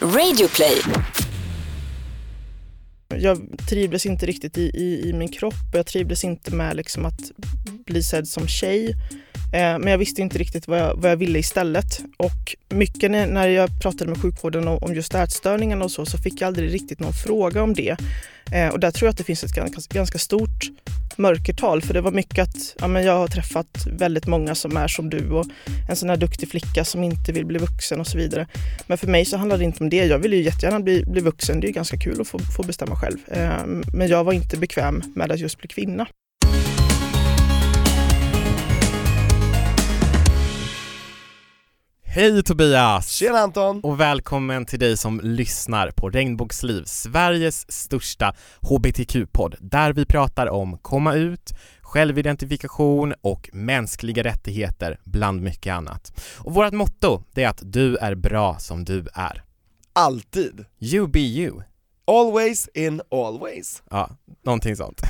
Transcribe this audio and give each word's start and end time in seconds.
Radioplay. 0.00 0.82
Jag 3.08 3.58
trivdes 3.68 4.06
inte 4.06 4.26
riktigt 4.26 4.58
i, 4.58 4.62
i, 4.62 5.08
i 5.08 5.12
min 5.12 5.28
kropp 5.28 5.54
och 5.72 5.78
jag 5.78 5.86
trivdes 5.86 6.24
inte 6.24 6.54
med 6.54 6.76
liksom 6.76 7.06
att 7.06 7.20
bli 7.86 8.02
sedd 8.02 8.28
som 8.28 8.48
tjej. 8.48 8.90
Eh, 9.52 9.78
men 9.78 9.86
jag 9.86 9.98
visste 9.98 10.22
inte 10.22 10.38
riktigt 10.38 10.68
vad 10.68 10.78
jag, 10.78 10.96
vad 10.96 11.10
jag 11.10 11.16
ville 11.16 11.38
istället. 11.38 12.00
Och 12.16 12.56
mycket 12.68 13.10
när, 13.10 13.48
jag 13.48 13.80
pratade 13.80 14.10
med 14.10 14.22
sjukvården 14.22 14.68
om, 14.68 14.94
just 14.94 15.14
ätstörningarna 15.14 15.84
och 15.84 15.90
så, 15.90 16.06
så 16.06 16.18
fick 16.18 16.40
jag 16.40 16.46
aldrig 16.46 16.74
riktigt 16.74 17.00
någon 17.00 17.12
fråga 17.12 17.62
om 17.62 17.74
det. 17.74 17.96
Eh, 18.52 18.68
och 18.68 18.80
där 18.80 18.90
tror 18.90 19.06
jag 19.06 19.10
att 19.10 19.18
det 19.18 19.24
finns 19.24 19.44
ett 19.44 19.54
ganska, 19.54 19.94
ganska 19.94 20.18
stort 20.18 20.70
mörkertal. 21.16 21.82
För 21.82 21.94
det 21.94 22.00
var 22.00 22.10
mycket 22.10 22.42
att 22.42 22.76
ja, 22.78 22.86
men 22.86 23.04
jag 23.04 23.18
har 23.18 23.28
träffat 23.28 23.86
väldigt 23.92 24.26
många 24.26 24.54
som 24.54 24.76
är 24.76 24.88
som 24.88 25.10
du 25.10 25.30
och 25.30 25.46
en 25.88 25.96
sån 25.96 26.08
här 26.08 26.16
duktig 26.16 26.50
flicka 26.50 26.84
som 26.84 27.04
inte 27.04 27.32
vill 27.32 27.46
bli 27.46 27.58
vuxen 27.58 28.00
och 28.00 28.06
så 28.06 28.18
vidare. 28.18 28.46
Men 28.86 28.98
för 28.98 29.06
mig 29.06 29.24
så 29.24 29.36
handlar 29.36 29.58
det 29.58 29.64
inte 29.64 29.84
om 29.84 29.90
det. 29.90 30.04
Jag 30.04 30.18
vill 30.18 30.32
ju 30.32 30.42
jättegärna 30.42 30.80
bli, 30.80 31.04
bli 31.06 31.20
vuxen. 31.20 31.60
Det 31.60 31.68
är 31.68 31.72
ganska 31.72 31.96
kul 31.96 32.20
att 32.20 32.28
få, 32.28 32.38
få 32.38 32.62
bestämma 32.62 32.96
själv. 32.96 33.18
Eh, 33.26 33.66
men 33.94 34.08
jag 34.08 34.24
var 34.24 34.32
inte 34.32 34.56
bekväm 34.56 35.02
med 35.14 35.32
att 35.32 35.38
just 35.38 35.58
bli 35.58 35.68
kvinna. 35.68 36.06
Hej 42.16 42.42
Tobias! 42.42 43.08
Tjena 43.08 43.38
Anton! 43.38 43.80
Och 43.80 44.00
välkommen 44.00 44.66
till 44.66 44.78
dig 44.78 44.96
som 44.96 45.20
lyssnar 45.20 45.90
på 45.90 46.10
Regnbågsliv, 46.10 46.84
Sveriges 46.84 47.72
största 47.72 48.34
HBTQ-podd, 48.60 49.56
där 49.60 49.92
vi 49.92 50.06
pratar 50.06 50.46
om 50.46 50.78
komma 50.78 51.14
ut, 51.14 51.52
självidentifikation 51.80 53.14
och 53.20 53.50
mänskliga 53.52 54.24
rättigheter, 54.24 55.00
bland 55.04 55.42
mycket 55.42 55.74
annat. 55.74 56.20
Och 56.38 56.54
vårt 56.54 56.72
motto, 56.72 57.22
det 57.32 57.42
är 57.42 57.48
att 57.48 57.62
du 57.62 57.96
är 57.96 58.14
bra 58.14 58.58
som 58.58 58.84
du 58.84 59.06
är. 59.14 59.42
Alltid! 59.92 60.64
You 60.78 61.06
be 61.06 61.20
you. 61.20 61.62
Always 62.06 62.68
in 62.74 63.00
always. 63.10 63.82
Ja, 63.90 64.10
någonting 64.44 64.76
sånt. 64.76 65.00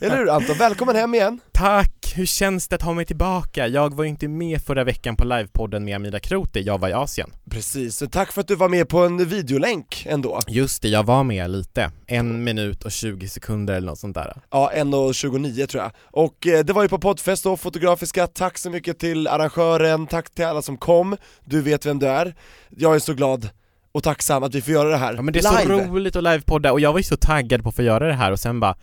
Eller 0.00 0.16
hur 0.16 0.30
Anton? 0.30 0.56
Välkommen 0.58 0.96
hem 0.96 1.14
igen! 1.14 1.40
Tack! 1.52 1.95
Hur 2.16 2.26
känns 2.26 2.68
det 2.68 2.76
att 2.76 2.82
ha 2.82 2.92
mig 2.94 3.04
tillbaka? 3.04 3.68
Jag 3.68 3.94
var 3.94 4.04
ju 4.04 4.10
inte 4.10 4.28
med 4.28 4.62
förra 4.62 4.84
veckan 4.84 5.16
på 5.16 5.24
livepodden 5.24 5.84
med 5.84 5.96
Amida 5.96 6.20
Kroti, 6.20 6.60
jag 6.62 6.78
var 6.78 6.88
i 6.88 6.92
Asien. 6.92 7.30
Precis, 7.50 7.96
så 7.96 8.06
tack 8.06 8.32
för 8.32 8.40
att 8.40 8.48
du 8.48 8.54
var 8.54 8.68
med 8.68 8.88
på 8.88 8.98
en 8.98 9.28
videolänk 9.28 10.06
ändå. 10.08 10.40
Just 10.48 10.82
det, 10.82 10.88
jag 10.88 11.04
var 11.04 11.24
med 11.24 11.50
lite. 11.50 11.90
En 12.06 12.44
minut 12.44 12.84
och 12.84 12.92
20 12.92 13.28
sekunder 13.28 13.74
eller 13.74 13.86
något 13.86 13.98
sånt 13.98 14.14
där. 14.14 14.36
Ja, 14.50 14.72
1.29 14.74 15.66
tror 15.66 15.82
jag. 15.82 15.92
Och 16.02 16.46
eh, 16.46 16.64
det 16.64 16.72
var 16.72 16.82
ju 16.82 16.88
på 16.88 16.98
poddfest 16.98 17.44
då, 17.44 17.56
Fotografiska, 17.56 18.26
tack 18.26 18.58
så 18.58 18.70
mycket 18.70 18.98
till 18.98 19.28
arrangören, 19.28 20.06
tack 20.06 20.34
till 20.34 20.44
alla 20.44 20.62
som 20.62 20.76
kom, 20.76 21.16
du 21.44 21.62
vet 21.62 21.86
vem 21.86 21.98
du 21.98 22.06
är. 22.06 22.34
Jag 22.76 22.94
är 22.94 22.98
så 22.98 23.14
glad 23.14 23.48
och 23.92 24.02
tacksam 24.02 24.42
att 24.42 24.54
vi 24.54 24.62
får 24.62 24.74
göra 24.74 24.88
det 24.88 24.96
här 24.96 25.14
Ja 25.14 25.22
men 25.22 25.32
det 25.32 25.38
är 25.38 25.64
live. 25.66 25.84
så 25.84 25.92
roligt 25.92 26.16
att 26.16 26.22
livepodda 26.22 26.72
och 26.72 26.80
jag 26.80 26.92
var 26.92 26.98
ju 26.98 27.04
så 27.04 27.16
taggad 27.16 27.62
på 27.62 27.68
att 27.68 27.76
få 27.76 27.82
göra 27.82 28.06
det 28.06 28.14
här 28.14 28.32
och 28.32 28.40
sen 28.40 28.60
bara 28.60 28.76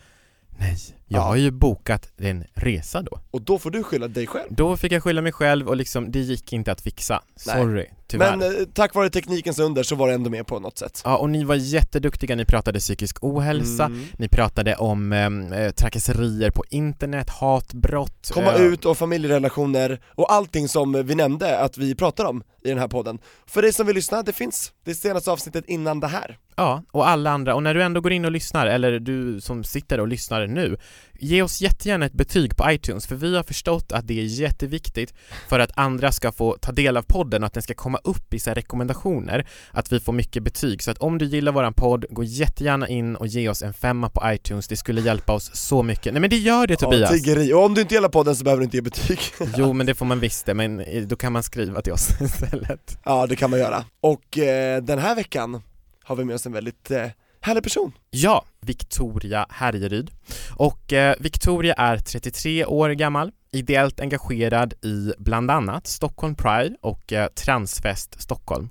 Nej, 0.60 0.78
jag 1.08 1.20
Ja. 1.20 1.24
har 1.24 1.36
ju 1.36 1.52
bokat 1.52 2.12
en 2.18 2.44
resa 2.54 3.02
då. 3.02 3.20
Och 3.32 3.42
då 3.42 3.60
får 3.60 3.72
du 3.72 3.84
skylla 3.84 4.08
dig 4.08 4.28
själv. 4.28 4.48
Då 4.50 4.78
fick 4.78 4.92
jag 4.92 5.04
skylla 5.04 5.22
mig 5.22 5.32
själv 5.32 5.68
och 5.68 5.76
liksom, 5.78 6.12
det 6.12 6.20
gick 6.20 6.54
inte 6.54 6.72
att 6.72 6.82
fixa. 6.82 7.22
Sorry, 7.36 7.86
tyvärr. 8.08 8.38
Men 8.38 8.56
eh, 8.62 8.66
tack 8.74 8.96
vare 8.96 9.10
teknikens 9.10 9.60
under 9.60 9.84
så 9.84 9.96
var 9.96 10.08
det 10.08 10.14
ändå 10.14 10.30
med 10.30 10.48
på 10.48 10.60
något 10.60 10.78
sätt. 10.78 11.02
Ja, 11.06 11.18
och 11.18 11.30
ni 11.30 11.44
var 11.44 11.56
jätteduktiga, 11.56 12.36
ni 12.36 12.46
pratade 12.46 12.80
psykisk 12.80 13.18
ohälsa, 13.22 13.86
Mm. 13.86 14.06
ni 14.18 14.28
pratade 14.28 14.76
om 14.76 15.14
eh, 15.14 15.70
trakasserier 15.72 16.52
på 16.52 16.64
internet, 16.70 17.30
hatbrott 17.30 18.32
Komma 18.34 18.54
eh, 18.54 18.62
ut 18.62 18.86
och 18.86 18.98
familjerelationer 18.98 20.00
och 20.16 20.34
allting 20.34 20.68
som 20.68 21.04
vi 21.06 21.16
nämnde 21.16 21.60
att 21.60 21.78
vi 21.78 21.96
pratar 21.96 22.26
om 22.26 22.44
i 22.64 22.70
den 22.70 22.78
här 22.78 22.88
podden. 22.88 23.20
För 23.46 23.62
dig 23.62 23.74
som 23.74 23.88
vill 23.88 23.96
lyssna, 23.96 24.24
det 24.24 24.34
finns 24.34 24.72
det 24.86 24.96
senaste 24.96 25.32
avsnittet 25.32 25.66
innan 25.68 26.00
det 26.00 26.08
här. 26.08 26.38
Ja, 26.56 26.84
och 26.92 27.08
alla 27.08 27.32
andra, 27.32 27.56
och 27.56 27.64
när 27.64 27.74
du 27.74 27.84
ändå 27.84 28.02
går 28.02 28.12
in 28.12 28.26
och 28.26 28.32
lyssnar, 28.32 28.68
eller 28.68 29.00
du 29.00 29.42
som 29.42 29.64
sitter 29.64 30.00
och 30.00 30.08
lyssnar 30.08 30.48
nu, 30.48 30.78
ge 31.20 31.42
oss 31.42 31.62
jättegärna 31.62 32.06
ett 32.06 32.14
betyg 32.14 32.58
på 32.58 32.72
iTunes, 32.72 33.08
för 33.08 33.16
vi 33.16 33.36
har 33.36 33.44
förstått 33.44 33.92
att 33.92 34.08
det 34.08 34.20
är 34.20 34.24
jätteviktigt 34.24 35.14
för 35.50 35.60
att 35.60 35.72
andra 35.76 36.12
ska 36.12 36.32
få 36.32 36.58
ta 36.62 36.72
del 36.72 36.98
av 36.98 37.02
podden 37.02 37.44
och 37.44 37.48
att 37.48 37.54
den 37.54 37.64
ska 37.64 37.74
komma 37.74 38.00
upp 38.04 38.34
i 38.34 38.40
så 38.40 38.52
rekommendationer, 38.52 39.48
att 39.72 39.92
vi 39.92 40.00
får 40.00 40.14
mycket 40.14 40.44
betyg. 40.44 40.84
Så 40.84 40.92
att 40.92 40.98
om 40.98 41.18
du 41.18 41.26
gillar 41.26 41.52
våran 41.52 41.74
podd, 41.74 42.06
gå 42.10 42.24
jättegärna 42.24 42.88
in 42.88 43.16
och 43.16 43.28
ge 43.28 43.50
oss 43.50 43.62
en 43.62 43.74
femma 43.74 44.10
på 44.10 44.22
iTunes, 44.26 44.68
det 44.68 44.76
skulle 44.76 45.02
hjälpa 45.02 45.34
oss 45.34 45.56
så 45.56 45.84
mycket. 45.84 46.14
Nej 46.14 46.22
men 46.22 46.30
det 46.30 46.38
gör 46.38 46.68
det 46.68 46.76
Tobias! 46.76 47.12
Ja, 47.12 47.18
tiggeri. 47.18 47.54
Och 47.54 47.66
om 47.66 47.74
du 47.74 47.82
inte 47.82 47.96
gillar 47.96 48.10
podden 48.10 48.36
så 48.36 48.44
behöver 48.44 48.60
du 48.60 48.64
inte 48.64 48.78
ge 48.78 48.82
betyg. 48.82 49.20
Jo 49.58 49.74
men 49.74 49.86
det 49.86 49.96
får 49.96 50.06
man 50.06 50.20
visst 50.20 50.46
det, 50.46 50.54
men 50.54 50.80
eh, 50.80 51.04
då 51.04 51.16
kan 51.16 51.34
man 51.34 51.44
skriva 51.44 51.82
till 51.82 51.94
oss 51.94 52.10
istället. 52.22 52.98
ja, 53.04 53.28
det 53.28 53.36
kan 53.36 53.50
man 53.50 53.60
göra. 53.60 53.86
Och 54.02 54.38
eh, 54.38 54.84
den 54.84 55.00
här 55.00 55.16
veckan 55.16 55.62
har 56.04 56.16
vi 56.16 56.26
med 56.26 56.36
oss 56.36 56.46
en 56.46 56.52
väldigt 56.52 56.92
eh, 56.92 57.06
härlig 57.44 57.64
person. 57.64 57.92
Ja, 58.10 58.46
Victoria 58.62 59.46
Härjeryd. 59.50 60.12
Och 60.56 60.94
eh, 60.94 61.16
Victoria 61.20 61.74
är 61.74 61.98
33 61.98 62.66
år 62.66 62.90
gammal, 62.90 63.32
ideellt 63.52 64.00
engagerad 64.00 64.74
i 64.82 65.14
bland 65.18 65.52
annat 65.52 65.88
Stockholm 65.88 66.36
Pride 66.36 66.76
och 66.82 67.14
eh, 67.14 67.28
Transfest 67.28 68.22
Stockholm. 68.22 68.70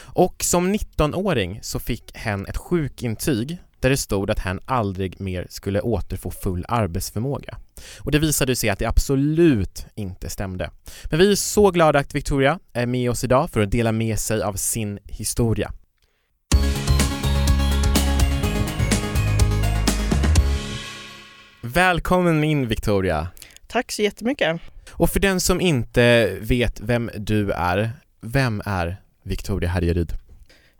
Och 0.00 0.44
som 0.44 0.74
19-åring 0.74 1.58
så 1.62 1.78
fick 1.78 2.16
hen 2.16 2.46
ett 2.46 2.56
sjukintyg 2.56 3.58
där 3.80 3.90
det 3.90 3.96
stod 3.96 4.30
att 4.30 4.38
hen 4.38 4.60
aldrig 4.64 5.20
mer 5.20 5.46
skulle 5.50 5.80
återfå 5.80 6.30
full 6.30 6.64
arbetsförmåga. 6.68 7.58
Och 8.00 8.10
det 8.10 8.18
visade 8.18 8.56
sig 8.56 8.70
att 8.70 8.78
det 8.78 8.86
absolut 8.86 9.86
inte 9.94 10.30
stämde. 10.30 10.70
Men 11.10 11.18
vi 11.18 11.32
är 11.32 11.36
så 11.36 11.70
glada 11.70 11.98
att 11.98 12.14
Victoria 12.14 12.58
är 12.72 12.86
med 12.86 13.10
oss 13.10 13.24
idag 13.24 13.50
för 13.50 13.60
att 13.60 13.70
dela 13.70 13.92
med 13.92 14.18
sig 14.18 14.42
av 14.42 14.54
sin 14.54 14.98
historia. 15.04 15.72
Välkommen 21.64 22.44
in 22.44 22.68
Victoria! 22.68 23.28
Tack 23.66 23.92
så 23.92 24.02
jättemycket. 24.02 24.60
Och 24.90 25.10
för 25.10 25.20
den 25.20 25.40
som 25.40 25.60
inte 25.60 26.36
vet 26.40 26.80
vem 26.80 27.10
du 27.16 27.50
är, 27.50 27.90
vem 28.20 28.62
är 28.64 28.96
Victoria 29.24 29.68
Härjeryd? 29.68 30.12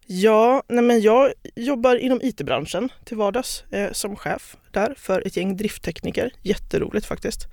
Ja, 0.07 0.63
nej 0.69 0.85
men 0.85 1.01
jag 1.01 1.33
jobbar 1.57 1.97
inom 1.97 2.21
IT-branschen 2.23 2.89
till 3.05 3.17
vardags 3.17 3.65
eh, 3.71 3.93
som 3.93 4.17
chef 4.17 4.57
där 4.71 4.95
för 4.99 5.27
ett 5.27 5.37
gäng 5.37 5.57
drifttekniker. 5.57 6.31
Jätteroligt 6.43 7.07
faktiskt. 7.07 7.47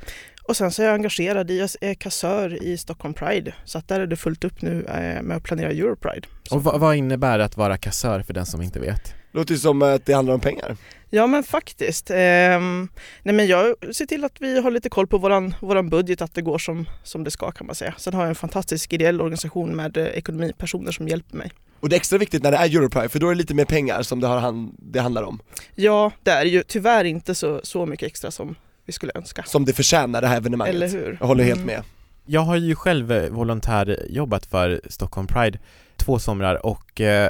Och 0.44 0.58
sen 0.58 0.72
så 0.72 0.82
är 0.82 0.86
jag 0.86 0.96
engagerad 0.96 1.52
i, 1.52 1.60
jag 1.60 1.70
är 1.82 1.94
kassör 1.94 2.64
i 2.64 2.78
Stockholm 2.78 3.14
Pride. 3.14 3.54
Så 3.66 3.78
att 3.78 3.88
där 3.88 4.00
är 4.00 4.08
det 4.08 4.16
fullt 4.16 4.44
upp 4.44 4.62
nu 4.62 4.86
eh, 4.86 5.22
med 5.22 5.38
att 5.38 5.44
planera 5.44 5.70
Europride. 5.72 6.28
Så- 6.44 6.56
Och 6.56 6.64
vad, 6.64 6.80
vad 6.80 6.96
innebär 6.96 7.38
det 7.38 7.46
att 7.46 7.58
vara 7.58 7.78
kassör 7.78 8.22
för 8.22 8.34
den 8.34 8.46
som 8.46 8.62
inte 8.62 8.80
vet? 8.80 9.14
Låter 9.32 9.52
ju 9.54 9.58
som 9.60 9.82
att 9.82 10.06
det 10.06 10.14
handlar 10.14 10.34
om 10.34 10.40
pengar. 10.40 10.78
Ja 11.10 11.28
men 11.28 11.44
faktiskt. 11.44 12.12
Ehm, 12.14 12.88
nej 13.24 13.36
men 13.36 13.48
jag 13.48 13.76
ser 13.96 14.06
till 14.06 14.24
att 14.24 14.42
vi 14.42 14.62
har 14.62 14.72
lite 14.72 14.90
koll 14.90 15.08
på 15.08 15.18
våran, 15.18 15.56
våran 15.60 15.90
budget, 15.90 16.22
att 16.22 16.34
det 16.34 16.42
går 16.42 16.58
som, 16.58 16.90
som 17.04 17.24
det 17.24 17.32
ska 17.32 17.52
kan 17.52 17.68
man 17.68 17.76
säga. 17.76 17.94
Sen 17.98 18.14
har 18.14 18.22
jag 18.22 18.30
en 18.30 18.36
fantastisk 18.36 18.94
ideell 18.94 19.22
organisation 19.22 19.76
med 19.76 19.98
eh, 19.98 20.06
ekonomipersoner 20.06 20.92
som 20.92 21.08
hjälper 21.08 21.38
mig. 21.38 21.52
Och 21.80 21.90
det 21.90 21.96
är 21.96 21.98
extra 21.98 22.18
viktigt 22.18 22.44
när 22.44 22.52
det 22.52 22.58
är 22.58 22.66
Europride, 22.76 23.10
för 23.10 23.20
då 23.20 23.28
är 23.28 23.32
det 23.32 23.38
lite 23.38 23.54
mer 23.54 23.66
pengar 23.66 24.02
som 24.02 24.20
det, 24.20 24.28
har 24.28 24.38
han, 24.38 24.76
det 24.78 25.00
handlar 25.00 25.24
om. 25.24 25.40
Ja, 25.76 26.12
det 26.24 26.32
är 26.32 26.46
ju 26.46 26.64
tyvärr 26.64 27.04
inte 27.06 27.36
så, 27.36 27.60
så 27.64 27.86
mycket 27.86 28.08
extra 28.08 28.32
som 28.32 28.56
vi 28.86 28.94
skulle 28.94 29.12
önska. 29.16 29.44
Som 29.44 29.66
det 29.66 29.74
förtjänar 29.74 30.22
det 30.22 30.28
här 30.28 30.38
evenemanget. 30.38 30.76
Eller 30.76 30.90
hur? 30.90 31.18
Jag 31.20 31.28
håller 31.28 31.44
helt 31.44 31.56
Mm. 31.60 31.68
med. 31.68 31.84
Jag 32.26 32.42
har 32.42 32.56
ju 32.56 32.76
själv 32.76 33.12
eh, 33.12 33.30
volontärjobbat 33.30 34.46
för 34.46 34.82
Stockholm 34.90 35.28
Pride 35.28 35.60
två 35.98 36.20
somrar 36.20 36.66
och 36.66 37.02
eh, 37.02 37.30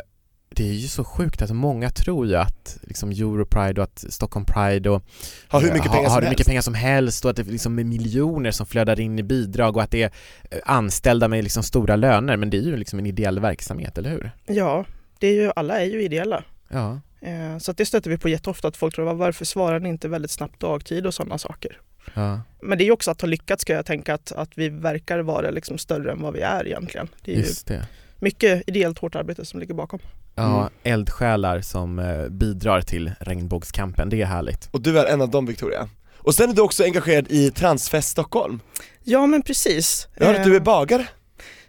det 0.49 0.69
är 0.69 0.73
ju 0.73 0.87
så 0.87 1.03
sjukt 1.03 1.41
att 1.41 1.49
många 1.51 1.89
tror 1.89 2.27
ju 2.27 2.35
att 2.35 2.77
liksom 2.81 3.09
Europride 3.11 3.81
och 3.81 3.83
att 3.83 4.05
Stockholm 4.09 4.45
Pride 4.45 4.89
och 4.89 5.03
Har 5.47 5.61
hur 5.61 5.73
mycket 5.73 5.87
har, 5.87 5.95
pengar 5.95 6.09
har 6.09 6.15
som 6.15 6.21
helst. 6.23 6.29
mycket 6.31 6.47
pengar 6.47 6.61
som 6.61 6.73
helst 6.73 7.25
och 7.25 7.31
att 7.31 7.37
det 7.37 7.43
liksom 7.43 7.79
är 7.79 7.83
miljoner 7.83 8.51
som 8.51 8.65
flödar 8.65 8.99
in 8.99 9.19
i 9.19 9.23
bidrag 9.23 9.77
och 9.77 9.83
att 9.83 9.91
det 9.91 10.03
är 10.03 10.11
eh, 10.51 10.57
anställda 10.65 11.27
med 11.27 11.43
liksom 11.43 11.63
stora 11.63 11.95
löner 11.95 12.37
men 12.37 12.49
det 12.49 12.57
är 12.57 12.61
ju 12.61 12.77
liksom 12.77 12.99
en 12.99 13.05
ideell 13.05 13.39
verksamhet, 13.39 13.97
eller 13.97 14.09
hur? 14.09 14.31
Ja, 14.47 14.85
det 15.19 15.27
är 15.27 15.33
ju, 15.33 15.51
alla 15.55 15.81
är 15.81 15.85
ju 15.85 16.03
ideella. 16.03 16.43
Ja. 16.69 16.99
Eh, 17.21 17.57
Så 17.59 17.71
att 17.71 17.77
det 17.77 17.85
stöter 17.85 18.09
vi 18.09 18.17
på 18.17 18.29
jätteofta 18.29 18.67
att 18.67 18.77
folk 18.77 18.95
tror 18.95 19.13
varför 19.13 19.45
svarar 19.45 19.79
ni 19.79 19.89
inte 19.89 20.07
väldigt 20.07 20.31
snabbt 20.31 20.59
dagtid 20.59 21.05
och 21.05 21.13
sådana 21.13 21.37
saker. 21.37 21.77
ja. 22.13 22.41
Men 22.61 22.77
det 22.77 22.83
är 22.83 22.85
ju 22.85 22.91
också 22.91 23.11
att 23.11 23.21
ha 23.21 23.27
lyckats 23.27 23.61
ska 23.61 23.73
jag 23.73 23.85
tänka 23.85 24.13
att, 24.13 24.31
att 24.31 24.49
vi 24.57 24.69
verkar 24.69 25.19
vara 25.19 25.49
liksom 25.51 25.77
större 25.77 26.11
än 26.11 26.21
vad 26.21 26.33
vi 26.33 26.41
är 26.41 26.67
egentligen. 26.67 27.07
Det 27.25 27.31
är 27.31 27.35
ju 27.35 27.41
Just 27.41 27.67
det. 27.67 27.87
mycket 28.19 28.63
ideellt 28.69 28.99
hårt 28.99 29.15
arbete 29.15 29.45
som 29.45 29.59
ligger 29.59 29.73
bakom. 29.73 29.99
Ja, 30.39 30.57
Mm. 30.59 30.69
eldsjälar 30.83 31.61
som 31.61 31.99
eh, 31.99 32.27
bidrar 32.29 32.81
till 32.81 33.11
regnbågskampen, 33.19 34.09
det 34.09 34.21
är 34.21 34.25
härligt. 34.25 34.69
Och 34.71 34.81
du 34.81 34.99
är 34.99 35.05
en 35.05 35.21
av 35.21 35.29
dem 35.29 35.45
Victoria. 35.45 35.89
Och 36.17 36.35
sen 36.35 36.49
är 36.49 36.53
du 36.53 36.61
också 36.61 36.83
engagerad 36.83 37.25
i 37.29 37.51
Transfest 37.51 38.09
Stockholm. 38.09 38.59
Ja 39.03 39.25
men 39.25 39.41
precis. 39.41 40.07
Jag 40.17 40.25
hörde 40.25 40.39
att 40.39 40.45
du 40.45 40.51
är 40.55 40.59
Eh, 40.59 40.63
bagare. 40.63 41.07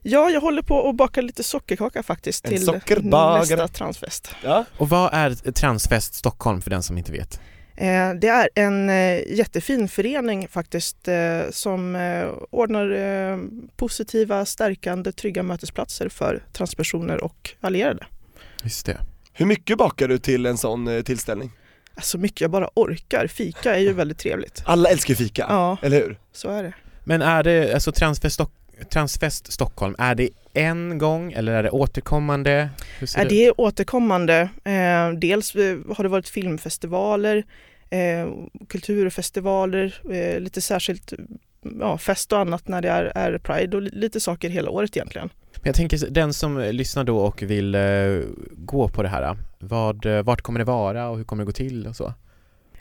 Ja, 0.02 0.30
jag 0.30 0.40
håller 0.40 0.62
på 0.62 0.88
att 0.88 0.96
baka 0.96 1.20
lite 1.20 1.42
sockerkaka 1.42 2.02
faktiskt 2.02 2.44
En 2.44 2.50
till 2.50 2.64
sockerbagare. 2.66 3.38
nästa 3.40 3.68
transfest. 3.68 4.28
Ja. 4.44 4.64
Och 4.78 4.88
vad 4.88 5.14
är 5.14 5.52
Transfest 5.52 6.14
Stockholm 6.14 6.62
för 6.62 6.70
den 6.70 6.82
som 6.82 6.98
inte 6.98 7.12
vet? 7.12 7.40
Eh, 7.76 8.14
Det 8.20 8.28
är 8.28 8.48
en 8.54 8.88
jättefin 9.36 9.88
förening 9.88 10.48
faktiskt 10.48 11.08
som 11.50 11.96
ordnar 12.50 12.88
positiva, 13.76 14.44
stärkande, 14.44 15.12
trygga 15.12 15.42
mötesplatser 15.42 16.08
för 16.08 16.42
transpersoner 16.52 17.24
och 17.24 17.50
allierade. 17.60 18.06
Just 18.62 18.86
det. 18.86 18.96
Hur 19.32 19.46
mycket 19.46 19.78
bakar 19.78 20.08
du 20.08 20.18
till 20.18 20.46
en 20.46 20.58
sån 20.58 20.88
eh, 20.88 21.02
tillställning? 21.02 21.50
Så 22.02 22.18
mycket 22.18 22.40
jag 22.40 22.50
bara 22.50 22.68
orkar. 22.74 23.26
Fika 23.26 23.74
är 23.74 23.80
ju 23.80 23.92
väldigt 23.92 24.18
trevligt. 24.18 24.62
Alla 24.66 24.88
älskar 24.88 25.14
fika, 25.14 25.46
Ja, 25.48 25.76
eller 25.82 25.96
hur? 26.00 26.18
så 26.32 26.48
är 26.50 26.62
det. 26.62 26.72
Men 27.04 27.22
är 27.22 27.42
det, 27.42 27.74
alltså 27.74 27.92
Transfest, 27.92 28.34
Stock, 28.34 28.52
Transfest 28.92 29.52
Stockholm, 29.52 29.94
är 29.98 30.14
det 30.14 30.28
en 30.54 30.98
gång 30.98 31.32
eller 31.32 31.52
är 31.52 31.62
det 31.62 31.70
återkommande? 31.70 32.68
Hur 32.98 33.06
ser 33.06 33.20
Är 33.20 33.24
det 33.24 33.28
det 33.30 33.46
är 33.46 33.60
återkommande. 33.60 34.48
Eh, 34.64 35.10
dels 35.18 35.54
eh, 35.54 35.78
har 35.96 36.02
det 36.04 36.08
varit 36.08 36.28
filmfestivaler, 36.28 37.44
eh, 37.90 38.28
kulturfestivaler, 38.68 40.00
eh, 40.12 40.40
lite 40.40 40.60
särskilt 40.60 41.12
ja, 41.80 41.98
fest 41.98 42.32
och 42.32 42.38
annat 42.38 42.68
när 42.68 42.82
det 42.82 42.88
är, 42.88 43.04
är 43.14 43.38
Pride 43.38 43.76
och 43.76 43.82
li- 43.82 43.90
lite 43.92 44.20
saker 44.20 44.48
hela 44.50 44.70
året 44.70 44.96
egentligen. 44.96 45.30
Men 45.54 45.62
jag 45.66 45.74
tänker 45.74 46.10
den 46.10 46.32
som 46.32 46.58
lyssnar 46.58 47.04
då 47.04 47.18
och 47.18 47.42
vill 47.42 47.74
eh, 47.74 47.80
gå 48.52 48.88
på 48.88 49.02
det 49.02 49.08
här, 49.08 49.36
vad, 49.58 50.06
eh, 50.06 50.22
vart 50.22 50.40
kommer 50.42 50.58
det 50.58 50.64
vara 50.64 51.08
och 51.08 51.16
hur 51.16 51.24
kommer 51.24 51.42
det 51.42 51.46
gå 51.46 51.52
till 51.52 51.86
och 51.86 51.96
så? 51.96 52.14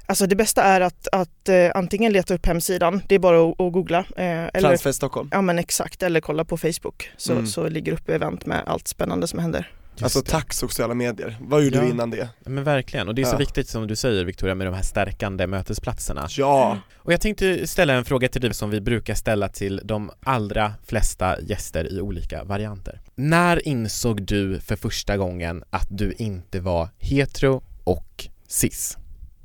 Alltså 0.06 0.28
det 0.28 0.36
bästa 0.36 0.64
är 0.64 0.82
att, 0.82 1.08
att 1.12 1.50
eh, 1.50 1.72
antingen 1.76 2.14
leta 2.14 2.34
upp 2.34 2.46
hemsidan, 2.46 3.02
det 3.08 3.16
är 3.16 3.20
bara 3.20 3.50
att, 3.50 3.62
att 3.62 3.74
googla. 3.74 4.00
Eh, 4.00 4.26
eller, 4.26 4.50
Transfest 4.62 4.98
Stockholm. 4.98 5.30
ja 5.32 5.42
men 5.42 5.60
exakt, 5.60 6.04
eller 6.04 6.22
kolla 6.22 6.46
på 6.46 6.58
Facebook 6.58 7.12
så, 7.18 7.32
Mm. 7.34 7.46
så 7.48 7.70
ligger 7.70 7.94
uppe 7.94 8.16
event 8.16 8.46
med 8.46 8.62
allt 8.66 8.88
spännande 8.88 9.28
som 9.28 9.40
händer. 9.40 9.72
Just 10.02 10.04
Alltså 10.04 10.22
det. 10.22 10.30
tack 10.32 10.54
sociala 10.54 10.94
medier, 10.94 11.38
vad 11.42 11.64
gjorde 11.64 11.78
Ja. 11.78 11.84
du 11.84 11.90
innan 11.90 12.10
det? 12.10 12.30
Men 12.46 12.64
verkligen, 12.64 13.08
och 13.08 13.16
det 13.16 13.22
är 13.22 13.26
så 13.26 13.34
Ja. 13.34 13.38
viktigt 13.38 13.68
som 13.68 13.88
du 13.88 13.96
säger 13.96 14.26
Victoria 14.26 14.56
med 14.56 14.68
de 14.68 14.74
här 14.74 14.82
stärkande 14.84 15.48
mötesplatserna. 15.48 16.28
Ja, 16.30 16.78
Och 16.96 17.14
jag 17.14 17.22
tänkte 17.22 17.68
ställa 17.68 17.94
en 17.94 18.06
fråga 18.06 18.28
till 18.30 18.42
dig 18.42 18.54
som 18.54 18.70
vi 18.70 18.82
brukar 18.82 19.14
ställa 19.16 19.50
till 19.50 19.82
de 19.84 20.12
allra 20.20 20.74
flesta 20.88 21.42
gäster 21.42 21.94
i 21.94 22.02
olika 22.02 22.44
varianter. 22.44 23.02
När 23.16 23.68
insåg 23.68 24.22
du 24.26 24.60
för 24.60 24.76
första 24.76 25.18
gången 25.18 25.64
att 25.70 25.88
du 25.90 26.14
inte 26.18 26.60
var 26.60 26.90
hetero 26.98 27.64
och 27.84 28.28
cis? 28.48 28.98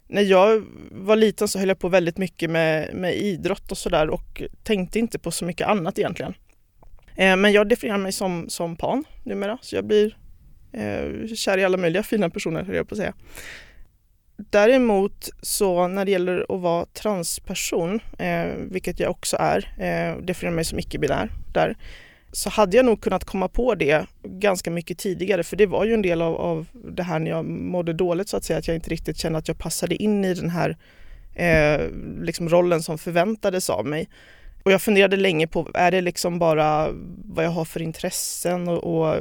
När 0.08 0.22
jag 0.22 0.64
var 0.90 1.16
liten 1.16 1.48
så 1.48 1.58
höll 1.58 1.68
jag 1.68 1.78
på 1.78 1.88
väldigt 1.88 2.18
mycket 2.18 2.50
med, 2.50 2.94
med 2.94 3.14
idrott 3.16 3.70
och 3.70 3.78
sådär 3.78 4.10
och 4.10 4.42
tänkte 4.62 4.98
inte 4.98 5.18
på 5.18 5.30
så 5.30 5.44
mycket 5.44 5.66
annat 5.68 5.98
egentligen. 5.98 6.34
Eh, 7.16 7.36
men 7.36 7.52
jag 7.52 7.68
definierar 7.68 7.98
mig 7.98 8.12
som, 8.12 8.46
som 8.48 8.76
pan 8.76 9.04
numera 9.24 9.58
så 9.62 9.76
jag 9.76 9.86
blir 9.86 10.16
Eh, 10.74 11.34
kär 11.34 11.58
i 11.58 11.64
alla 11.64 11.76
möjliga 11.76 12.02
fina 12.02 12.30
personer 12.30 12.64
höll 12.64 12.76
jag 12.76 12.88
på 12.88 12.94
att 12.94 12.98
säga. 12.98 13.14
Däremot 14.36 15.28
så 15.42 15.88
när 15.88 16.04
det 16.04 16.10
gäller 16.10 16.46
att 16.48 16.60
vara 16.60 16.86
transperson, 16.86 18.00
eh, 18.18 18.46
vilket 18.70 19.00
jag 19.00 19.10
också 19.10 19.36
är, 19.40 19.74
eh, 19.78 20.22
definierar 20.22 20.54
mig 20.54 20.64
som 20.64 20.78
icke-binär 20.78 21.30
där, 21.52 21.76
så 22.32 22.50
hade 22.50 22.76
jag 22.76 22.86
nog 22.86 23.00
kunnat 23.00 23.24
komma 23.24 23.48
på 23.48 23.74
det 23.74 24.06
ganska 24.22 24.70
mycket 24.70 24.98
tidigare 24.98 25.42
för 25.42 25.56
det 25.56 25.66
var 25.66 25.84
ju 25.84 25.94
en 25.94 26.02
del 26.02 26.22
av, 26.22 26.34
av 26.34 26.66
det 26.72 27.02
här 27.02 27.18
när 27.18 27.30
jag 27.30 27.44
mådde 27.44 27.92
dåligt 27.92 28.28
så 28.28 28.36
att 28.36 28.44
säga, 28.44 28.58
att 28.58 28.68
jag 28.68 28.74
inte 28.74 28.90
riktigt 28.90 29.16
kände 29.16 29.38
att 29.38 29.48
jag 29.48 29.58
passade 29.58 30.02
in 30.02 30.24
i 30.24 30.34
den 30.34 30.50
här 30.50 30.76
eh, 31.34 31.80
liksom 32.20 32.48
rollen 32.48 32.82
som 32.82 32.98
förväntades 32.98 33.70
av 33.70 33.86
mig. 33.86 34.08
Och 34.62 34.72
jag 34.72 34.82
funderade 34.82 35.16
länge 35.16 35.46
på, 35.46 35.70
är 35.74 35.90
det 35.90 36.00
liksom 36.00 36.38
bara 36.38 36.88
vad 37.24 37.44
jag 37.44 37.50
har 37.50 37.64
för 37.64 37.82
intressen 37.82 38.68
och, 38.68 38.84
och 38.84 39.16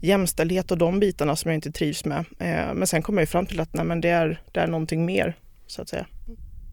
jämställdhet 0.00 0.70
och 0.70 0.78
de 0.78 1.00
bitarna 1.00 1.36
som 1.36 1.50
jag 1.50 1.56
inte 1.56 1.72
trivs 1.72 2.04
med. 2.04 2.18
Eh, 2.18 2.74
men 2.74 2.86
sen 2.86 3.02
kom 3.02 3.16
jag 3.16 3.22
ju 3.22 3.26
fram 3.26 3.46
till 3.46 3.60
att 3.60 3.74
nej, 3.74 3.84
men 3.84 4.00
det, 4.00 4.08
är, 4.08 4.42
det 4.52 4.60
är 4.60 4.66
någonting 4.66 5.04
mer, 5.04 5.36
så 5.66 5.82
att 5.82 5.88
säga. 5.88 6.06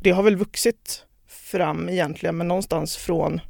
Det 0.02 0.12
har 0.12 0.24
väl 0.24 0.36
vuxit 0.36 1.04
fram 1.28 1.90
egentligen, 1.90 2.38
men 2.38 2.48
någonstans 2.48 2.98
från 2.98 3.42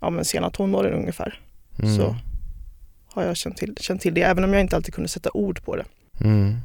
ja, 0.00 0.10
men 0.10 0.24
sena 0.24 0.50
tonåren 0.50 0.94
ungefär 0.94 1.40
Mm. 1.82 1.96
så 1.96 2.16
har 3.06 3.22
jag 3.24 3.36
känt 3.36 3.56
till, 3.56 3.74
känt 3.80 4.00
till 4.00 4.14
det, 4.14 4.22
även 4.22 4.44
om 4.44 4.52
jag 4.52 4.60
inte 4.60 4.76
alltid 4.76 4.94
kunde 4.94 5.08
sätta 5.08 5.30
ord 5.32 5.64
på 5.64 5.76
det. 5.76 5.84
Mm. 6.20 6.56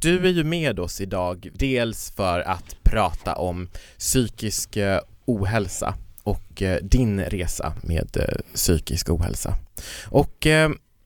Du 0.00 0.26
är 0.26 0.30
ju 0.30 0.44
med 0.44 0.80
oss 0.80 1.00
idag, 1.00 1.48
dels 1.54 2.10
för 2.10 2.40
att 2.40 2.76
prata 2.82 3.34
om 3.34 3.68
psykisk 3.98 4.76
eh, 4.76 5.00
ohälsa 5.24 5.94
och 6.22 6.62
eh, 6.62 6.82
din 6.82 7.20
resa 7.20 7.74
med 7.82 8.16
psykisk 8.54 9.10
ohälsa. 9.10 9.54
Och 10.06 10.46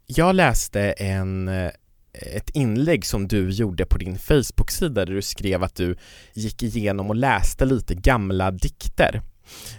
jag 0.06 0.35
läste 0.35 0.81
en, 0.93 1.49
eh, 1.49 1.70
ett 2.12 2.50
inlägg 2.50 3.06
som 3.06 3.29
du 3.29 3.50
gjorde 3.50 3.87
på 3.87 3.99
din 3.99 4.19
Facebook-sida 4.19 5.05
där 5.05 5.14
du 5.14 5.23
skrev 5.23 5.62
att 5.62 5.75
du 5.75 5.97
gick 6.35 6.62
igenom 6.62 7.08
och 7.11 7.17
läste 7.17 7.64
lite 7.64 7.94
gamla 7.94 8.50
dikter. 8.50 9.23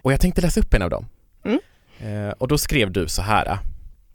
Och 0.02 0.14
jag 0.14 0.22
tänkte 0.22 0.42
läsa 0.42 0.60
upp 0.60 0.74
en 0.74 0.82
av 0.82 0.90
dem. 0.90 1.06
Mm. 1.46 1.60
Eh, 2.00 2.32
och 2.32 2.48
då 2.48 2.58
skrev 2.58 2.92
du 2.92 3.08
så 3.08 3.22
här. 3.22 3.60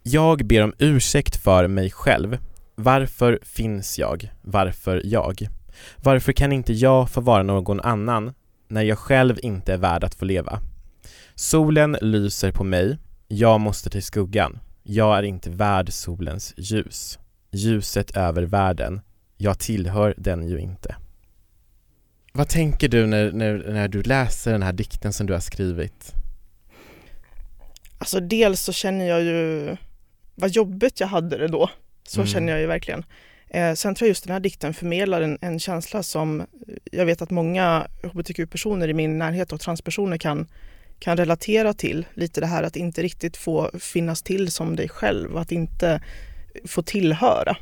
Jag 0.03 0.47
ber 0.47 0.63
om 0.63 0.75
ursäkt 0.79 1.37
för 1.37 1.69
mig 1.69 1.91
själv 1.91 2.39
varför 2.75 3.39
finns 3.43 3.99
jag? 3.99 4.33
Varför 4.43 5.03
jag? 5.05 5.49
Varför 5.97 6.33
kan 6.33 6.53
inte 6.53 6.73
jag 6.73 7.11
få 7.11 7.21
vara 7.21 7.43
någon 7.43 7.81
annan 7.81 8.33
när 8.69 8.83
jag 8.83 8.99
själv 8.99 9.39
inte 9.43 9.73
är 9.73 9.79
värd 9.79 10.05
att 10.05 10.15
få 10.15 10.25
leva? 10.25 10.61
Solen 11.35 11.97
lyser 12.01 12.53
på 12.53 12.65
mig, 12.65 12.99
jag 13.29 13.61
måste 13.61 13.91
till 13.91 14.03
skuggan. 14.03 14.59
Jag 14.83 15.19
är 15.19 15.23
inte 15.23 15.51
värd 15.51 15.93
solens 15.93 16.55
ljus. 16.57 17.19
Ljuset 17.51 18.17
över 18.17 18.43
världen, 18.43 19.01
jag 19.37 19.59
tillhör 19.59 20.15
den 20.17 20.49
ju 20.49 20.59
inte. 20.59 20.97
Vad 22.33 22.49
tänker 22.49 22.89
du 22.89 23.07
när, 23.07 23.33
när, 23.33 23.59
när 23.73 23.89
du 23.89 24.03
läser 24.03 24.53
den 24.53 24.63
här 24.63 24.73
dikten 24.73 25.13
som 25.13 25.27
du 25.27 25.33
har 25.33 25.41
skrivit? 25.41 26.13
Alltså 27.99 28.21
dels 28.21 28.61
så 28.61 28.73
känner 28.73 29.05
jag 29.09 29.23
ju 29.23 29.77
vad 30.35 30.51
jobbigt 30.51 31.01
jag 31.01 31.07
hade 31.07 31.39
det 31.39 31.49
då. 31.49 31.71
Så 32.09 32.21
Mm. 32.21 32.27
känner 32.27 32.53
jag 32.53 32.61
ju 32.61 32.67
verkligen. 32.67 33.05
Eh, 33.49 33.75
sen 33.75 33.95
tror 33.95 34.07
jag 34.07 34.11
just 34.11 34.25
den 34.25 34.33
här 34.33 34.41
dikten 34.41 34.75
förmedlar 34.75 35.23
en, 35.23 35.39
en 35.41 35.59
känsla 35.59 36.03
som 36.03 36.47
jag 36.93 37.07
vet 37.07 37.23
att 37.23 37.31
många 37.31 37.87
hbtq-personer 38.03 38.89
i 38.89 38.95
min 38.95 39.19
närhet 39.19 39.53
och 39.53 39.61
transpersoner 39.61 40.19
kan, 40.19 40.47
kan 41.03 41.17
relatera 41.17 41.73
till. 41.75 42.07
Lite 42.15 42.41
det 42.41 42.47
här 42.47 42.63
att 42.63 42.77
inte 42.77 43.03
riktigt 43.03 43.37
få 43.37 43.71
finnas 43.79 44.23
till 44.23 44.51
som 44.51 44.77
dig 44.77 44.89
själv, 44.89 45.37
att 45.37 45.53
inte 45.53 46.03
få 46.65 46.83
tillhöra. 46.83 47.57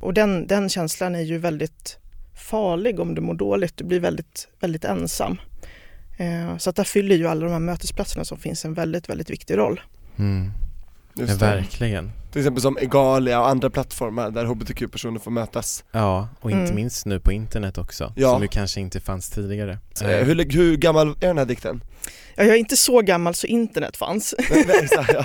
Och 0.00 0.14
den, 0.14 0.46
den 0.46 0.68
känslan 0.68 1.14
är 1.14 1.20
ju 1.20 1.38
väldigt 1.38 1.98
farlig 2.50 3.00
om 3.00 3.14
du 3.14 3.20
mår 3.20 3.34
dåligt. 3.34 3.76
Du 3.76 3.84
blir 3.84 4.00
väldigt, 4.00 4.48
väldigt 4.60 4.84
ensam. 4.84 5.40
Eh, 6.18 6.56
så 6.56 6.70
att 6.70 6.76
där 6.76 6.84
fyller 6.84 7.16
ju 7.16 7.26
alla 7.26 7.44
de 7.44 7.52
här 7.52 7.58
mötesplatserna 7.58 8.24
som 8.24 8.38
finns 8.38 8.64
en 8.64 8.74
väldigt, 8.74 9.08
väldigt 9.08 9.30
viktig 9.30 9.56
roll. 9.56 9.80
Mm. 10.18 10.52
Ja, 11.20 11.26
just 11.28 11.40
det. 11.40 11.46
verkligen. 11.46 12.12
Till 12.32 12.40
exempel 12.40 12.62
som 12.62 12.78
Egalia 12.78 13.40
och 13.40 13.48
andra 13.48 13.70
plattformar 13.70 14.30
där 14.30 14.44
hbtq-personer 14.44 15.18
får 15.20 15.30
mötas. 15.30 15.84
Ja, 15.92 16.28
och 16.40 16.50
inte 16.50 16.62
Mm. 16.62 16.74
minst 16.74 17.06
nu 17.06 17.20
på 17.20 17.32
internet 17.32 17.78
också, 17.78 18.12
Ja. 18.16 18.32
som 18.32 18.42
ju 18.42 18.48
kanske 18.48 18.80
inte 18.80 19.00
fanns 19.00 19.30
tidigare. 19.30 19.78
Eh, 20.02 20.08
hur, 20.08 20.52
hur 20.52 20.76
gammal 20.76 21.08
är 21.08 21.14
den 21.26 21.38
här 21.38 21.44
dikten? 21.44 21.82
Ja, 22.36 22.44
jag 22.44 22.54
är 22.54 22.58
inte 22.58 22.76
så 22.76 23.00
gammal 23.02 23.34
så 23.34 23.46
internet 23.46 23.96
fanns. 23.96 24.34
Nej, 24.50 24.64
nej, 24.68 24.80
exakt, 24.82 25.12
ja. 25.14 25.24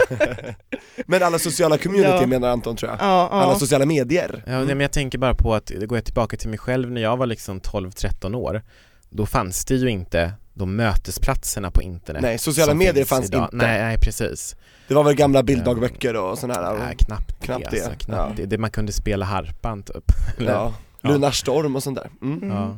Men 1.05 1.23
alla 1.23 1.39
sociala 1.39 1.77
community 1.77 2.09
Ja. 2.21 2.27
menar 2.27 2.47
Anton 2.49 2.75
tror 2.75 2.91
jag. 2.91 2.99
Ja, 3.01 3.29
Alla 3.31 3.51
ja. 3.53 3.59
sociala 3.59 3.85
medier. 3.85 4.43
Ja, 4.47 4.51
nej, 4.57 4.65
men 4.67 4.79
jag 4.79 4.91
tänker 4.91 5.17
bara 5.17 5.35
på 5.35 5.55
att, 5.55 5.65
det 5.79 5.85
går 5.85 5.97
jag 5.97 6.05
tillbaka 6.05 6.37
till 6.37 6.49
mig 6.49 6.59
själv 6.59 6.91
när 6.91 7.01
jag 7.01 7.17
var 7.17 7.25
liksom 7.25 7.59
12-13 7.61 8.35
år, 8.35 8.61
då 9.09 9.25
fanns 9.25 9.65
det 9.65 9.75
ju 9.75 9.89
inte 9.89 10.31
de 10.55 10.75
mötesplatserna 10.75 11.71
på 11.71 11.81
internet 11.81 12.21
Nej, 12.21 12.37
sociala 12.37 12.73
medier 12.73 13.05
fanns 13.05 13.25
idag. 13.25 13.43
inte. 13.43 13.55
Nej, 13.55 13.81
nej 13.81 13.97
precis. 13.97 14.55
Det 14.87 14.93
var 14.93 15.03
väl 15.03 15.15
gamla 15.15 15.43
bilddagböcker 15.43 16.15
och 16.15 16.37
sådana 16.37 16.61
här. 16.67 16.77
Nej, 16.77 16.95
knappt, 16.97 17.43
knappt 17.43 17.71
det, 17.71 17.81
alltså, 17.85 18.05
knappt 18.05 18.29
Ja. 18.29 18.43
det. 18.43 18.45
det. 18.45 18.57
Man 18.57 18.71
kunde 18.71 18.91
spela 18.91 19.25
harpan 19.25 19.83
typ. 19.83 20.11
Ja. 20.47 20.73
Lunarstorm 21.01 21.75
och 21.75 21.83
sånt 21.83 21.97
där. 21.97 22.09
Mm. 22.21 22.43
Mm. 22.43 22.57
Ja. 22.57 22.77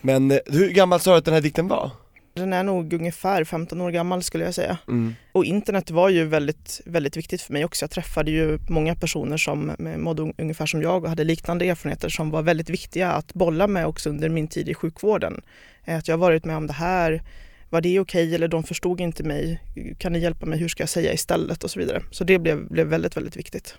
Men 0.00 0.30
eh, 0.30 0.38
hur 0.46 0.70
gammal 0.70 1.00
sa 1.00 1.10
du 1.12 1.16
att 1.18 1.24
den 1.24 1.34
här 1.34 1.40
dikten 1.40 1.68
var? 1.68 1.90
Den 2.36 2.52
är 2.52 2.62
nog 2.62 2.92
ungefär 2.92 3.44
15 3.44 3.80
år 3.80 3.90
gammal 3.90 4.22
skulle 4.22 4.44
jag 4.44 4.54
säga. 4.54 4.78
Mm. 4.88 5.14
Och 5.32 5.44
internet 5.44 5.90
var 5.90 6.08
ju 6.08 6.24
väldigt, 6.24 6.80
väldigt 6.84 7.16
viktigt 7.16 7.42
för 7.42 7.52
mig 7.52 7.64
också. 7.64 7.82
Jag 7.82 7.90
träffade 7.90 8.30
ju 8.30 8.58
många 8.68 8.94
personer 8.94 9.36
som 9.36 9.72
mådde 9.96 10.22
un- 10.22 10.34
ungefär 10.38 10.66
som 10.66 10.82
jag 10.82 11.02
och 11.04 11.08
hade 11.08 11.24
liknande 11.24 11.64
erfarenheter 11.68 12.08
som 12.08 12.30
var 12.30 12.42
väldigt 12.42 12.70
viktiga 12.70 13.12
att 13.12 13.34
bolla 13.34 13.66
med 13.66 13.86
också 13.86 14.10
under 14.10 14.28
min 14.28 14.48
tid 14.48 14.68
i 14.68 14.74
sjukvården. 14.74 15.40
Eh, 15.84 15.96
Att 15.98 16.08
jag 16.08 16.12
har 16.16 16.18
varit 16.18 16.44
med 16.44 16.56
om 16.56 16.66
det 16.66 16.72
här, 16.72 17.22
var 17.70 17.80
det 17.80 18.00
okej 18.00 18.34
eller 18.34 18.48
de 18.48 18.62
förstod 18.62 19.00
inte 19.00 19.22
mig, 19.24 19.60
kan 19.98 20.12
ni 20.12 20.18
hjälpa 20.18 20.46
mig, 20.46 20.58
hur 20.58 20.68
ska 20.68 20.82
jag 20.82 20.88
säga 20.90 21.12
istället 21.12 21.64
och 21.64 21.70
så 21.70 21.78
vidare. 21.78 22.02
Så 22.10 22.24
det 22.24 22.38
blev, 22.38 22.68
blev 22.68 22.86
väldigt, 22.86 23.16
väldigt 23.16 23.36
viktigt. 23.36 23.74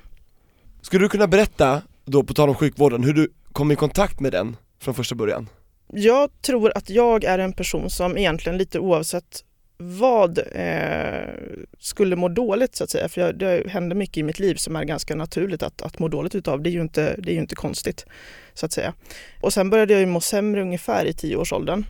Skulle 0.82 1.06
du 1.06 1.10
kunna 1.10 1.28
berätta, 1.28 1.82
då 2.06 2.24
på 2.24 2.34
tal 2.34 2.50
om 2.50 2.56
sjukvården, 2.56 3.04
hur 3.04 3.14
du 3.14 3.30
kom 3.52 3.72
i 3.72 3.76
kontakt 3.76 4.20
med 4.20 4.32
den 4.32 4.56
från 4.80 4.94
första 4.94 5.16
början? 5.16 5.50
Jag 5.94 6.42
tror 6.42 6.72
att 6.76 6.90
jag 6.90 7.24
är 7.24 7.40
en 7.40 7.54
person 7.54 7.90
som 7.90 8.18
egentligen 8.18 8.58
lite 8.58 8.80
oavsett 8.80 9.44
vad 9.78 10.40
eh, 10.52 11.34
skulle 11.80 12.16
må 12.16 12.30
dåligt 12.30 12.76
så 12.76 12.84
att 12.84 12.90
säga. 12.90 13.10
För 13.10 13.22
jag, 13.22 13.40
det 13.40 13.70
händer 13.70 13.96
mycket 13.96 14.18
i 14.18 14.24
mitt 14.24 14.40
liv 14.40 14.56
som 14.56 14.76
är 14.76 14.84
ganska 14.84 15.16
naturligt 15.16 15.64
att, 15.64 15.82
att 15.82 16.00
må 16.00 16.08
dåligt 16.08 16.36
utav. 16.36 16.62
Det 16.62 16.70
är, 16.70 16.72
ju 16.72 16.82
inte, 16.82 17.16
det 17.18 17.32
är 17.32 17.34
ju 17.34 17.40
inte 17.40 17.56
konstigt 17.56 18.06
så 18.54 18.66
att 18.66 18.72
säga. 18.72 18.94
Och 19.42 19.54
sen 19.54 19.70
började 19.70 19.94
jag 19.94 20.00
ju 20.00 20.06
må 20.06 20.22
sämre 20.22 20.62
ungefär 20.62 21.06
i 21.06 21.14
tioårsåldern. 21.14 21.86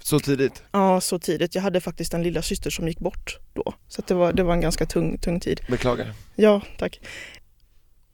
Så 0.00 0.20
tidigt? 0.20 0.62
Ja, 0.72 1.00
så 1.00 1.18
tidigt. 1.18 1.54
Jag 1.54 1.62
hade 1.62 1.80
faktiskt 1.80 2.14
en 2.14 2.22
lilla 2.22 2.42
syster 2.42 2.70
som 2.70 2.88
gick 2.88 2.98
bort 2.98 3.38
då. 3.52 3.74
Så 3.88 4.02
det, 4.06 4.14
var, 4.14 4.32
det 4.32 4.42
var 4.42 4.52
en 4.52 4.60
ganska 4.60 4.86
tung, 4.86 5.18
tung 5.18 5.40
tid. 5.40 5.60
Beklagar. 5.68 6.12
Ja, 6.34 6.60
tack. 6.78 7.00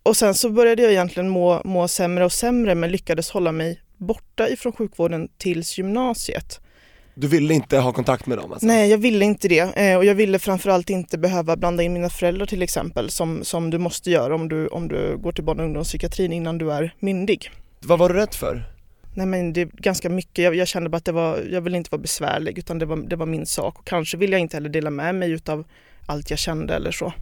Och 0.03 0.17
sen 0.17 0.35
så 0.35 0.51
började 0.51 0.83
jag 0.83 0.93
egentligen 0.93 1.29
må, 1.29 1.63
må 1.65 1.89
sämre 1.89 2.25
och 2.25 2.33
sämre 2.33 2.75
men 2.75 2.91
lyckades 2.91 3.31
hålla 3.31 3.53
mig 3.53 3.81
borta 4.01 4.49
ifrån 4.49 4.73
sjukvården 4.73 5.29
tills 5.39 5.79
gymnasiet. 5.79 6.61
Du 7.15 7.29
ville 7.29 7.55
inte 7.55 7.79
ha 7.79 7.93
kontakt 7.93 8.27
med 8.27 8.39
dem 8.39 8.53
alltså? 8.53 8.67
Nej, 8.67 8.91
jag 8.91 8.99
ville 8.99 9.25
inte 9.25 9.49
det. 9.49 9.77
Eh, 9.77 9.97
och 9.97 10.05
jag 10.05 10.15
ville 10.15 10.39
framförallt 10.39 10.91
inte 10.91 11.19
behöva 11.19 11.57
blanda 11.57 11.83
in 11.83 11.93
mina 11.93 12.11
föräldrar 12.11 12.47
till 12.47 12.63
exempel 12.63 13.11
som, 13.11 13.45
som 13.45 13.71
du 13.71 13.79
måste 13.79 14.11
göra 14.11 14.35
om 14.35 14.49
du, 14.49 14.67
om 14.67 14.89
du 14.89 15.17
går 15.17 15.33
till 15.33 15.45
barn 15.45 15.61
och 15.61 15.65
ungdomspsykiatrin 15.65 16.33
innan 16.33 16.59
du 16.59 16.73
är 16.73 16.95
myndig. 16.99 17.51
Vad 17.81 17.99
var 17.99 18.09
du 18.09 18.15
rädd 18.15 18.35
för? 18.35 18.65
Nej 19.15 19.27
men 19.27 19.53
det 19.53 19.61
är 19.61 19.67
ganska 19.67 20.09
mycket. 20.09 20.45
Jag, 20.45 20.55
jag 20.55 20.69
kände 20.69 20.91
bara 20.91 20.97
att 20.97 21.05
det 21.05 21.13
var, 21.13 21.39
jag 21.51 21.61
ville 21.61 21.77
inte 21.77 21.91
vara 21.91 22.03
besvärlig 22.03 22.59
utan 22.59 22.79
det 22.79 22.87
var, 22.87 22.97
det 22.97 23.17
var 23.17 23.27
min 23.27 23.47
sak. 23.47 23.79
Och 23.79 23.87
kanske 23.87 24.17
ville 24.17 24.33
jag 24.33 24.41
inte 24.41 24.57
heller 24.57 24.69
dela 24.69 24.91
med 24.91 25.15
mig 25.15 25.31
utav 25.31 25.65
allt 26.07 26.31
jag 26.31 26.39
kände 26.39 26.75
eller 26.75 26.93
så. 26.93 27.13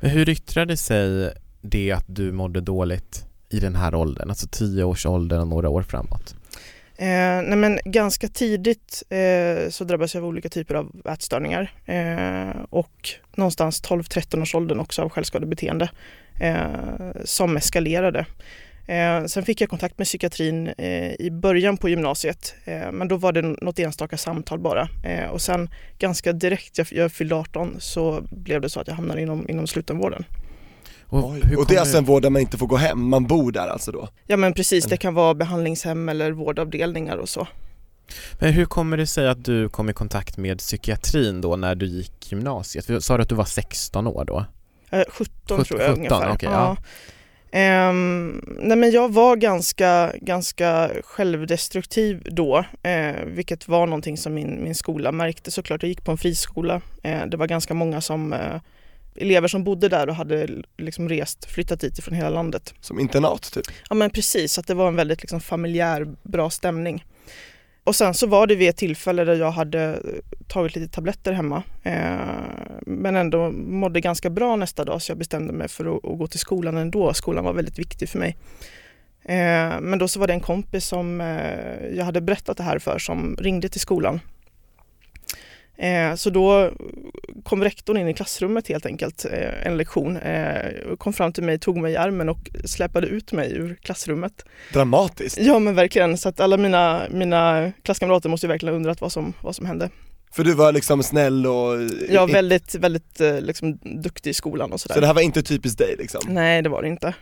Men 0.00 0.10
hur 0.10 0.28
yttrade 0.28 0.76
sig 0.76 1.32
det 1.62 1.92
att 1.92 2.04
du 2.06 2.32
mådde 2.32 2.60
dåligt 2.60 3.24
i 3.54 3.60
den 3.60 3.76
här 3.76 3.94
åldern, 3.94 4.28
alltså 4.28 4.48
tio 4.50 4.84
års 4.84 5.06
ålder 5.06 5.40
och 5.40 5.48
några 5.48 5.68
år 5.68 5.82
framåt? 5.82 6.34
Eh, 6.96 7.42
nej 7.42 7.56
men 7.56 7.78
ganska 7.84 8.28
tidigt 8.28 9.02
eh, 9.08 9.70
så 9.70 9.84
drabbades 9.84 10.14
jag 10.14 10.22
av 10.22 10.28
olika 10.28 10.48
typer 10.48 10.74
av 10.74 10.92
ätstörningar 11.04 11.72
eh, 11.84 12.62
och 12.70 13.10
någonstans 13.36 13.82
12-13 13.82 14.42
års 14.42 14.54
åldern 14.54 14.80
också 14.80 15.02
av 15.02 15.08
självskadebeteende 15.08 15.90
eh, 16.40 17.22
som 17.24 17.56
eskalerade. 17.56 18.26
Eh, 18.86 19.24
sen 19.24 19.44
fick 19.44 19.60
jag 19.60 19.70
kontakt 19.70 19.98
med 19.98 20.06
psykiatrin 20.06 20.68
eh, 20.68 21.12
i 21.12 21.30
början 21.30 21.76
på 21.76 21.88
gymnasiet 21.88 22.54
eh, 22.64 22.92
men 22.92 23.08
då 23.08 23.16
var 23.16 23.32
det 23.32 23.42
något 23.42 23.78
enstaka 23.78 24.16
samtal 24.16 24.58
bara 24.58 24.88
eh, 25.04 25.30
och 25.30 25.40
sen 25.40 25.70
ganska 25.98 26.32
direkt 26.32 26.78
jag, 26.78 26.86
jag 26.90 27.12
fyllde 27.12 27.34
18 27.34 27.76
så 27.78 28.22
blev 28.30 28.60
det 28.60 28.68
så 28.68 28.80
att 28.80 28.88
jag 28.88 28.94
hamnade 28.94 29.22
inom, 29.22 29.48
inom 29.48 29.66
slutenvården. 29.66 30.24
Och, 31.14 31.30
Oj. 31.30 31.40
hur 31.44 31.58
Och 31.58 31.66
det 31.66 31.74
är 31.74 31.80
alltså 31.80 31.98
en 31.98 32.04
vård 32.04 32.22
där 32.22 32.30
man 32.30 32.42
inte 32.42 32.58
får 32.58 32.66
gå 32.66 32.76
hem, 32.76 33.08
man 33.08 33.26
bor 33.26 33.52
där 33.52 33.68
alltså 33.68 33.92
då? 33.92 34.08
Ja 34.26 34.36
men 34.36 34.52
precis, 34.52 34.84
det 34.84 34.96
kan 34.96 35.14
vara 35.14 35.34
behandlingshem 35.34 36.08
eller 36.08 36.32
vårdavdelningar 36.32 37.16
och 37.16 37.28
så. 37.28 37.48
Men 38.40 38.52
hur 38.52 38.64
kommer 38.64 38.96
det 38.96 39.06
sig 39.06 39.28
att 39.28 39.44
du 39.44 39.68
kom 39.68 39.90
i 39.90 39.92
kontakt 39.92 40.36
med 40.36 40.58
psykiatrin 40.58 41.40
då 41.40 41.56
när 41.56 41.74
du 41.74 41.86
gick 41.86 42.32
gymnasiet? 42.32 42.86
För 42.86 43.00
Sa 43.00 43.16
du 43.16 43.22
att 43.22 43.28
du 43.28 43.34
var 43.34 43.44
16 43.44 44.06
år 44.06 44.24
då? 44.24 44.44
Eh, 44.90 45.02
17 45.08 45.64
tror 45.64 45.80
jag 45.80 45.90
17, 45.90 45.98
ungefär. 45.98 46.32
okej, 46.34 46.48
ja. 46.52 46.76
Ehm, 47.50 48.44
nej 48.58 48.76
men 48.76 48.90
jag 48.90 49.12
var 49.12 49.36
ganska, 49.36 50.12
ganska 50.20 50.90
självdestruktiv 51.04 52.22
då, 52.30 52.64
eh, 52.82 53.24
vilket 53.26 53.68
var 53.68 53.86
någonting 53.86 54.16
som 54.16 54.34
min, 54.34 54.64
min 54.64 54.74
skola 54.74 55.12
märkte 55.12 55.50
såklart. 55.50 55.82
Jag 55.82 55.88
gick 55.88 56.04
på 56.04 56.10
en 56.10 56.18
friskola. 56.18 56.80
Eh, 57.02 57.26
det 57.26 57.36
var 57.36 57.46
ganska 57.46 57.74
många 57.74 58.00
som 58.00 58.32
eh, 58.32 58.60
elever 59.14 59.48
som 59.48 59.64
bodde 59.64 59.88
där 59.88 60.08
och 60.08 60.14
hade 60.14 60.48
liksom 60.78 61.08
rest, 61.08 61.44
flyttat 61.44 61.80
dit 61.80 62.04
från 62.04 62.14
hela 62.14 62.30
landet. 62.30 62.74
Som 62.80 63.00
internat 63.00 63.52
typ? 63.52 63.64
Ja 63.88 63.94
men 63.94 64.10
precis, 64.10 64.58
att 64.58 64.66
det 64.66 64.74
var 64.74 64.88
en 64.88 64.96
väldigt 64.96 65.22
liksom 65.22 65.40
familjär, 65.40 66.06
bra 66.22 66.50
stämning. 66.50 67.04
Och 67.84 67.96
sen 67.96 68.14
så 68.14 68.26
var 68.26 68.46
det 68.46 68.54
vid 68.54 68.68
ett 68.68 68.76
tillfälle 68.76 69.24
där 69.24 69.34
jag 69.34 69.50
hade 69.50 69.98
tagit 70.48 70.76
lite 70.76 70.94
tabletter 70.94 71.32
hemma 71.32 71.62
eh, 71.82 72.16
men 72.86 73.16
ändå 73.16 73.50
mådde 73.50 74.00
ganska 74.00 74.30
bra 74.30 74.56
nästa 74.56 74.84
dag 74.84 75.02
så 75.02 75.10
jag 75.10 75.18
bestämde 75.18 75.52
mig 75.52 75.68
för 75.68 75.96
att, 75.96 76.04
att 76.04 76.18
gå 76.18 76.26
till 76.26 76.40
skolan 76.40 76.76
ändå. 76.76 77.14
Skolan 77.14 77.44
var 77.44 77.52
väldigt 77.52 77.78
viktig 77.78 78.08
för 78.08 78.18
mig. 78.18 78.36
Eh, 79.24 79.80
men 79.80 79.98
då 79.98 80.08
så 80.08 80.20
var 80.20 80.26
det 80.26 80.32
en 80.32 80.40
kompis 80.40 80.86
som 80.86 81.20
eh, 81.20 81.86
jag 81.96 82.04
hade 82.04 82.20
berättat 82.20 82.56
det 82.56 82.62
här 82.62 82.78
för 82.78 82.98
som 82.98 83.36
ringde 83.36 83.68
till 83.68 83.80
skolan. 83.80 84.20
Eh, 85.76 86.14
så 86.14 86.30
då 86.30 86.72
kom 87.42 87.64
rektorn 87.64 87.96
in 87.96 88.08
i 88.08 88.14
klassrummet 88.14 88.68
helt 88.68 88.86
enkelt, 88.86 89.24
eh, 89.24 89.66
en 89.66 89.76
lektion, 89.76 90.16
eh, 90.16 90.96
kom 90.98 91.12
fram 91.12 91.32
till 91.32 91.42
mig, 91.44 91.58
tog 91.58 91.76
mig 91.76 91.92
i 91.92 91.96
armen 91.96 92.28
och 92.28 92.50
släpade 92.64 93.06
ut 93.06 93.32
mig 93.32 93.52
ur 93.52 93.74
klassrummet. 93.82 94.44
Dramatiskt? 94.72 95.38
Ja 95.38 95.58
men 95.58 95.74
verkligen, 95.74 96.18
så 96.18 96.28
att 96.28 96.40
alla 96.40 96.56
mina, 96.56 97.02
mina 97.10 97.72
klasskamrater 97.82 98.28
måste 98.28 98.46
ju 98.46 98.48
verkligen 98.48 98.72
ha 98.72 98.76
undrat 98.76 99.00
vad 99.00 99.12
som, 99.12 99.32
vad 99.40 99.56
som 99.56 99.66
hände. 99.66 99.90
För 100.32 100.44
du 100.44 100.54
var 100.54 100.72
liksom 100.72 101.02
snäll 101.02 101.46
och... 101.46 101.82
Jag 102.08 102.20
var 102.20 102.32
väldigt, 102.32 102.74
väldigt 102.74 103.20
liksom, 103.40 103.78
duktig 104.02 104.30
i 104.30 104.34
skolan 104.34 104.72
och 104.72 104.80
sådär. 104.80 104.94
Så 104.94 105.00
det 105.00 105.06
här 105.06 105.14
var 105.14 105.22
inte 105.22 105.42
typiskt 105.42 105.78
dig 105.78 105.96
liksom? 105.98 106.20
Nej 106.28 106.62
det 106.62 106.68
var 106.68 106.82
det 106.82 106.88
inte. 106.88 107.14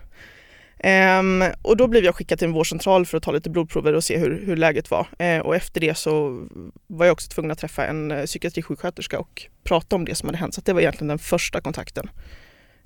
Ehm, 0.82 1.44
och 1.62 1.76
då 1.76 1.86
blev 1.86 2.04
jag 2.04 2.14
skickad 2.14 2.38
till 2.38 2.48
en 2.48 2.52
vårdcentral 2.52 3.06
för 3.06 3.16
att 3.16 3.22
ta 3.22 3.32
lite 3.32 3.50
blodprover 3.50 3.92
och 3.92 4.04
se 4.04 4.18
hur, 4.18 4.46
hur 4.46 4.56
läget 4.56 4.90
var. 4.90 5.06
Eh, 5.18 5.38
och 5.38 5.56
efter 5.56 5.80
det 5.80 5.94
så 5.94 6.46
var 6.86 7.06
jag 7.06 7.12
också 7.12 7.28
tvungen 7.28 7.50
att 7.50 7.58
träffa 7.58 7.86
en 7.86 8.10
eh, 8.10 8.24
psykiatrisjuksköterska 8.24 9.18
och 9.18 9.46
prata 9.64 9.96
om 9.96 10.04
det 10.04 10.14
som 10.14 10.28
hade 10.28 10.38
hänt. 10.38 10.54
Så 10.54 10.60
att 10.60 10.66
det 10.66 10.72
var 10.72 10.80
egentligen 10.80 11.08
den 11.08 11.18
första 11.18 11.60
kontakten. 11.60 12.10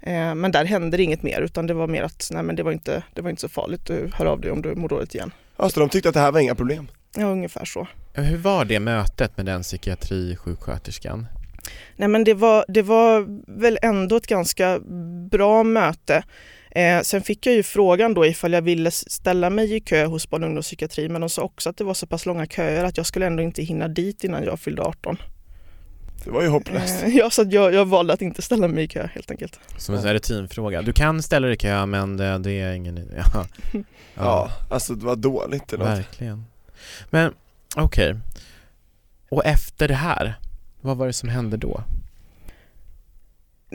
Eh, 0.00 0.34
men 0.34 0.52
där 0.52 0.64
hände 0.64 0.96
det 0.96 1.02
inget 1.02 1.22
mer 1.22 1.40
utan 1.40 1.66
det 1.66 1.74
var 1.74 1.86
mer 1.86 2.02
att 2.02 2.28
nej 2.32 2.42
men 2.42 2.56
det 2.56 2.62
var 2.62 2.72
inte, 2.72 3.02
det 3.14 3.22
var 3.22 3.30
inte 3.30 3.40
så 3.40 3.48
farligt, 3.48 3.86
du 3.86 4.10
hör 4.14 4.26
av 4.26 4.40
dig 4.40 4.50
om 4.50 4.62
du 4.62 4.74
mår 4.74 4.88
dåligt 4.88 5.14
igen. 5.14 5.32
Ja, 5.56 5.68
så 5.68 5.80
de 5.80 5.88
tyckte 5.88 6.08
att 6.08 6.14
det 6.14 6.20
här 6.20 6.32
var 6.32 6.40
inga 6.40 6.54
problem? 6.54 6.88
Ja 7.16 7.26
ungefär 7.26 7.64
så. 7.64 7.88
Hur 8.12 8.36
var 8.36 8.64
det 8.64 8.80
mötet 8.80 9.36
med 9.36 9.46
den 9.46 9.62
psykiatrisjuksköterskan? 9.62 11.26
Nej 11.96 12.08
men 12.08 12.24
det 12.24 12.34
var, 12.34 12.64
det 12.68 12.82
var 12.82 13.26
väl 13.60 13.78
ändå 13.82 14.16
ett 14.16 14.26
ganska 14.26 14.80
bra 15.30 15.62
möte. 15.62 16.22
Eh, 16.76 17.02
sen 17.02 17.22
fick 17.22 17.46
jag 17.46 17.54
ju 17.54 17.62
frågan 17.62 18.14
då 18.14 18.26
ifall 18.26 18.52
jag 18.52 18.62
ville 18.62 18.90
ställa 18.90 19.50
mig 19.50 19.74
i 19.74 19.80
kö 19.80 20.06
hos 20.06 20.30
barn 20.30 20.42
och 20.42 20.46
ungdomspsykiatri 20.46 21.08
men 21.08 21.20
de 21.20 21.30
sa 21.30 21.42
också 21.42 21.70
att 21.70 21.76
det 21.76 21.84
var 21.84 21.94
så 21.94 22.06
pass 22.06 22.26
långa 22.26 22.46
köer 22.46 22.84
att 22.84 22.96
jag 22.96 23.06
skulle 23.06 23.26
ändå 23.26 23.42
inte 23.42 23.62
hinna 23.62 23.88
dit 23.88 24.24
innan 24.24 24.44
jag 24.44 24.60
fyllde 24.60 24.82
18. 24.82 25.16
Det 26.24 26.30
var 26.30 26.42
ju 26.42 26.48
hopplöst. 26.48 27.02
Eh, 27.02 27.08
ja, 27.16 27.30
så 27.30 27.42
att 27.42 27.52
jag, 27.52 27.74
jag 27.74 27.84
valde 27.84 28.12
att 28.12 28.22
inte 28.22 28.42
ställa 28.42 28.68
mig 28.68 28.84
i 28.84 28.88
kö 28.88 29.06
helt 29.06 29.30
enkelt. 29.30 29.60
Som 29.76 29.94
en 29.94 30.12
rutinfråga. 30.12 30.82
Du 30.82 30.92
kan 30.92 31.22
ställa 31.22 31.46
dig 31.46 31.54
i 31.54 31.58
kö 31.58 31.86
men 31.86 32.16
det, 32.16 32.38
det 32.38 32.52
är 32.52 32.72
ingen 32.72 32.98
idé. 32.98 33.14
Ja, 33.34 33.46
Ja, 34.14 34.50
alltså 34.70 34.94
det 34.94 35.06
var 35.06 35.16
dåligt 35.16 35.72
eller 35.72 35.84
verkligen. 35.84 36.44
Men 37.10 37.32
okej. 37.76 38.16
Och 39.28 39.46
efter 39.46 39.88
det 39.88 39.94
här, 39.94 40.34
vad 40.80 40.96
var 40.96 41.06
det 41.06 41.12
som 41.12 41.28
hände 41.28 41.56
då? 41.56 41.82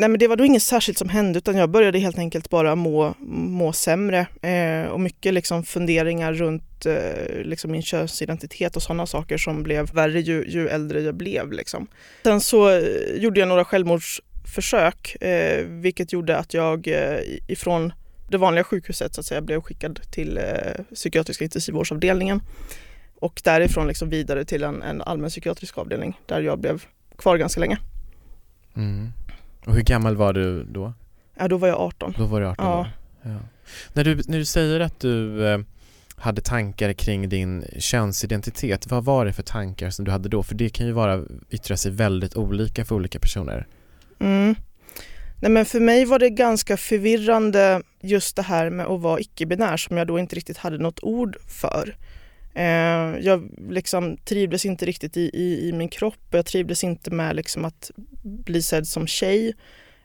Nej 0.01 0.10
men 0.10 0.20
det 0.20 0.27
var 0.27 0.36
då 0.36 0.46
inget 0.46 0.63
särskilt 0.63 0.98
som 0.98 1.10
hände 1.10 1.38
utan 1.38 1.58
jag 1.58 1.70
började 1.70 2.00
helt 2.00 2.17
enkelt 2.17 2.50
bara 2.50 2.75
må, 2.75 3.15
må 3.20 3.74
sämre 3.74 4.27
eh, 4.41 4.91
och 4.91 5.00
mycket 5.00 5.34
liksom 5.34 5.63
funderingar 5.63 6.34
runt 6.34 6.86
eh, 6.86 7.41
liksom 7.43 7.72
min 7.72 7.81
könsidentitet 7.81 8.75
och 8.75 8.84
sådana 8.84 9.05
saker 9.05 9.38
som 9.38 9.63
blev 9.63 9.93
värre 9.93 10.20
ju, 10.20 10.46
ju 10.48 10.67
äldre 10.67 11.01
jag 11.01 11.15
blev. 11.15 11.51
Liksom. 11.51 11.88
Sen 12.24 12.41
så 12.41 12.70
eh, 12.70 12.81
gjorde 13.15 13.39
jag 13.39 13.50
några 13.50 13.65
självmordsförsök 13.65 15.15
eh, 15.22 15.65
vilket 15.65 16.13
gjorde 16.13 16.38
att 16.38 16.53
jag 16.53 16.88
eh, 16.88 17.20
ifrån 17.48 17.93
det 18.29 18.38
vanliga 18.38 18.63
sjukhuset 18.63 19.15
så 19.15 19.22
att 19.22 19.25
säga 19.25 19.41
blev 19.41 19.62
skickad 19.62 20.00
till 20.12 20.38
eh, 20.38 20.43
psykiatriska 20.93 21.43
intensivvårdsavdelningen 21.43 22.41
och 23.20 23.41
därifrån 23.43 23.88
liksom 23.88 24.10
vidare 24.10 24.46
till 24.46 24.63
en, 24.63 24.81
en 24.81 25.01
allmän 25.01 25.29
psykiatrisk 25.29 25.77
avdelning 25.77 26.20
där 26.25 26.41
jag 26.41 26.60
blev 26.60 26.84
kvar 27.17 27.38
ganska 27.38 27.60
länge. 27.60 27.77
Mm. 28.75 29.12
Och 29.65 29.73
hur 29.75 29.81
gammal 29.81 30.15
var 30.15 30.33
du 30.33 30.63
då? 30.63 30.93
Ja, 31.39 31.47
då 31.47 31.57
var 31.57 31.67
jag 31.67 31.77
18. 31.79 32.13
Då 32.17 32.25
var 32.25 32.41
du 32.41 32.47
18 32.47 32.65
Ja. 32.65 32.79
år? 32.79 32.87
Ja. 33.21 33.37
När, 33.93 34.03
du, 34.03 34.21
när 34.27 34.37
du 34.37 34.45
säger 34.45 34.79
att 34.79 34.99
du 34.99 35.47
eh, 35.47 35.59
hade 36.15 36.41
tankar 36.41 36.93
kring 36.93 37.29
din 37.29 37.65
könsidentitet, 37.79 38.87
vad 38.91 39.05
var 39.05 39.25
det 39.25 39.33
för 39.33 39.43
tankar 39.43 39.89
som 39.89 40.05
du 40.05 40.11
hade 40.11 40.29
då? 40.29 40.43
För 40.43 40.55
det 40.55 40.69
kan 40.69 40.85
ju 40.87 40.91
vara, 40.91 41.23
yttra 41.49 41.77
sig 41.77 41.91
väldigt 41.91 42.35
olika 42.35 42.85
för 42.85 42.95
olika 42.95 43.19
personer. 43.19 43.67
Mm. 44.19 44.55
Nej, 45.41 45.51
men 45.51 45.65
för 45.65 45.79
mig 45.79 46.05
var 46.05 46.19
det 46.19 46.29
ganska 46.29 46.77
förvirrande 46.77 47.81
just 48.01 48.35
det 48.35 48.41
här 48.41 48.69
med 48.69 48.85
att 48.85 49.01
vara 49.01 49.19
icke-binär 49.19 49.77
som 49.77 49.97
jag 49.97 50.07
då 50.07 50.19
inte 50.19 50.35
riktigt 50.35 50.57
hade 50.57 50.77
något 50.77 50.99
ord 51.03 51.37
för. 51.47 51.95
Eh, 52.53 53.20
jag 53.22 53.50
liksom 53.70 54.17
trivdes 54.17 54.65
inte 54.65 54.86
riktigt 54.86 55.17
i, 55.17 55.29
i, 55.34 55.70
i 55.70 55.72
min 55.72 55.89
kropp 55.89 56.20
och 56.29 56.38
jag 56.38 56.46
trivdes 56.46 56.84
inte 56.84 57.12
med 57.12 57.36
liksom 57.36 57.65
att 57.65 57.91
bli 58.24 58.62
sedd 58.62 58.88
som 58.88 59.08
tjej. 59.08 59.53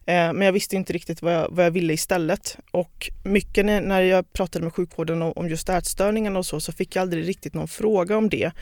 Eh, 0.06 0.32
men 0.32 0.40
jag 0.40 0.52
visste 0.52 0.76
inte 0.76 0.92
riktigt 0.92 1.22
vad 1.22 1.34
jag, 1.34 1.48
vad 1.50 1.64
jag 1.64 1.70
ville 1.70 1.92
istället. 1.92 2.58
Och 2.70 3.10
mycket 3.24 3.66
när, 3.66 3.80
när 3.80 4.00
jag 4.00 4.32
pratade 4.32 4.64
med 4.64 4.74
sjukvården 4.74 5.22
om, 5.22 5.32
om 5.36 5.48
just 5.48 5.68
ätstörningarna 5.68 6.38
och 6.38 6.46
så, 6.46 6.60
så 6.60 6.72
fick 6.72 6.96
jag 6.96 7.02
aldrig 7.02 7.28
riktigt 7.28 7.54
någon 7.54 7.68
fråga 7.68 8.16
om 8.16 8.28
det. 8.28 8.52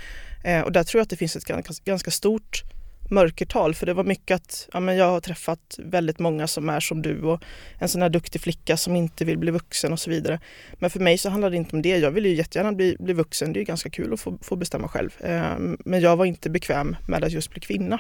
Eh, 0.45 0.61
och 0.61 0.73
där 0.73 0.85
tror 0.85 0.99
jag 0.99 1.03
att 1.03 1.11
det 1.11 1.17
finns 1.17 1.37
ett 1.37 1.45
ganska, 1.45 1.75
ganska 1.85 2.11
stort 2.11 2.63
mörkertal 3.11 3.75
för 3.75 3.87
det 3.87 3.95
var 3.95 4.05
mycket 4.05 4.35
att 4.35 4.69
ja, 4.73 4.81
men 4.81 4.97
jag 4.97 5.07
har 5.11 5.21
träffat 5.21 5.79
väldigt 5.79 6.19
många 6.19 6.47
som 6.47 6.69
är 6.69 6.81
som 6.81 7.03
du 7.03 7.23
och 7.23 7.43
en 7.79 7.89
sån 7.89 8.03
här 8.03 8.09
duktig 8.09 8.41
flicka 8.41 8.77
som 8.77 8.97
inte 8.97 9.25
vill 9.25 9.39
bli 9.39 9.51
vuxen 9.51 9.93
och 9.93 10.01
så 10.01 10.11
vidare. 10.11 10.41
Men 10.75 10.91
för 10.91 11.01
mig 11.01 11.19
så 11.19 11.29
handlar 11.31 11.51
det 11.51 11.57
inte 11.57 11.77
om 11.77 11.83
det. 11.83 11.99
Jag 11.99 12.11
vill 12.11 12.27
ju 12.27 12.35
jättegärna 12.35 12.73
bli, 12.73 12.97
bli 13.01 13.13
vuxen. 13.15 13.53
Det 13.53 13.57
är 13.59 13.61
ju 13.61 13.65
ganska 13.65 13.91
kul 13.91 14.13
att 14.13 14.21
få, 14.21 14.39
få 14.41 14.57
bestämma 14.57 14.89
själv. 14.89 15.11
Eh, 15.21 15.59
men 15.85 16.01
jag 16.01 16.17
var 16.17 16.25
inte 16.25 16.51
bekväm 16.51 16.97
med 17.09 17.25
att 17.25 17.33
just 17.33 17.51
bli 17.51 17.61
kvinna. 17.61 17.99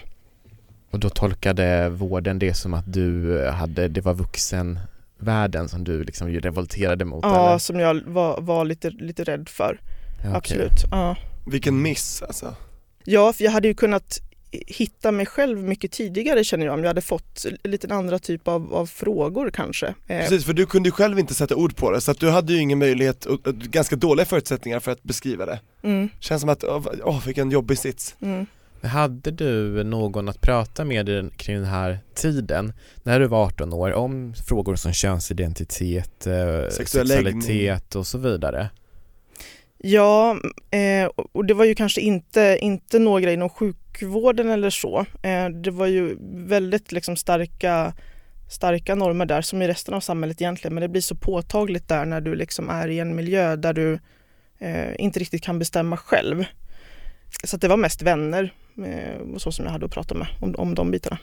Och 0.91 1.01
då 1.01 1.11
tolkade 1.11 1.89
vården 1.89 2.39
det 2.39 2.55
som 2.55 2.75
att 2.75 2.93
du 2.93 3.41
hade, 3.49 3.89
det 3.89 4.01
var 4.01 4.15
vuxenvärlden 4.15 5.69
som 5.69 5.85
du 5.85 6.05
liksom 6.05 6.29
revolterade 6.29 7.05
mot 7.05 7.25
Ja, 7.25 7.49
eller? 7.49 7.59
som 7.59 7.81
jag 7.81 8.03
var, 8.07 8.41
var 8.41 8.65
lite, 8.65 8.91
lite 8.91 9.25
rädd 9.25 9.49
för. 9.49 9.81
Ja. 10.25 10.37
Absolut. 10.37 10.85
Ja. 10.91 11.17
Vilken 11.47 11.83
miss 11.83 12.23
alltså. 12.23 12.55
ja, 13.05 13.33
för 13.33 13.45
jag 13.45 13.51
hade 13.51 13.69
ju 13.69 13.75
kunnat 13.75 14.21
hitta 14.67 15.13
mig 15.13 15.27
själv 15.27 15.59
mycket 15.65 15.93
tidigare 15.93 16.45
känner 16.45 16.67
jag 16.67 16.75
om 16.75 16.81
jag 16.81 16.87
hade 16.89 17.01
fått 17.01 17.47
lite 17.65 17.95
andra 17.95 18.19
typ 18.19 18.49
av, 18.49 18.75
av 18.75 18.87
frågor 18.87 19.51
kanske. 19.51 19.87
Eh, 19.87 19.95
Precis, 20.21 20.45
för 20.45 20.53
du 20.53 20.67
kunde 20.67 20.89
ju 20.89 20.93
själv 20.93 21.19
inte 21.19 21.35
sätta 21.35 21.57
ord 21.57 21.77
på 21.77 21.91
det 21.91 22.01
så 22.01 22.11
att 22.11 22.21
du 22.21 22.31
hade 22.31 22.53
ju 22.53 22.59
ingen 22.61 22.79
möjlighet, 22.79 23.25
och, 23.25 23.47
och 23.47 23.55
ganska 23.55 23.97
dåliga 23.97 24.27
förutsättningar 24.27 24.81
för 24.81 24.93
att 24.93 25.03
beskriva 25.03 25.47
det. 25.47 25.61
Mm, 25.83 26.09
Känns 26.21 26.41
som 26.41 26.51
att, 26.51 26.65
åh 26.65 26.87
oh, 27.05 27.27
vilken 27.27 27.51
jobbig 27.51 27.79
sits. 27.79 28.17
mm. 28.21 28.47
Hade 28.83 29.31
du 29.31 29.85
någon 29.85 30.29
att 30.29 30.41
prata 30.41 30.85
med 30.85 31.09
i 31.09 31.13
den- 31.13 31.31
kring 31.31 31.57
den 31.57 31.65
här 31.65 31.99
tiden, 32.15 32.73
när 33.03 33.21
du 33.21 33.27
var 33.27 33.45
18 33.45 33.73
år, 33.73 33.93
om 33.93 34.35
frågor 34.49 34.77
som 34.77 34.93
könsidentitet, 34.93 36.27
eh, 36.27 36.35
Sexuell 36.71 37.09
sexualitet 37.09 37.95
och 37.95 38.07
så 38.07 38.19
vidare? 38.19 38.71
Ja, 39.79 40.37
eh, 40.71 41.07
och 41.33 41.45
det 41.45 41.55
var 41.55 41.65
ju 41.65 41.75
kanske 41.75 42.01
inte, 42.01 42.59
inte 42.61 42.99
några 42.99 43.33
inom 43.33 43.49
sjukvården 43.95 44.51
eller 44.51 44.71
så. 44.71 45.07
Eh, 45.23 45.49
det 45.49 45.71
var 45.71 45.87
ju 45.87 46.17
väldigt 46.49 46.93
liksom 46.93 47.17
starka, 47.17 47.95
starka 48.51 48.95
normer 48.95 49.27
där 49.27 49.43
som 49.43 49.63
i 49.63 49.69
resten 49.69 49.95
av 49.95 50.01
samhället 50.01 50.41
egentligen 50.41 50.75
men 50.75 50.83
det 50.83 50.89
blir 50.89 51.03
så 51.03 51.17
påtagligt 51.17 51.89
där 51.89 52.05
när 52.05 52.21
du 52.21 52.35
liksom 52.35 52.71
är 52.71 52.89
i 52.89 52.99
en 52.99 53.17
miljö 53.17 53.57
där 53.57 53.73
du 53.73 53.99
eh, 54.59 54.95
inte 54.99 55.21
riktigt 55.21 55.43
kan 55.43 55.59
bestämma 55.59 55.97
själv. 55.97 56.45
Så 57.45 57.57
att 57.57 57.63
det 57.63 57.69
var 57.69 57.77
mest 57.77 58.03
vänner 58.03 58.55
eh, 58.87 59.21
och 59.35 59.43
så 59.43 59.53
som 59.53 59.65
jag 59.65 59.73
hade 59.73 59.87
att 59.87 59.93
prata 59.93 60.15
med 60.15 60.27
om, 60.41 60.55
om 60.55 60.75
de 60.75 60.91
bitarna. 60.91 61.19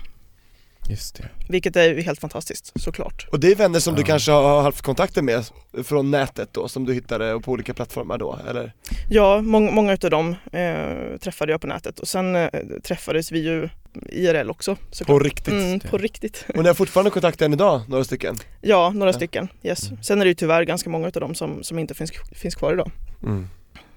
Just 0.91 1.15
det. 1.15 1.29
Vilket 1.49 1.75
är 1.75 1.83
ju 1.83 2.01
helt 2.01 2.19
fantastiskt 2.19 2.71
såklart. 2.75 3.27
Och 3.31 3.39
det 3.39 3.51
är 3.51 3.55
vänner 3.55 3.79
som 3.79 3.95
du 3.95 4.01
Ja. 4.01 4.05
kanske 4.07 4.31
har 4.31 4.61
haft 4.61 4.81
kontakter 4.81 5.21
med 5.21 5.45
från 5.83 6.11
nätet 6.11 6.49
då, 6.53 6.67
som 6.67 6.85
du 6.85 6.93
hittade 6.93 7.39
på 7.39 7.51
olika 7.51 7.73
plattformar 7.73 8.17
då, 8.17 8.39
eller? 8.49 8.73
Ja, 9.09 9.41
mång, 9.41 9.75
många 9.75 9.91
av 9.91 10.09
dem 10.09 10.35
eh, 10.51 11.17
träffade 11.21 11.51
jag 11.51 11.61
på 11.61 11.67
nätet 11.67 11.99
och 11.99 12.07
sen 12.07 12.35
eh, 12.35 12.49
träffades 12.83 13.31
vi 13.31 13.39
ju 13.39 13.69
IRL 14.09 14.49
också 14.49 14.77
såklart. 14.91 15.17
På 15.17 15.19
riktigt? 15.23 15.53
Mm, 15.53 15.79
på 15.79 15.97
riktigt. 15.97 16.45
Och 16.55 16.61
ni 16.61 16.67
har 16.67 16.73
fortfarande 16.75 17.11
kontakt 17.11 17.41
än 17.41 17.53
idag, 17.53 17.81
några 17.87 18.03
stycken? 18.03 18.35
Ja, 18.61 18.89
några 18.89 19.09
Ja. 19.09 19.13
stycken. 19.13 19.47
Yes. 19.63 19.89
Mm. 19.89 20.03
Sen 20.03 20.21
är 20.21 20.25
det 20.25 20.29
ju 20.29 20.35
tyvärr 20.35 20.63
ganska 20.63 20.89
många 20.89 21.05
av 21.05 21.11
dem 21.11 21.35
som, 21.35 21.63
som 21.63 21.79
inte 21.79 21.93
finns, 21.93 22.11
finns 22.31 22.55
kvar 22.55 22.73
idag. 22.73 22.91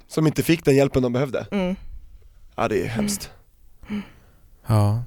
Som 0.09 0.27
inte 0.27 0.43
fick 0.43 0.65
den 0.65 0.77
hjälpen 0.77 1.03
de 1.03 1.13
behövde? 1.13 1.47
Mm. 1.51 1.77
Ja 2.57 2.69
det 2.69 2.83
är 2.83 2.87
hemskt. 2.87 3.31
Ja. 4.67 5.03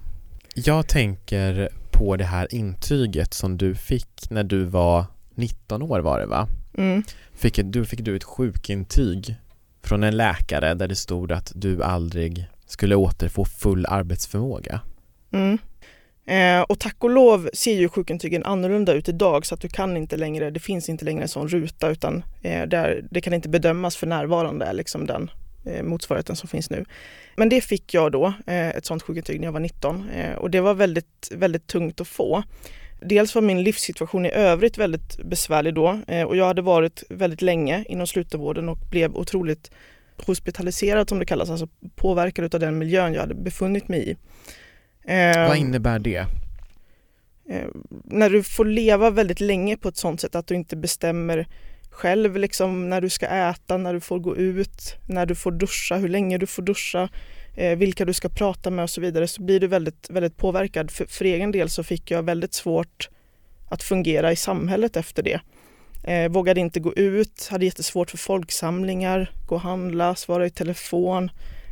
Jag 0.65 0.87
tänker 0.87 1.69
på 1.91 2.15
det 2.15 2.23
här 2.23 2.53
intyget 2.55 3.33
som 3.33 3.57
du 3.57 3.75
fick 3.75 4.29
när 4.29 4.43
du 4.43 4.63
var 4.63 5.05
19 5.35 5.81
år 5.81 5.99
var 5.99 6.19
det 6.19 6.25
va? 6.25 6.47
Mm. 6.77 7.03
Fick, 7.33 7.59
du, 7.63 7.85
fick 7.85 7.99
du 7.99 8.15
ett 8.15 8.23
sjukintyg 8.23 9.35
från 9.83 10.03
en 10.03 10.17
läkare 10.17 10.73
där 10.73 10.87
det 10.87 10.95
stod 10.95 11.31
att 11.31 11.51
du 11.55 11.83
aldrig 11.83 12.47
skulle 12.65 12.95
återfå 12.95 13.45
full 13.45 13.85
arbetsförmåga? 13.85 14.81
Mm. 15.31 15.57
Eh, 16.25 16.61
och 16.61 16.79
tack 16.79 17.03
och 17.03 17.09
lov 17.09 17.49
ser 17.53 17.75
ju 17.75 17.89
sjukintygen 17.89 18.43
annorlunda 18.43 18.93
ut 18.93 19.09
idag 19.09 19.45
så 19.45 19.55
att 19.55 19.61
du 19.61 19.69
kan 19.69 19.97
inte 19.97 20.17
längre, 20.17 20.49
det 20.49 20.59
finns 20.59 20.89
inte 20.89 21.05
längre 21.05 21.21
en 21.21 21.27
sån 21.27 21.47
ruta 21.47 21.89
utan 21.89 22.23
eh, 22.41 22.67
där, 22.67 23.05
det 23.11 23.21
kan 23.21 23.33
inte 23.33 23.49
bedömas 23.49 23.95
för 23.95 24.07
närvarande 24.07 24.65
är 24.65 24.73
liksom 24.73 25.05
den 25.05 25.31
eh, 25.65 25.83
motsvarigheten 25.83 26.35
som 26.35 26.49
finns 26.49 26.69
nu. 26.69 26.85
Men 27.39 27.49
det 27.49 27.61
fick 27.61 27.93
jag 27.93 28.11
då, 28.11 28.33
eh, 28.47 28.69
ett 28.69 28.85
sånt 28.85 29.03
sjukintyg 29.03 29.39
när 29.39 29.47
jag 29.47 29.51
var 29.51 29.59
19 29.59 30.09
eh, 30.09 30.35
och 30.35 30.51
det 30.51 30.61
var 30.61 30.73
väldigt, 30.73 31.31
väldigt 31.31 31.67
tungt 31.67 32.01
att 32.01 32.07
få. 32.07 32.43
Dels 33.01 33.35
var 33.35 33.41
min 33.41 33.63
livssituation 33.63 34.25
i 34.25 34.31
övrigt 34.31 34.77
väldigt 34.77 35.17
besvärlig 35.23 35.73
då 35.73 35.99
eh, 36.07 36.23
och 36.23 36.37
jag 36.37 36.45
hade 36.45 36.61
varit 36.61 37.03
väldigt 37.09 37.41
länge 37.41 37.83
inom 37.87 38.07
slutenvården 38.07 38.69
och 38.69 38.77
blev 38.89 39.15
otroligt 39.15 39.71
hospitaliserad 40.25 41.09
som 41.09 41.19
det 41.19 41.25
kallas, 41.25 41.49
alltså 41.49 41.67
påverkad 41.95 42.55
av 42.55 42.59
den 42.59 42.77
miljön 42.77 43.13
jag 43.13 43.21
hade 43.21 43.35
befunnit 43.35 43.87
mig 43.87 44.09
i. 44.09 44.17
Vad 45.35 45.57
innebär 45.57 45.99
det? 45.99 46.25
när 48.03 48.29
du 48.29 48.43
får 48.43 48.65
leva 48.65 49.09
väldigt 49.09 49.41
länge 49.41 49.77
på 49.77 49.89
ett 49.89 49.97
sånt 49.97 50.21
sätt 50.21 50.35
att 50.35 50.47
du 50.47 50.55
inte 50.55 50.75
bestämmer 50.75 51.47
själv 51.97 52.37
liksom 52.37 52.89
när 52.89 53.01
du 53.01 53.09
ska 53.09 53.25
äta, 53.25 53.77
när 53.77 53.93
du 53.93 53.99
får 53.99 54.19
gå 54.19 54.35
ut, 54.35 54.95
när 55.05 55.25
du 55.25 55.35
får 55.35 55.51
duscha, 55.51 55.95
hur 55.95 56.09
länge 56.09 56.37
du 56.37 56.45
får 56.45 56.63
duscha, 56.63 57.09
eh, 57.55 57.77
vilka 57.77 58.05
du 58.05 58.13
ska 58.13 58.29
prata 58.29 58.69
med 58.69 58.83
och 58.83 58.89
så 58.89 59.01
vidare 59.01 59.27
så 59.27 59.41
blir 59.41 59.59
du 59.59 59.67
väldigt, 59.67 60.09
väldigt 60.09 60.37
påverkad. 60.37 60.91
För, 60.91 61.05
för 61.05 61.25
egen 61.25 61.51
del 61.51 61.69
så 61.69 61.83
fick 61.83 62.11
jag 62.11 62.23
väldigt 62.23 62.53
svårt 62.53 63.09
att 63.69 63.83
fungera 63.83 64.31
i 64.31 64.35
samhället 64.35 64.97
efter 64.97 65.23
det. 65.23 65.39
Eh, 66.03 66.31
vågade 66.31 66.59
inte 66.59 66.79
gå 66.79 66.93
ut, 66.93 67.47
hade 67.51 67.65
jättesvårt 67.65 68.09
för 68.11 68.17
folksamlingar, 68.17 69.31
gå 69.47 69.55
och 69.55 69.61
handla, 69.61 70.15
svara 70.15 70.45
i 70.45 70.49
telefon, 70.49 71.31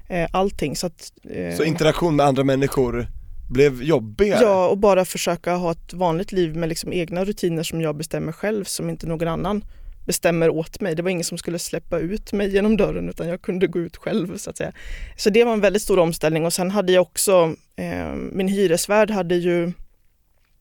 eh, 0.10 0.28
allting. 0.32 0.76
Så, 0.76 0.88
att, 0.88 1.12
eh, 1.30 1.56
Så 1.56 1.63
interaktion 1.63 2.15
med 2.15 2.26
andra 2.26 2.43
människor 2.43 3.08
blev 3.52 3.84
jobbigare? 3.84 4.41
Ja, 4.41 4.67
och 4.67 4.78
bara 4.78 5.06
försöka 5.06 5.56
ha 5.56 5.71
ett 5.71 5.93
vanligt 5.93 6.32
liv 6.32 6.56
med 6.56 6.69
liksom 6.69 6.93
egna 6.93 7.26
rutiner 7.26 7.63
som 7.63 7.82
jag 7.82 7.95
bestämmer 7.95 8.32
själv 8.32 8.63
som 8.63 8.89
inte 8.89 9.08
någon 9.08 9.28
annan 9.28 9.63
bestämmer 10.06 10.50
åt 10.50 10.82
mig. 10.82 10.96
Det 10.96 11.02
var 11.02 11.10
ingen 11.10 11.24
som 11.24 11.38
skulle 11.38 11.60
släppa 11.60 12.00
ut 12.00 12.34
mig 12.34 12.54
genom 12.54 12.78
dörren 12.78 13.10
utan 13.10 13.28
jag 13.28 13.41
kunde 13.41 13.68
gå 13.68 13.80
ut 13.80 13.98
själv 13.98 14.38
så 14.38 14.50
att 14.50 14.58
säga. 14.58 14.72
Så 15.18 15.30
det 15.30 15.44
var 15.44 15.54
en 15.54 15.62
väldigt 15.62 15.82
stor 15.82 16.00
omställning 16.00 16.46
och 16.46 16.54
sen 16.54 16.72
hade 16.72 16.91
jag 16.94 17.02
också, 17.02 17.56
eh, 17.76 18.13
min 18.15 18.48
hyresvärd 18.48 19.12
hade 19.12 19.36
ju 19.36 19.72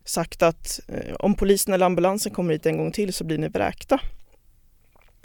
sagt 0.05 0.43
att 0.43 0.81
eh, 0.89 1.15
om 1.19 1.35
polisen 1.35 1.75
eller 1.75 1.87
ambulansen 1.87 2.33
kommer 2.33 2.53
hit 2.53 2.67
en 2.67 2.77
gång 2.77 2.93
till 2.93 3.13
så 3.13 3.25
blir 3.25 3.39
ni 3.39 3.49
vräkta. 3.49 4.01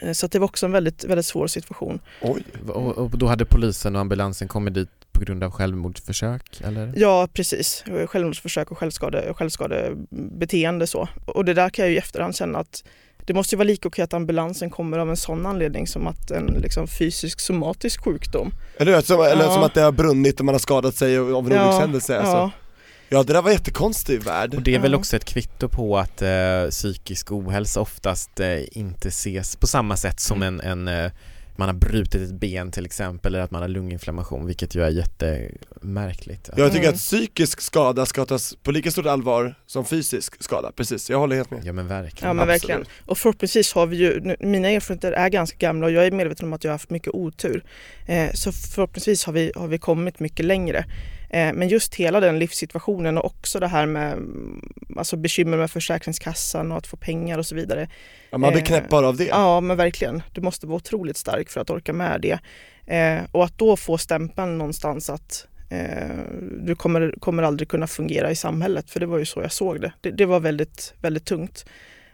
Eh, 0.01 0.11
så 0.11 0.27
det 0.27 0.39
var 0.39 0.45
också 0.45 0.65
en 0.65 0.71
väldigt, 0.71 1.03
väldigt 1.03 1.25
svår 1.25 1.47
situation. 1.47 1.99
Oj. 2.21 2.43
Och, 2.67 2.97
och 2.97 3.17
då 3.17 3.27
hade 3.27 3.45
polisen 3.45 3.95
och 3.95 4.01
ambulansen 4.01 4.47
kommit 4.47 4.73
dit 4.73 4.89
på 5.11 5.25
grund 5.25 5.43
av 5.43 5.51
självmordsförsök 5.51 6.61
eller? 6.63 6.93
Ja, 6.95 7.27
precis. 7.33 7.83
Självmordsförsök 8.05 8.71
och 8.71 8.77
självskade, 8.77 9.33
självskadebeteende 9.33 10.87
så. 10.87 11.07
Och 11.25 11.45
det 11.45 11.53
där 11.53 11.69
kan 11.69 11.83
jag 11.83 11.89
ju 11.89 11.95
i 11.95 11.99
efterhand 11.99 12.35
känna 12.35 12.59
att 12.59 12.83
det 13.29 13.33
måste 13.33 13.55
ju 13.55 13.57
vara 13.57 13.67
lika 13.67 13.87
okej 13.87 14.03
att 14.03 14.13
ambulansen 14.13 14.69
kommer 14.69 14.97
av 14.97 15.09
en 15.09 15.17
sån 15.17 15.45
anledning 15.45 15.87
som 15.87 16.07
att 16.07 16.31
en 16.31 16.45
liksom, 16.45 16.87
fysisk 16.87 17.39
somatisk 17.39 18.03
sjukdom. 18.03 18.51
Eller? 18.79 19.01
Som, 19.01 19.21
eller 19.21 19.43
Ja. 19.43 19.53
som 19.53 19.63
att 19.63 19.73
det 19.73 19.81
har 19.81 19.91
brunnit 19.91 20.39
och 20.39 20.45
man 20.45 20.55
har 20.55 20.59
skadat 20.59 20.95
sig 20.95 21.17
av 21.17 21.27
en 21.29 21.35
olyckshändelse 21.35 22.17
alltså. 22.19 22.35
ja, 22.37 22.51
Ja 23.09 23.23
det 23.23 23.33
där 23.33 23.41
var 23.41 23.51
jättekonstig 23.51 24.23
värld. 24.23 24.53
Och 24.55 24.61
det 24.61 24.75
är 24.75 24.79
väl 24.79 24.91
Ja. 24.91 24.97
också 24.97 25.15
ett 25.15 25.25
kvitto 25.25 25.67
på 25.69 25.97
att 25.97 26.21
eh, 26.21 26.69
psykisk 26.69 27.31
ohälsa 27.31 27.79
oftast 27.81 28.39
eh, 28.39 28.77
inte 28.77 29.07
ses 29.07 29.55
på 29.55 29.67
samma 29.67 29.97
sätt 29.97 30.19
som 30.19 30.43
en, 30.43 30.61
en 30.61 30.87
eh, 30.87 31.11
man 31.59 31.69
har 31.69 31.75
brutit 31.75 32.21
ett 32.21 32.31
ben 32.39 32.71
till 32.71 32.85
exempel 32.85 33.35
eller 33.35 33.43
att 33.43 33.51
man 33.51 33.61
har 33.61 33.69
lunginflammation 33.69 34.45
vilket 34.45 34.75
ju 34.75 34.83
är 34.83 34.89
jättemärkligt. 34.89 36.49
Jag 36.57 36.71
tycker 36.71 36.83
Mm. 36.83 36.93
att 36.93 36.99
psykisk 36.99 37.61
skada 37.61 38.05
ska 38.05 38.25
tas 38.25 38.55
på 38.63 38.71
lika 38.71 38.91
stort 38.91 39.05
allvar 39.05 39.55
som 39.65 39.85
fysisk 39.85 40.43
skada, 40.43 40.71
precis, 40.75 41.09
jag 41.09 41.19
håller 41.19 41.35
helt 41.35 41.51
med. 41.51 41.61
Ja 41.65 41.73
men 41.73 41.87
verkligen. 41.87 42.27
ja 42.27 42.33
men 42.33 42.43
Absolut. 42.43 42.61
verkligen. 42.69 42.85
Och 43.05 43.17
förhoppningsvis 43.17 43.73
har 43.73 43.85
vi 43.87 43.97
ju, 43.97 44.19
nu- 44.21 44.35
mina 44.39 44.69
erfarenheter 44.69 45.11
är 45.11 45.29
ganska 45.29 45.57
gamla 45.57 45.85
och 45.85 45.91
jag 45.91 46.05
är 46.07 46.11
medveten 46.11 46.45
om 46.47 46.53
att 46.53 46.63
jag 46.63 46.71
har 46.71 46.73
haft 46.73 46.89
mycket 46.89 47.13
otur. 47.13 47.63
Eh, 48.07 48.29
så 48.33 48.51
förhoppningsvis 48.51 49.25
har 49.25 49.33
vi, 49.33 49.51
har 49.55 49.67
vi 49.67 49.77
kommit 49.77 50.19
mycket 50.19 50.45
längre. 50.45 50.85
Eh, 51.29 51.53
men 51.53 51.67
just 51.67 51.95
hela 51.95 52.19
den 52.19 52.39
livssituationen 52.39 53.17
och 53.17 53.25
också 53.25 53.59
det 53.59 53.67
här 53.67 53.85
med 53.85 54.13
mm, 54.13 54.71
alltså 54.97 55.17
bekymmer 55.17 55.57
med 55.57 55.71
Försäkringskassan 55.71 56.71
och 56.71 56.77
att 56.77 56.87
få 56.87 56.97
pengar 56.97 57.37
och 57.37 57.45
så 57.45 57.55
vidare. 57.55 57.89
Ja, 58.29 58.37
man 58.37 58.51
blir 58.51 58.61
Eh, 58.61 58.65
knäpp 58.65 58.89
bara 58.89 59.07
av 59.07 59.17
det. 59.17 59.25
Ja 59.25 59.61
men 59.61 59.77
verkligen. 59.77 60.21
Du 60.33 60.41
måste 60.41 60.67
vara 60.67 60.75
otroligt 60.75 61.17
stark 61.17 61.49
för 61.49 61.61
att 61.61 61.69
orka 61.69 61.93
med 61.93 62.21
det. 62.21 62.39
Eh, 62.95 63.23
och 63.31 63.43
att 63.43 63.57
då 63.57 63.77
få 63.77 63.97
stämpeln 63.97 64.57
någonstans 64.57 65.09
att 65.09 65.45
du 66.61 66.75
kommer, 66.75 67.13
kommer 67.19 67.43
aldrig 67.43 67.69
kunna 67.69 67.87
fungera 67.87 68.31
i 68.31 68.35
samhället, 68.35 68.89
för 68.89 68.99
det 68.99 69.05
var 69.05 69.17
ju 69.17 69.25
så 69.25 69.41
jag 69.41 69.51
såg 69.51 69.81
det. 69.81 69.93
Det, 70.01 70.11
det 70.11 70.25
var 70.25 70.39
väldigt, 70.39 70.93
väldigt 71.01 71.25
tungt. 71.25 71.65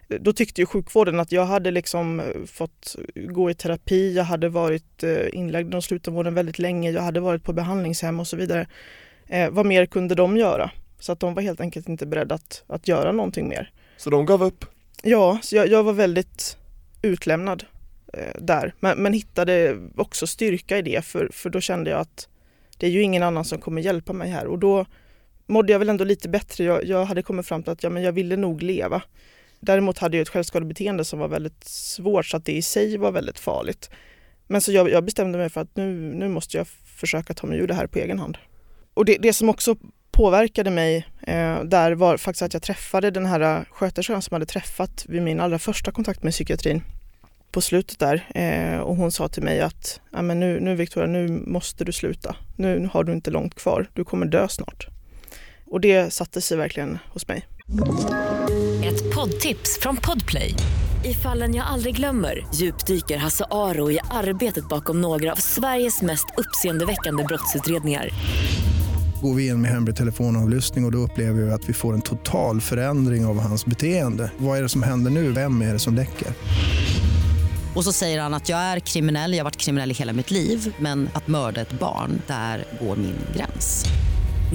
Då 0.08 0.34
tyckte 0.34 0.62
ju 0.62 0.66
sjukvården 0.66 1.20
att 1.20 1.32
jag 1.32 1.46
hade 1.46 1.72
liksom 1.72 2.22
fått 2.48 2.96
gå 3.16 3.50
i 3.50 3.54
terapi, 3.54 4.16
jag 4.16 4.24
hade 4.24 4.50
varit 4.50 5.04
inlagd 5.34 5.68
inom 5.68 5.82
slutenvården 5.82 6.34
väldigt 6.34 6.60
länge, 6.60 6.92
jag 6.92 7.02
hade 7.02 7.20
varit 7.20 7.44
på 7.44 7.54
behandlingshem 7.54 8.20
och 8.20 8.28
så 8.28 8.38
vidare. 8.38 8.68
Eh, 9.28 9.50
vad 9.50 9.66
mer 9.66 9.86
kunde 9.86 10.16
de 10.16 10.38
göra? 10.38 10.72
Så 11.00 11.12
att 11.12 11.20
de 11.20 11.34
var 11.34 11.42
helt 11.42 11.62
enkelt 11.62 11.90
inte 11.90 12.06
beredda 12.06 12.36
att, 12.36 12.64
att 12.68 12.88
göra 12.88 13.12
någonting 13.12 13.48
mer. 13.48 13.72
Så 13.98 14.10
de 14.10 14.26
gav 14.26 14.44
upp. 14.44 14.66
Ja, 15.04 15.40
så 15.42 15.56
jag, 15.56 15.68
jag 15.68 15.84
var 15.84 15.94
väldigt 15.94 16.58
utlämnad 17.02 17.64
eh, 18.14 18.42
där. 18.42 18.74
Men, 18.80 18.98
men 18.98 19.14
hittade 19.14 19.78
också 19.96 20.28
styrka 20.28 20.78
i 20.78 20.82
det 20.82 21.06
för, 21.06 21.30
för 21.34 21.50
då 21.50 21.62
kände 21.62 21.90
jag 21.90 22.00
att 22.00 22.30
det 22.78 22.88
är 22.88 22.92
ju 22.92 23.02
ingen 23.02 23.24
annan 23.24 23.46
som 23.46 23.60
kommer 23.60 23.82
hjälpa 23.82 24.14
mig 24.14 24.30
här. 24.30 24.48
Och 24.48 24.60
då 24.60 24.86
mådde 25.46 25.72
jag 25.72 25.80
väl 25.80 25.90
ändå 25.90 26.04
lite 26.04 26.30
bättre. 26.30 26.64
Jag, 26.64 26.86
jag 26.86 27.06
hade 27.06 27.22
kommit 27.22 27.48
fram 27.48 27.64
till 27.64 27.72
att 27.72 27.84
ja, 27.84 27.90
men 27.90 28.04
jag 28.04 28.12
ville 28.12 28.38
nog 28.38 28.62
leva. 28.62 29.02
Däremot 29.60 29.98
hade 29.98 30.18
jag 30.18 30.22
ett 30.22 30.30
självskadebeteende 30.30 31.06
som 31.06 31.20
var 31.20 31.28
väldigt 31.28 31.64
svårt 31.64 32.26
så 32.26 32.38
att 32.38 32.46
det 32.46 32.52
i 32.52 32.62
sig 32.62 32.98
var 32.98 33.12
väldigt 33.12 33.40
farligt. 33.40 33.90
Men 34.48 34.62
så 34.62 34.72
jag, 34.72 34.90
jag 34.90 35.04
bestämde 35.04 35.38
mig 35.38 35.50
för 35.50 35.62
att 35.62 35.76
nu, 35.76 35.94
nu 35.96 36.30
måste 36.30 36.58
jag 36.58 36.68
försöka 36.68 37.34
ta 37.34 37.48
mig 37.48 37.60
ur 37.60 37.68
det 37.68 37.74
här 37.74 37.88
på 37.88 38.00
egen 38.00 38.20
hand. 38.20 38.38
Och 38.96 39.06
det, 39.06 39.18
det 39.18 39.34
som 39.34 39.50
också 39.50 39.76
påverkade 40.12 40.72
mig 40.72 41.08
eh, 41.22 41.64
där 41.64 41.92
var 41.92 42.18
faktiskt 42.18 42.42
att 42.42 42.54
jag 42.54 42.62
träffade 42.62 43.12
den 43.12 43.26
här 43.26 43.40
eh, 43.40 43.64
sköterskan 43.72 44.22
som 44.22 44.36
hade 44.36 44.46
träffat 44.46 45.06
vid 45.08 45.22
min 45.22 45.40
allra 45.40 45.60
första 45.60 45.92
kontakt 45.92 46.24
med 46.24 46.34
psykiatrin. 46.34 46.82
på 47.52 47.62
slutet 47.62 48.00
där 48.00 48.30
eh, 48.36 48.80
och 48.80 48.96
hon 48.96 49.12
sa 49.12 49.28
till 49.28 49.44
mig 49.44 49.62
att 49.62 50.00
men 50.12 50.40
nu, 50.40 50.60
nu 50.60 50.76
Victoria, 50.76 51.08
nu 51.08 51.28
måste 51.28 51.84
du 51.84 51.92
sluta. 51.92 52.36
Nu, 52.58 52.80
nu 52.80 52.90
har 52.94 53.04
du 53.04 53.14
inte 53.14 53.32
långt 53.32 53.56
kvar, 53.56 53.90
du 53.94 54.04
kommer 54.04 54.26
dö 54.26 54.48
snart. 54.48 54.88
Och 55.66 55.82
det 55.82 56.14
satte 56.14 56.42
sig 56.42 56.58
verkligen 56.58 56.98
hos 57.14 57.28
mig. 57.28 57.46
Ett 58.86 59.16
poddtips 59.16 59.80
från 59.82 59.98
Podplay. 59.98 60.54
I 61.04 61.14
fallen 61.14 61.56
jag 61.56 61.68
aldrig 61.68 61.96
glömmer 61.96 62.48
djupdyker 62.54 63.18
Hasse 63.18 63.46
Aro 63.52 63.92
i 63.92 64.00
arbetet 64.12 64.70
bakom 64.70 65.02
några 65.02 65.32
av 65.32 65.36
Sveriges 65.36 66.02
mest 66.02 66.26
uppseendeväckande 66.38 67.24
brottsutredningar 67.24 68.10
går 69.26 69.34
vi 69.34 69.48
in 69.48 69.62
med 69.62 69.72
hemlig 69.72 69.96
telefonavlyssning 69.96 70.84
och, 70.84 70.88
och 70.88 70.92
då 70.92 70.98
upplever 70.98 71.42
vi 71.42 71.52
att 71.52 71.70
vi 71.70 71.74
får 71.74 71.94
en 71.94 72.02
total 72.02 72.62
förändring 72.62 73.26
av 73.26 73.40
hans 73.40 73.66
beteende. 73.66 74.32
Vad 74.38 74.58
är 74.58 74.62
det 74.62 74.70
som 74.70 74.84
händer 74.84 75.12
nu? 75.12 75.32
Vem 75.32 75.62
är 75.62 75.74
det 75.74 75.80
som 75.80 75.96
läcker? 75.96 76.28
Och 77.76 77.84
så 77.84 77.94
säger 77.94 78.22
han 78.22 78.34
att 78.34 78.50
jag 78.50 78.60
är 78.60 78.80
kriminell, 78.80 79.32
jag 79.32 79.40
har 79.40 79.44
varit 79.44 79.58
kriminell 79.58 79.92
i 79.92 79.94
hela 79.94 80.14
mitt 80.14 80.32
liv 80.32 80.76
men 80.80 81.10
att 81.14 81.28
mörda 81.28 81.62
ett 81.62 81.80
barn, 81.80 82.22
där 82.28 82.66
går 82.82 82.96
min 82.96 83.16
gräns. 83.36 83.86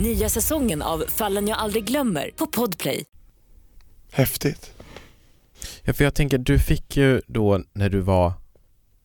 Nya 0.02 0.28
säsongen 0.28 0.82
av 0.82 1.04
Fallen 1.08 1.48
jag 1.48 1.58
aldrig 1.58 1.84
glömmer 1.84 2.30
på 2.36 2.46
Podplay. 2.46 3.04
Häftigt. 4.12 4.70
Ja, 5.82 5.92
för 5.92 6.04
jag 6.04 6.14
tänker, 6.14 6.38
du 6.38 6.58
fick 6.58 6.96
ju 6.96 7.20
då 7.26 7.62
när 7.72 7.88
du 7.88 8.00
var 8.00 8.32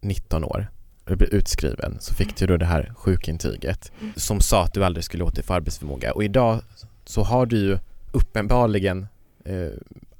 19 0.02 0.44
år 0.44 0.68
blev 1.06 1.30
utskriven 1.30 1.98
så 2.00 2.14
fick 2.14 2.36
du 2.36 2.48
då 2.48 2.58
det 2.58 2.66
här 2.66 2.94
sjukintyget 2.98 3.92
mm. 4.02 4.14
som 4.16 4.42
sa 4.42 4.64
att 4.64 4.74
du 4.74 4.86
aldrig 4.86 5.04
skulle 5.04 5.24
återfå 5.24 5.54
arbetsförmåga 5.54 6.14
och 6.14 6.24
idag 6.24 6.62
så 7.06 7.24
har 7.24 7.46
du 7.46 7.58
ju 7.58 7.78
uppenbarligen 8.12 9.08
eh, 9.46 9.70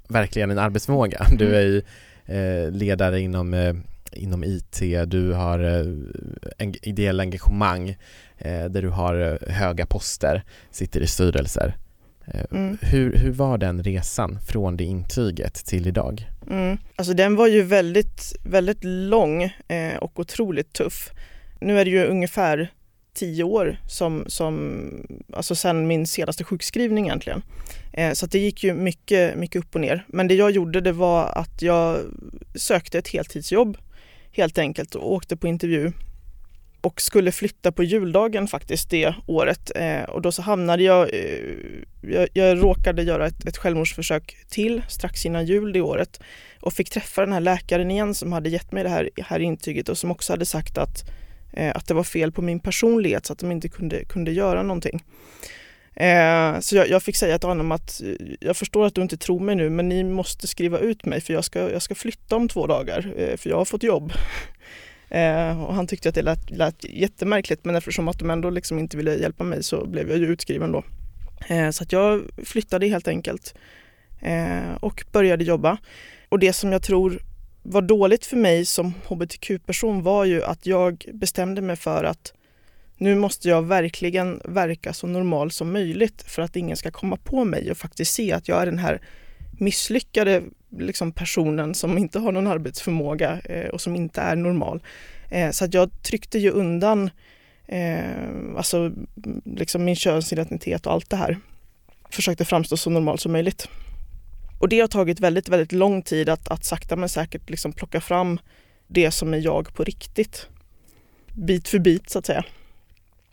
verkligen 0.08 0.50
en 0.50 0.58
arbetsförmåga. 0.58 1.26
Du 1.38 1.46
mm. 1.46 1.56
är 1.56 1.62
ju 1.62 1.82
eh, 2.26 2.70
ledare 2.70 3.20
inom, 3.20 3.54
eh, 3.54 3.74
inom 4.12 4.44
IT, 4.44 4.82
du 5.06 5.32
har 5.32 5.58
eh, 5.58 5.86
en 6.58 6.74
ideell 6.82 7.20
engagemang 7.20 7.88
eh, 8.38 8.64
där 8.64 8.82
du 8.82 8.88
har 8.88 9.20
eh, 9.20 9.54
höga 9.54 9.86
poster, 9.86 10.44
sitter 10.70 11.00
i 11.00 11.06
styrelser. 11.06 11.76
Eh, 12.26 12.44
mm. 12.50 12.78
Hur, 12.80 13.16
hur 13.16 13.32
var 13.32 13.58
den 13.58 13.82
resan 13.82 14.38
från 14.40 14.76
det 14.76 14.84
intyget 14.84 15.54
till 15.54 15.86
idag? 15.86 16.30
Mm. 16.50 16.78
Alltså 16.96 17.14
den 17.14 17.36
var 17.36 17.46
ju 17.46 17.62
väldigt, 17.62 18.36
väldigt 18.44 18.84
lång 18.84 19.42
eh, 19.68 19.96
och 20.00 20.20
otroligt 20.20 20.72
tuff. 20.72 21.10
Nu 21.60 21.80
är 21.80 21.84
det 21.84 21.90
ju 21.90 22.04
ungefär 22.04 22.72
tio 23.14 23.44
år 23.44 23.76
som, 23.88 24.24
som 24.26 24.80
alltså 25.32 25.54
sen 25.54 25.86
min 25.86 26.06
senaste 26.06 26.44
sjukskrivning 26.44 27.06
egentligen. 27.06 27.42
Eh, 27.92 28.12
så 28.12 28.26
det 28.26 28.38
gick 28.38 28.64
ju 28.64 28.74
mycket, 28.74 29.38
mycket 29.38 29.64
upp 29.64 29.74
och 29.74 29.80
ner. 29.80 30.04
Men 30.08 30.28
det 30.28 30.34
jag 30.34 30.50
gjorde 30.50 30.80
det 30.80 30.92
var 30.92 31.24
att 31.24 31.62
jag 31.62 31.98
sökte 32.54 32.98
ett 32.98 33.08
heltidsjobb 33.08 33.78
helt 34.32 34.58
enkelt 34.58 34.94
och 34.94 35.12
åkte 35.12 35.36
på 35.36 35.46
intervju 35.46 35.92
och 36.86 37.00
skulle 37.00 37.32
flytta 37.32 37.72
på 37.72 37.84
juldagen 37.84 38.48
faktiskt 38.48 38.90
det 38.90 39.14
året 39.26 39.70
eh, 39.74 40.02
och 40.02 40.22
då 40.22 40.32
så 40.32 40.42
hamnade 40.42 40.82
jag, 40.82 41.14
eh, 41.14 41.40
jag, 42.02 42.28
jag, 42.32 42.62
råkade 42.62 43.02
göra 43.02 43.26
ett, 43.26 43.46
ett 43.46 43.56
självmordsförsök 43.56 44.36
till 44.48 44.82
strax 44.88 45.26
innan 45.26 45.46
jul 45.46 45.72
det 45.72 45.80
året 45.80 46.20
och 46.60 46.72
fick 46.72 46.90
träffa 46.90 47.20
den 47.20 47.32
här 47.32 47.40
läkaren 47.40 47.90
igen 47.90 48.14
som 48.14 48.32
hade 48.32 48.48
gett 48.48 48.72
mig 48.72 48.82
det 48.82 48.88
här, 48.88 49.10
här 49.22 49.40
intyget 49.40 49.88
och 49.88 49.98
som 49.98 50.10
också 50.10 50.32
hade 50.32 50.46
sagt 50.46 50.78
att, 50.78 51.10
eh, 51.52 51.76
att 51.76 51.86
det 51.86 51.94
var 51.94 52.04
fel 52.04 52.32
på 52.32 52.42
min 52.42 52.60
personlighet 52.60 53.26
så 53.26 53.32
att 53.32 53.38
de 53.38 53.52
inte 53.52 53.68
kunde, 53.68 54.04
kunde 54.04 54.32
göra 54.32 54.62
någonting. 54.62 55.02
Eh, 55.96 56.60
så 56.60 56.76
jag, 56.76 56.88
jag, 56.88 57.02
fick 57.02 57.16
säga 57.16 57.38
till 57.38 57.48
honom 57.48 57.72
att 57.72 58.00
jag 58.40 58.56
förstår 58.56 58.86
att 58.86 58.94
du 58.94 59.02
inte 59.02 59.16
tror 59.16 59.40
mig 59.40 59.56
nu 59.56 59.70
men 59.70 59.88
ni 59.88 60.04
måste 60.04 60.46
skriva 60.46 60.78
ut 60.78 61.04
mig 61.04 61.20
för 61.20 61.32
jag 61.32 61.44
ska, 61.44 61.70
jag 61.70 61.82
ska 61.82 61.94
flytta 61.94 62.36
om 62.36 62.48
två 62.48 62.66
dagar 62.66 63.12
eh, 63.16 63.36
för 63.36 63.50
jag 63.50 63.56
har 63.56 63.64
fått 63.64 63.82
jobb. 63.82 64.12
Eh, 65.08 65.62
och 65.62 65.74
han 65.74 65.86
tyckte 65.86 66.08
att 66.08 66.14
det 66.14 66.22
lät, 66.22 66.50
lät 66.50 66.84
jättemärkligt 66.84 67.64
men 67.64 67.76
eftersom 67.76 68.08
att 68.08 68.18
de 68.18 68.30
ändå 68.30 68.50
liksom 68.50 68.78
inte 68.78 68.96
ville 68.96 69.16
hjälpa 69.16 69.44
mig 69.44 69.62
så 69.62 69.86
blev 69.86 70.10
jag 70.10 70.18
ju 70.18 70.26
utskriven 70.26 70.72
då. 70.72 70.84
Eh, 71.48 71.70
så 71.70 71.82
att 71.82 71.92
jag 71.92 72.22
flyttade 72.44 72.86
helt 72.86 73.08
enkelt 73.08 73.54
eh, 74.20 74.74
och 74.80 75.04
började 75.12 75.44
jobba. 75.44 75.78
Och 76.28 76.38
det 76.38 76.52
som 76.52 76.72
jag 76.72 76.82
tror 76.82 77.22
var 77.62 77.82
dåligt 77.82 78.26
för 78.26 78.36
mig 78.36 78.64
som 78.64 78.94
hbtq-person 79.08 80.02
var 80.02 80.24
ju 80.24 80.44
att 80.44 80.66
jag 80.66 81.04
bestämde 81.12 81.62
mig 81.62 81.76
för 81.76 82.04
att 82.04 82.32
nu 82.98 83.14
måste 83.14 83.48
jag 83.48 83.62
verkligen 83.62 84.40
verka 84.44 84.92
så 84.92 85.06
normal 85.06 85.50
som 85.50 85.72
möjligt 85.72 86.22
för 86.22 86.42
att 86.42 86.56
ingen 86.56 86.76
ska 86.76 86.90
komma 86.90 87.16
på 87.16 87.44
mig 87.44 87.70
och 87.70 87.76
faktiskt 87.76 88.14
se 88.14 88.32
att 88.32 88.48
jag 88.48 88.62
är 88.62 88.66
den 88.66 88.78
här 88.78 89.00
misslyckade 89.58 90.42
liksom 90.70 91.12
personen 91.12 91.74
som 91.74 91.98
inte 91.98 92.18
har 92.18 92.32
någon 92.32 92.46
arbetsförmåga 92.46 93.40
eh, 93.44 93.68
och 93.68 93.80
som 93.80 93.96
inte 93.96 94.20
är 94.20 94.36
normal. 94.36 94.82
Eh, 95.30 95.50
så 95.50 95.64
att 95.64 95.74
jag 95.74 96.02
tryckte 96.02 96.38
ju 96.38 96.50
undan 96.50 97.10
eh, 97.66 98.56
alltså, 98.56 98.92
liksom 99.44 99.84
min 99.84 99.96
könsidentitet 99.96 100.86
och 100.86 100.92
allt 100.92 101.10
det 101.10 101.16
här. 101.16 101.38
Försökte 102.10 102.44
framstå 102.44 102.76
så 102.76 102.90
normal 102.90 103.18
som 103.18 103.32
möjligt. 103.32 103.68
Och 104.60 104.68
det 104.68 104.80
har 104.80 104.88
tagit 104.88 105.20
väldigt, 105.20 105.48
väldigt 105.48 105.72
lång 105.72 106.02
tid 106.02 106.28
att, 106.28 106.48
att 106.48 106.64
sakta 106.64 106.96
men 106.96 107.08
säkert 107.08 107.50
liksom 107.50 107.72
plocka 107.72 108.00
fram 108.00 108.38
det 108.86 109.10
som 109.10 109.34
är 109.34 109.38
jag 109.38 109.74
på 109.74 109.84
riktigt. 109.84 110.48
Bit 111.32 111.68
för 111.68 111.78
bit 111.78 112.10
så 112.10 112.18
att 112.18 112.26
säga. 112.26 112.44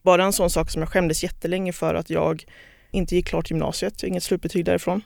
Bara 0.02 0.24
en 0.24 0.34
sån 0.34 0.50
sak 0.50 0.72
som 0.72 0.82
jag 0.82 0.90
skämdes 0.90 1.24
jättelänge 1.24 1.74
för 1.74 1.96
att 1.96 2.10
jag 2.10 2.46
inte 2.92 3.16
gick 3.16 3.28
klart 3.28 3.52
gymnasiet, 3.52 4.04
inget 4.04 4.24
slutbetyg 4.24 4.66
därifrån. 4.66 5.02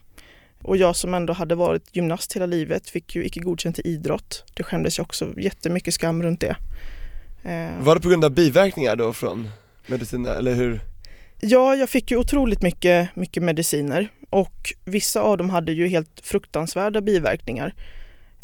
Och 0.61 0.77
jag 0.77 0.95
som 0.95 1.13
ändå 1.13 1.33
hade 1.33 1.55
varit 1.55 1.95
gymnast 1.95 2.33
hela 2.33 2.45
livet 2.45 2.89
fick 2.89 3.15
ju 3.15 3.25
icke 3.25 3.39
godkänt 3.39 3.79
i 3.79 3.81
idrott. 3.81 4.43
Det 4.53 4.63
skämdes 4.63 4.97
jag 4.97 5.05
också 5.05 5.39
jättemycket 5.39 5.93
skam 5.93 6.23
runt 6.23 6.41
det. 6.41 6.55
Eh. 7.43 7.83
Var 7.85 7.95
det 7.95 8.01
på 8.01 8.09
grund 8.09 8.25
av 8.25 8.31
biverkningar 8.31 8.95
då 8.95 9.13
från 9.13 9.49
mediciner, 9.87 10.35
eller 10.35 10.53
hur? 10.53 10.79
Ja, 11.39 11.75
jag 11.75 11.89
fick 11.89 12.11
ju 12.11 12.17
otroligt 12.17 12.61
mycket, 12.61 13.15
mycket 13.15 13.43
mediciner 13.43 14.09
och 14.29 14.73
vissa 14.85 15.21
av 15.21 15.37
dem 15.37 15.49
hade 15.49 15.71
ju 15.71 15.87
helt 15.87 16.21
fruktansvärda 16.23 17.01
biverkningar. 17.01 17.73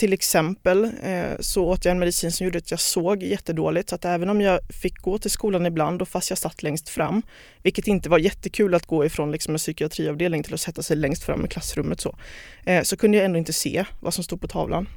Till 0.04 0.13
exempel 0.13 0.84
eh, 1.04 1.39
så 1.39 1.66
åt 1.66 1.86
jag 1.86 1.92
en 1.92 2.00
medicin 2.00 2.32
som 2.32 2.46
gjorde 2.46 2.58
att 2.58 2.72
jag 2.72 2.80
såg 2.80 3.24
jättedåligt 3.24 3.89
så 3.89 3.96
att 3.96 4.06
även 4.06 4.30
om 4.30 4.42
jag 4.42 4.60
fick 4.82 5.02
gå 5.02 5.18
till 5.18 5.32
skolan 5.32 5.66
ibland 5.66 6.02
och 6.02 6.08
fast 6.08 6.30
jag 6.30 6.39
satt 6.39 6.63
längst 6.63 6.89
fram, 6.89 7.22
vilket 7.62 7.88
inte 7.88 8.10
var 8.10 8.18
jättekul 8.18 8.74
att 8.74 8.86
gå 8.86 9.06
ifrån 9.06 9.32
liksom 9.32 9.54
en 9.54 9.58
psykiatriavdelning 9.58 10.44
till 10.44 10.54
att 10.54 10.62
sätta 10.62 10.84
sig 10.84 10.98
längst 10.98 11.24
fram 11.24 11.46
i 11.46 11.48
klassrummet 11.48 12.02
så, 12.02 12.16
eh, 12.66 12.84
så 12.84 12.98
kunde 12.98 13.18
jag 13.18 13.26
ändå 13.26 13.39
inte 13.39 13.54
se 13.54 13.86
vad 14.00 14.13
som 14.13 14.24
stod 14.24 14.42
på 14.42 14.48
tavlan. 14.48 14.89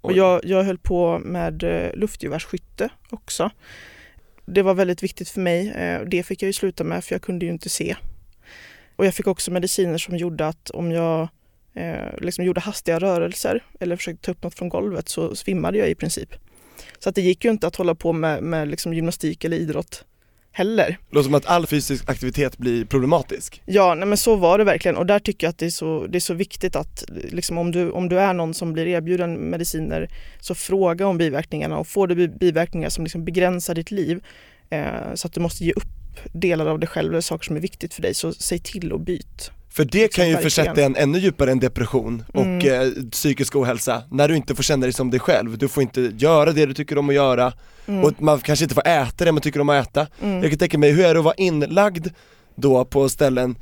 Och 0.00 0.12
jag, 0.12 0.44
jag 0.44 0.64
höll 0.64 0.78
på 0.78 1.18
med 1.18 1.62
eh, 1.62 1.94
luftgevärsskytte 1.94 2.88
också. 3.10 3.50
Det 4.46 4.62
var 4.62 4.74
väldigt 4.74 5.02
viktigt 5.02 5.28
för 5.28 5.40
mig. 5.40 5.74
Det 6.06 6.22
fick 6.22 6.42
jag 6.42 6.46
ju 6.46 6.52
sluta 6.52 6.84
med 6.84 7.04
för 7.04 7.14
jag 7.14 7.22
kunde 7.22 7.46
ju 7.46 7.52
inte 7.52 7.68
se. 7.68 7.96
Och 8.96 9.06
jag 9.06 9.14
fick 9.14 9.26
också 9.26 9.50
mediciner 9.50 9.98
som 9.98 10.16
gjorde 10.16 10.46
att 10.46 10.70
om 10.70 10.92
jag 10.92 11.28
eh, 11.74 12.18
liksom 12.20 12.44
gjorde 12.44 12.60
hastiga 12.60 12.98
rörelser 12.98 13.64
eller 13.80 13.96
försökte 13.96 14.24
ta 14.24 14.32
upp 14.32 14.42
något 14.42 14.58
från 14.58 14.68
golvet 14.68 15.08
så 15.08 15.36
svimmade 15.36 15.78
jag 15.78 15.90
i 15.90 15.94
princip. 15.94 16.34
Så 16.98 17.08
att 17.08 17.14
det 17.14 17.22
gick 17.22 17.44
ju 17.44 17.50
inte 17.50 17.66
att 17.66 17.76
hålla 17.76 17.94
på 17.94 18.12
med, 18.12 18.42
med 18.42 18.68
liksom 18.68 18.94
gymnastik 18.94 19.44
eller 19.44 19.56
idrott 19.56 20.04
heller. 20.54 20.86
Det 21.10 21.16
låter 21.16 21.24
som 21.24 21.34
att 21.34 21.46
all 21.46 21.66
fysisk 21.66 22.08
aktivitet 22.10 22.58
blir 22.58 22.84
problematisk. 22.84 23.62
Ja, 23.64 23.94
nej 23.94 24.08
men 24.08 24.18
så 24.18 24.36
var 24.36 24.58
det 24.58 24.64
verkligen 24.64 24.96
och 24.96 25.06
där 25.06 25.18
tycker 25.18 25.46
jag 25.46 25.50
att 25.50 25.58
det 25.58 25.66
är 25.66 25.70
så, 25.70 26.06
det 26.06 26.18
är 26.18 26.20
så 26.20 26.34
viktigt 26.34 26.76
att 26.76 27.04
liksom 27.08 27.58
om, 27.58 27.70
du, 27.70 27.90
om 27.90 28.08
du 28.08 28.20
är 28.20 28.34
någon 28.34 28.54
som 28.54 28.72
blir 28.72 28.86
erbjuden 28.86 29.34
mediciner 29.50 30.10
så 30.40 30.54
fråga 30.54 31.06
om 31.06 31.18
biverkningarna 31.18 31.78
och 31.78 31.86
får 31.86 32.06
du 32.06 32.28
biverkningar 32.28 32.88
som 32.88 33.04
liksom 33.04 33.24
begränsar 33.24 33.74
ditt 33.74 33.90
liv 33.90 34.24
eh, 34.70 35.14
så 35.14 35.26
att 35.26 35.32
du 35.32 35.40
måste 35.40 35.64
ge 35.64 35.72
upp 35.72 35.84
delar 36.32 36.66
av 36.66 36.78
dig 36.78 36.88
själv 36.88 37.12
eller 37.12 37.20
saker 37.20 37.44
som 37.44 37.56
är 37.56 37.60
viktigt 37.60 37.94
för 37.94 38.02
dig 38.02 38.14
så 38.14 38.32
säg 38.32 38.58
till 38.58 38.92
och 38.92 39.00
byt. 39.00 39.50
För 39.74 39.84
det 39.84 40.14
kan 40.14 40.28
ju 40.28 40.36
försätta 40.36 40.82
en 40.82 40.96
ännu 40.96 41.18
djupare 41.18 41.50
än 41.50 41.60
depression 41.60 42.24
och 42.34 42.42
mm. 42.42 42.82
eh, 42.82 43.04
psykisk 43.10 43.56
ohälsa, 43.56 44.02
när 44.10 44.28
du 44.28 44.36
inte 44.36 44.54
får 44.54 44.62
känna 44.62 44.86
dig 44.86 44.92
som 44.92 45.10
dig 45.10 45.20
själv, 45.20 45.58
du 45.58 45.68
får 45.68 45.82
inte 45.82 46.12
göra 46.16 46.52
det 46.52 46.66
du 46.66 46.74
tycker 46.74 46.98
om 46.98 47.08
att 47.08 47.14
göra 47.14 47.52
mm. 47.86 48.04
och 48.04 48.12
man 48.22 48.40
kanske 48.40 48.64
inte 48.64 48.74
får 48.74 48.86
äta 48.86 49.24
det 49.24 49.32
man 49.32 49.40
tycker 49.40 49.60
om 49.60 49.68
att 49.68 49.88
äta. 49.88 50.06
Mm. 50.22 50.42
Jag 50.42 50.50
kan 50.50 50.58
tänka 50.58 50.78
mig, 50.78 50.90
hur 50.92 51.04
är 51.04 51.14
det 51.14 51.18
att 51.18 51.24
vara 51.24 51.34
inlagd 51.34 52.06
då 52.54 52.84
på 52.84 53.08
ställen 53.08 53.56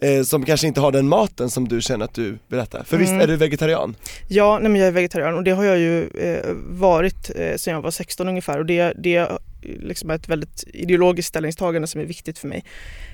eh, 0.00 0.22
som 0.22 0.44
kanske 0.44 0.66
inte 0.66 0.80
har 0.80 0.92
den 0.92 1.08
maten 1.08 1.50
som 1.50 1.68
du 1.68 1.80
känner 1.80 2.04
att 2.04 2.14
du 2.14 2.38
vill 2.48 2.60
äta? 2.60 2.84
För 2.84 2.96
visst 2.96 3.10
mm. 3.10 3.22
är 3.22 3.26
du 3.26 3.36
vegetarian? 3.36 3.96
Ja, 4.28 4.58
nej 4.58 4.70
men 4.70 4.80
jag 4.80 4.88
är 4.88 4.92
vegetarian 4.92 5.34
och 5.34 5.44
det 5.44 5.50
har 5.50 5.64
jag 5.64 5.78
ju 5.78 6.08
eh, 6.08 6.54
varit 6.68 7.30
eh, 7.36 7.56
sedan 7.56 7.74
jag 7.74 7.82
var 7.82 7.90
16 7.90 8.28
ungefär 8.28 8.58
och 8.58 8.66
det, 8.66 8.92
det 8.96 9.28
liksom 9.62 10.10
ett 10.10 10.28
väldigt 10.28 10.64
ideologiskt 10.66 11.28
ställningstagande 11.28 11.88
som 11.88 12.00
är 12.00 12.04
viktigt 12.04 12.38
för 12.38 12.48
mig. 12.48 12.64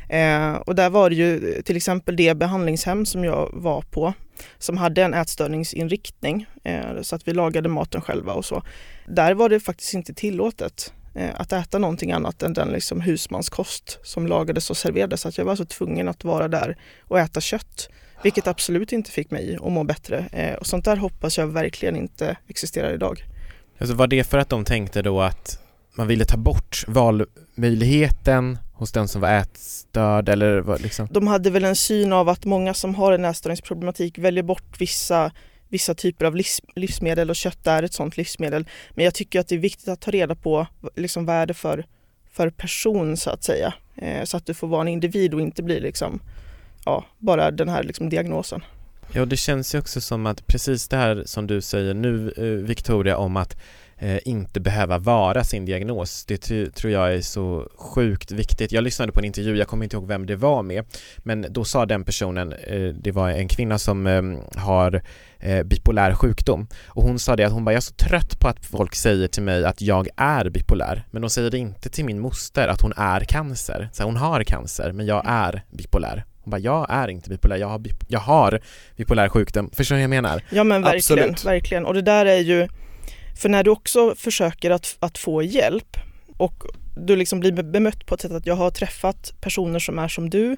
Eh, 0.09 0.55
och 0.55 0.75
där 0.75 0.91
var 0.91 1.11
det 1.11 1.17
ju 1.17 1.63
till 1.63 1.77
exempel 1.77 2.17
det 2.17 2.37
behandlingshem 2.37 3.07
som 3.07 3.25
jag 3.25 3.51
var 3.53 3.83
på 3.83 4.15
som 4.59 4.77
hade 4.77 5.03
en 5.03 5.15
ätstörningsinriktning 5.15 6.47
eh, 6.65 7.03
så 7.03 7.17
att 7.17 7.29
vi 7.29 7.33
lagade 7.33 7.69
maten 7.69 8.01
själva 8.01 8.33
och 8.33 8.45
så. 8.45 8.63
Där 9.09 9.35
var 9.35 9.49
det 9.49 9.61
faktiskt 9.61 9.95
inte 9.95 10.15
tillåtet 10.15 10.93
eh, 10.97 11.04
att 11.35 11.53
äta 11.53 11.79
någonting 11.79 12.13
annat 12.13 12.43
än 12.43 12.53
den 12.53 12.69
liksom 12.69 13.01
husmanskost 13.01 13.99
som 14.03 14.27
lagades 14.27 14.71
och 14.71 14.77
serverades. 14.77 15.21
Så 15.21 15.29
att 15.29 15.39
jag 15.39 15.45
var 15.45 15.57
så 15.57 15.65
tvungen 15.65 16.09
att 16.09 16.25
vara 16.25 16.49
där 16.49 16.77
och 17.01 17.21
äta 17.21 17.41
kött. 17.41 17.89
Vilket 18.23 18.47
absolut 18.47 18.93
inte 18.93 19.11
fick 19.11 19.31
mig 19.31 19.59
att 19.63 19.73
må 19.73 19.85
bättre. 19.85 20.29
Eh, 20.33 20.55
och 20.55 20.67
sånt 20.67 20.85
där 20.85 20.97
hoppas 20.97 21.39
jag 21.39 21.47
verkligen 21.47 21.97
inte 21.97 22.37
existerar 22.49 22.95
idag. 22.95 23.25
Alltså 23.79 23.95
var 23.95 24.07
det 24.07 24.25
för 24.25 24.39
att 24.39 24.49
de 24.49 24.65
tänkte 24.65 25.03
då 25.03 25.21
att 25.21 25.59
man 25.97 26.07
ville 26.07 26.25
ta 26.25 26.37
bort 26.37 26.85
valmöjligheten 26.89 28.59
hos 28.75 28.93
den 28.93 29.09
som 29.09 29.21
var 29.21 29.29
ätstörd 29.29 30.29
eller 30.29 30.59
vad 30.59 30.81
liksom? 30.81 31.09
De 31.11 31.27
hade 31.27 31.51
väl 31.51 31.65
en 31.65 31.77
syn 31.77 32.13
av 32.13 32.29
att 32.29 32.45
många 32.45 32.75
som 32.75 32.95
har 32.95 33.13
en 33.13 33.25
ätstörningsproblematik 33.25 34.19
väljer 34.19 34.43
bort 34.45 34.81
vissa 34.81 35.33
vissa 35.69 35.95
typer 35.95 36.25
av 36.25 36.37
livs, 36.37 36.61
livsmedel 36.75 37.31
och 37.31 37.37
kött 37.37 37.67
är 37.67 37.83
ett 37.83 37.93
sådant 37.93 38.17
livsmedel. 38.17 38.69
Men 38.91 39.05
jag 39.05 39.15
tycker 39.15 39.41
att 39.41 39.49
det 39.49 39.55
är 39.55 39.59
viktigt 39.59 39.89
att 39.89 40.01
ta 40.01 40.11
reda 40.11 40.35
på 40.35 40.67
liksom, 40.97 41.27
vad 41.27 41.37
är 41.37 41.47
det 41.47 41.55
för, 41.55 41.87
för 42.31 42.51
person 42.51 43.17
så 43.17 43.31
att 43.31 43.45
säga. 43.45 43.75
Eh, 43.97 44.25
så 44.25 44.37
att 44.37 44.47
du 44.47 44.55
får 44.55 44.69
vara 44.69 44.81
en 44.81 44.89
individ 44.89 45.35
och 45.35 45.41
inte 45.41 45.63
bli 45.63 45.81
liksom, 45.81 46.21
ja, 46.85 47.05
bara 47.19 47.51
den 47.51 47.69
här 47.69 47.83
liksom, 47.83 48.09
diagnosen. 48.09 48.65
Ja, 49.13 49.25
det 49.25 49.37
känns 49.37 49.75
ju 49.75 49.79
också 49.79 50.01
som 50.01 50.27
att 50.27 50.47
precis 50.47 50.89
det 50.89 50.97
här 50.97 51.23
som 51.27 51.47
du 51.47 51.61
säger 51.61 51.95
nu 51.95 52.33
eh, 52.37 52.45
Victoria 52.45 53.17
om 53.17 53.37
att 53.37 53.57
inte 54.25 54.61
behöva 54.61 54.99
vara 54.99 55.45
sin 55.45 55.65
diagnos. 55.65 56.25
Det 56.25 56.39
tror 56.75 56.93
jag 56.93 57.15
är 57.15 57.21
så 57.21 57.69
sjukt 57.77 58.31
viktigt. 58.31 58.73
Jag 58.73 58.85
lyssnade 58.85 59.13
på 59.13 59.19
en 59.19 59.25
intervju, 59.25 59.57
jag 59.57 59.69
kommer 59.69 59.85
inte 59.85 59.97
ihåg 59.97 60.09
vem 60.09 60.27
det 60.27 60.37
var 60.37 60.63
med, 60.63 60.85
men 61.19 61.47
då 61.51 61.65
sa 61.65 61.87
den 61.87 62.05
personen, 62.05 62.53
eh, 62.53 62.89
det 62.89 63.13
var 63.13 63.31
en 63.31 63.49
kvinna 63.49 63.79
som 63.79 64.07
ehm, 64.07 64.39
har 64.57 65.03
eh, 65.39 65.63
bipolär 65.63 66.15
sjukdom 66.15 66.67
och 66.87 67.03
hon 67.03 67.19
sa 67.19 67.37
det 67.37 67.45
att 67.45 67.53
hon 67.53 67.65
bara, 67.65 67.73
jag 67.73 67.77
är 67.77 67.81
så 67.81 67.95
trött 67.95 68.41
på 68.41 68.49
att 68.49 68.67
folk 68.67 68.95
säger 68.95 69.29
till 69.29 69.43
mig 69.43 69.65
att 69.65 69.81
jag 69.81 70.09
är 70.17 70.49
bipolär, 70.51 71.07
men 71.11 71.23
de 71.23 71.31
säger 71.31 71.51
det 71.51 71.59
inte 71.59 71.89
till 71.89 72.05
min 72.05 72.21
moster 72.21 72.69
att 72.69 72.81
hon 72.81 72.93
är 72.97 73.21
cancer. 73.21 73.89
Så 73.93 74.03
hon 74.03 74.17
har 74.17 74.45
cancer, 74.45 74.93
men 74.93 75.07
jag 75.07 75.23
är 75.27 75.65
bipolär. 75.71 76.25
Hon 76.43 76.51
bara, 76.51 76.61
jag 76.61 76.87
är 76.89 77.09
inte 77.09 77.31
bipolär, 77.31 77.57
jag 77.57 77.69
har, 77.69 77.79
bip 77.79 78.05
jag 78.09 78.21
har 78.21 78.61
bipolär 78.97 79.29
sjukdom. 79.29 79.71
Förstår 79.73 79.95
du 79.95 79.99
vad 79.99 80.03
jag 80.03 80.11
menar? 80.11 80.43
Ja 80.51 80.65
men 80.65 80.83
verkligen, 80.83 81.31
Absolut. 81.31 81.45
verkligen. 81.45 81.87
Och 81.87 81.95
det 81.95 82.03
där 82.03 82.27
är 82.27 82.39
ju 82.41 82.69
för 83.37 83.49
när 83.49 83.65
du 83.65 83.71
också 83.71 84.15
försöker 84.15 84.71
att, 84.71 84.97
att 85.01 85.19
få 85.19 85.43
hjälp 85.43 85.97
och 86.37 86.65
du 86.97 87.17
liksom 87.17 87.41
blir 87.41 87.53
bemött 87.53 88.07
på 88.07 88.15
ett 88.15 88.21
sätt 88.21 88.33
att 88.33 88.47
jag 88.47 88.55
har 88.55 88.71
träffat 88.71 89.33
personer 89.41 89.79
som 89.79 89.99
är 89.99 90.09
som 90.09 90.31
du, 90.31 90.57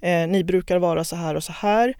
eh, 0.00 0.26
ni 0.28 0.44
brukar 0.44 0.78
vara 0.78 1.04
så 1.04 1.16
här 1.16 1.34
och 1.34 1.44
så 1.44 1.52
här 1.52 1.94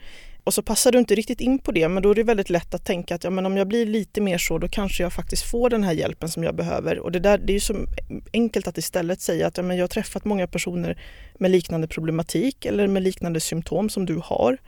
och 0.45 0.55
så 0.55 0.63
passar 0.63 0.93
du 0.93 0.99
inte 0.99 1.15
riktigt 1.15 1.41
in 1.41 1.59
på 1.59 1.73
det 1.73 1.89
men 1.89 2.03
då 2.03 2.11
är 2.11 2.15
det 2.15 2.23
väldigt 2.23 2.51
lätt 2.51 2.75
att 2.75 2.85
tänka 2.85 3.15
att 3.15 3.25
ja, 3.25 3.31
men 3.31 3.47
om 3.47 3.57
jag 3.57 3.69
blir 3.69 3.87
lite 3.87 4.21
mer 4.21 4.39
så 4.39 4.59
då 4.59 4.69
kanske 4.69 5.03
jag 5.03 5.13
faktiskt 5.13 5.43
får 5.51 5.71
den 5.71 5.85
här 5.85 5.93
hjälpen 5.93 6.29
som 6.29 6.45
jag 6.45 6.55
behöver. 6.55 6.99
Och 6.99 7.13
det, 7.13 7.19
där, 7.19 7.39
det 7.39 7.53
är 7.53 7.55
ju 7.55 7.61
så 7.61 7.87
enkelt 8.33 8.69
att 8.69 8.79
istället 8.79 9.21
säga 9.21 9.47
att 9.47 9.57
ja, 9.57 9.63
men 9.63 9.77
jag 9.77 9.83
har 9.83 9.89
träffat 9.89 10.25
många 10.25 10.47
personer 10.47 11.01
med 11.39 11.51
liknande 11.51 11.89
problematik 11.89 12.67
eller 12.67 12.87
med 12.87 13.03
liknande 13.03 13.41
symptom 13.41 13.89
som 13.89 14.07
du 14.07 14.21
har 14.25 14.59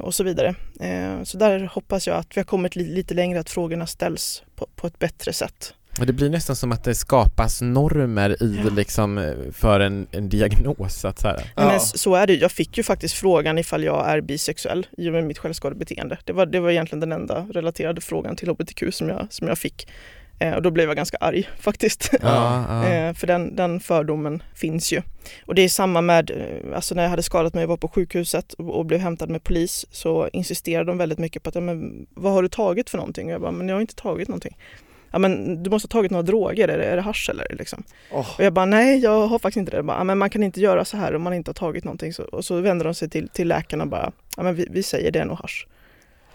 och 0.00 0.14
så 0.14 0.24
vidare. 0.24 0.54
Eh, 0.80 1.22
så 1.22 1.38
där 1.38 1.70
hoppas 1.72 2.06
jag 2.06 2.16
att 2.16 2.36
vi 2.36 2.40
har 2.40 2.44
kommit 2.44 2.76
li 2.76 2.84
lite 2.84 3.14
längre, 3.14 3.40
att 3.40 3.50
frågorna 3.50 3.86
ställs 3.86 4.42
på, 4.56 4.66
på 4.76 4.86
ett 4.86 4.98
bättre 4.98 5.32
sätt. 5.32 5.74
Och 6.00 6.06
det 6.06 6.12
blir 6.12 6.30
nästan 6.30 6.56
som 6.56 6.72
att 6.72 6.84
det 6.84 6.94
skapas 6.94 7.62
normer 7.62 8.42
i 8.42 8.60
ja. 8.64 8.70
liksom 8.70 9.34
för 9.52 9.80
en, 9.80 10.06
en 10.10 10.28
diagnos 10.28 11.04
att 11.04 11.18
så 11.18 11.28
här. 11.28 11.52
Ja. 11.56 11.66
Men 11.66 11.80
så 11.80 12.14
är 12.14 12.26
det 12.26 12.34
Jag 12.34 12.52
fick 12.52 12.76
ju 12.76 12.82
faktiskt 12.82 13.14
frågan 13.14 13.58
ifall 13.58 13.84
jag 13.84 14.10
är 14.10 14.20
bisexuell 14.20 14.86
i 14.98 15.08
och 15.08 15.12
med 15.12 15.24
mitt 15.24 15.38
självskadebeteende. 15.38 16.18
Det 16.24 16.32
var, 16.32 16.46
det 16.46 16.60
var 16.60 16.70
egentligen 16.70 17.00
den 17.00 17.12
enda 17.12 17.46
relaterade 17.50 18.00
frågan 18.00 18.36
till 18.36 18.48
hbtq 18.48 18.82
som 18.92 19.08
jag, 19.08 19.26
som 19.30 19.48
jag 19.48 19.58
fick. 19.58 19.88
Eh, 20.40 20.54
och 20.54 20.62
då 20.62 20.70
blev 20.70 20.88
jag 20.88 20.96
ganska 20.96 21.16
arg 21.20 21.48
faktiskt. 21.58 22.10
Ja, 22.22 22.64
ja. 22.68 22.88
Eh, 22.88 23.14
för 23.14 23.26
den, 23.26 23.56
den 23.56 23.80
fördomen 23.80 24.42
finns 24.54 24.92
ju. 24.92 25.02
Och 25.46 25.54
det 25.54 25.62
är 25.62 25.68
samma 25.68 26.00
med, 26.00 26.30
eh, 26.30 26.76
alltså 26.76 26.94
när 26.94 27.02
jag 27.02 27.10
hade 27.10 27.22
skadat 27.22 27.54
mig 27.54 27.64
och 27.64 27.70
var 27.70 27.76
på 27.76 27.88
sjukhuset 27.88 28.52
och, 28.52 28.78
och, 28.78 28.86
blev 28.86 29.00
hämtad 29.00 29.30
med 29.30 29.44
polis 29.44 29.86
så 29.90 30.28
insisterade 30.32 30.90
de 30.90 30.98
väldigt 30.98 31.18
mycket 31.18 31.42
på 31.42 31.48
att, 31.48 31.54
ja, 31.54 31.60
men, 31.60 32.06
vad 32.14 32.32
har 32.32 32.42
du 32.42 32.48
tagit 32.48 32.90
för 32.90 32.98
någonting? 32.98 33.26
Och 33.26 33.32
jag 33.32 33.40
bara, 33.40 33.50
men 33.50 33.68
jag 33.68 33.76
har 33.76 33.80
inte 33.80 33.94
tagit 33.94 34.28
någonting. 34.28 34.56
Ja 35.12 35.18
men 35.18 35.62
du 35.62 35.70
måste 35.70 35.86
ha 35.86 36.00
tagit 36.00 36.10
några 36.10 36.22
droger, 36.22 36.68
är 36.68 36.78
det, 36.78 36.84
är 36.84 36.96
det 36.96 37.02
hasch 37.02 37.30
eller? 37.30 37.56
Liksom. 37.58 37.82
Oh. 38.12 38.34
Och 38.38 38.44
jag 38.44 38.52
bara, 38.52 38.66
nej 38.66 38.98
jag 38.98 39.26
har 39.26 39.38
faktiskt 39.38 39.56
inte 39.56 39.76
det. 39.76 39.82
bara, 39.82 40.04
men 40.04 40.18
man 40.18 40.30
kan 40.30 40.42
inte 40.42 40.60
göra 40.60 40.84
så 40.84 40.96
här 40.96 41.14
om 41.14 41.22
man 41.22 41.34
inte 41.34 41.48
har 41.48 41.54
tagit 41.54 41.84
någonting. 41.84 42.12
Så, 42.12 42.22
och 42.22 42.44
så 42.44 42.60
vänder 42.60 42.84
de 42.84 42.94
sig 42.94 43.10
till, 43.10 43.28
till 43.28 43.48
läkarna 43.48 43.84
och 43.84 43.90
bara, 43.90 44.12
ja 44.36 44.42
men 44.42 44.54
vi, 44.54 44.66
vi 44.70 44.82
säger 44.82 45.10
det 45.10 45.18
är 45.18 45.24
nog 45.24 45.38
hasch. 45.38 45.66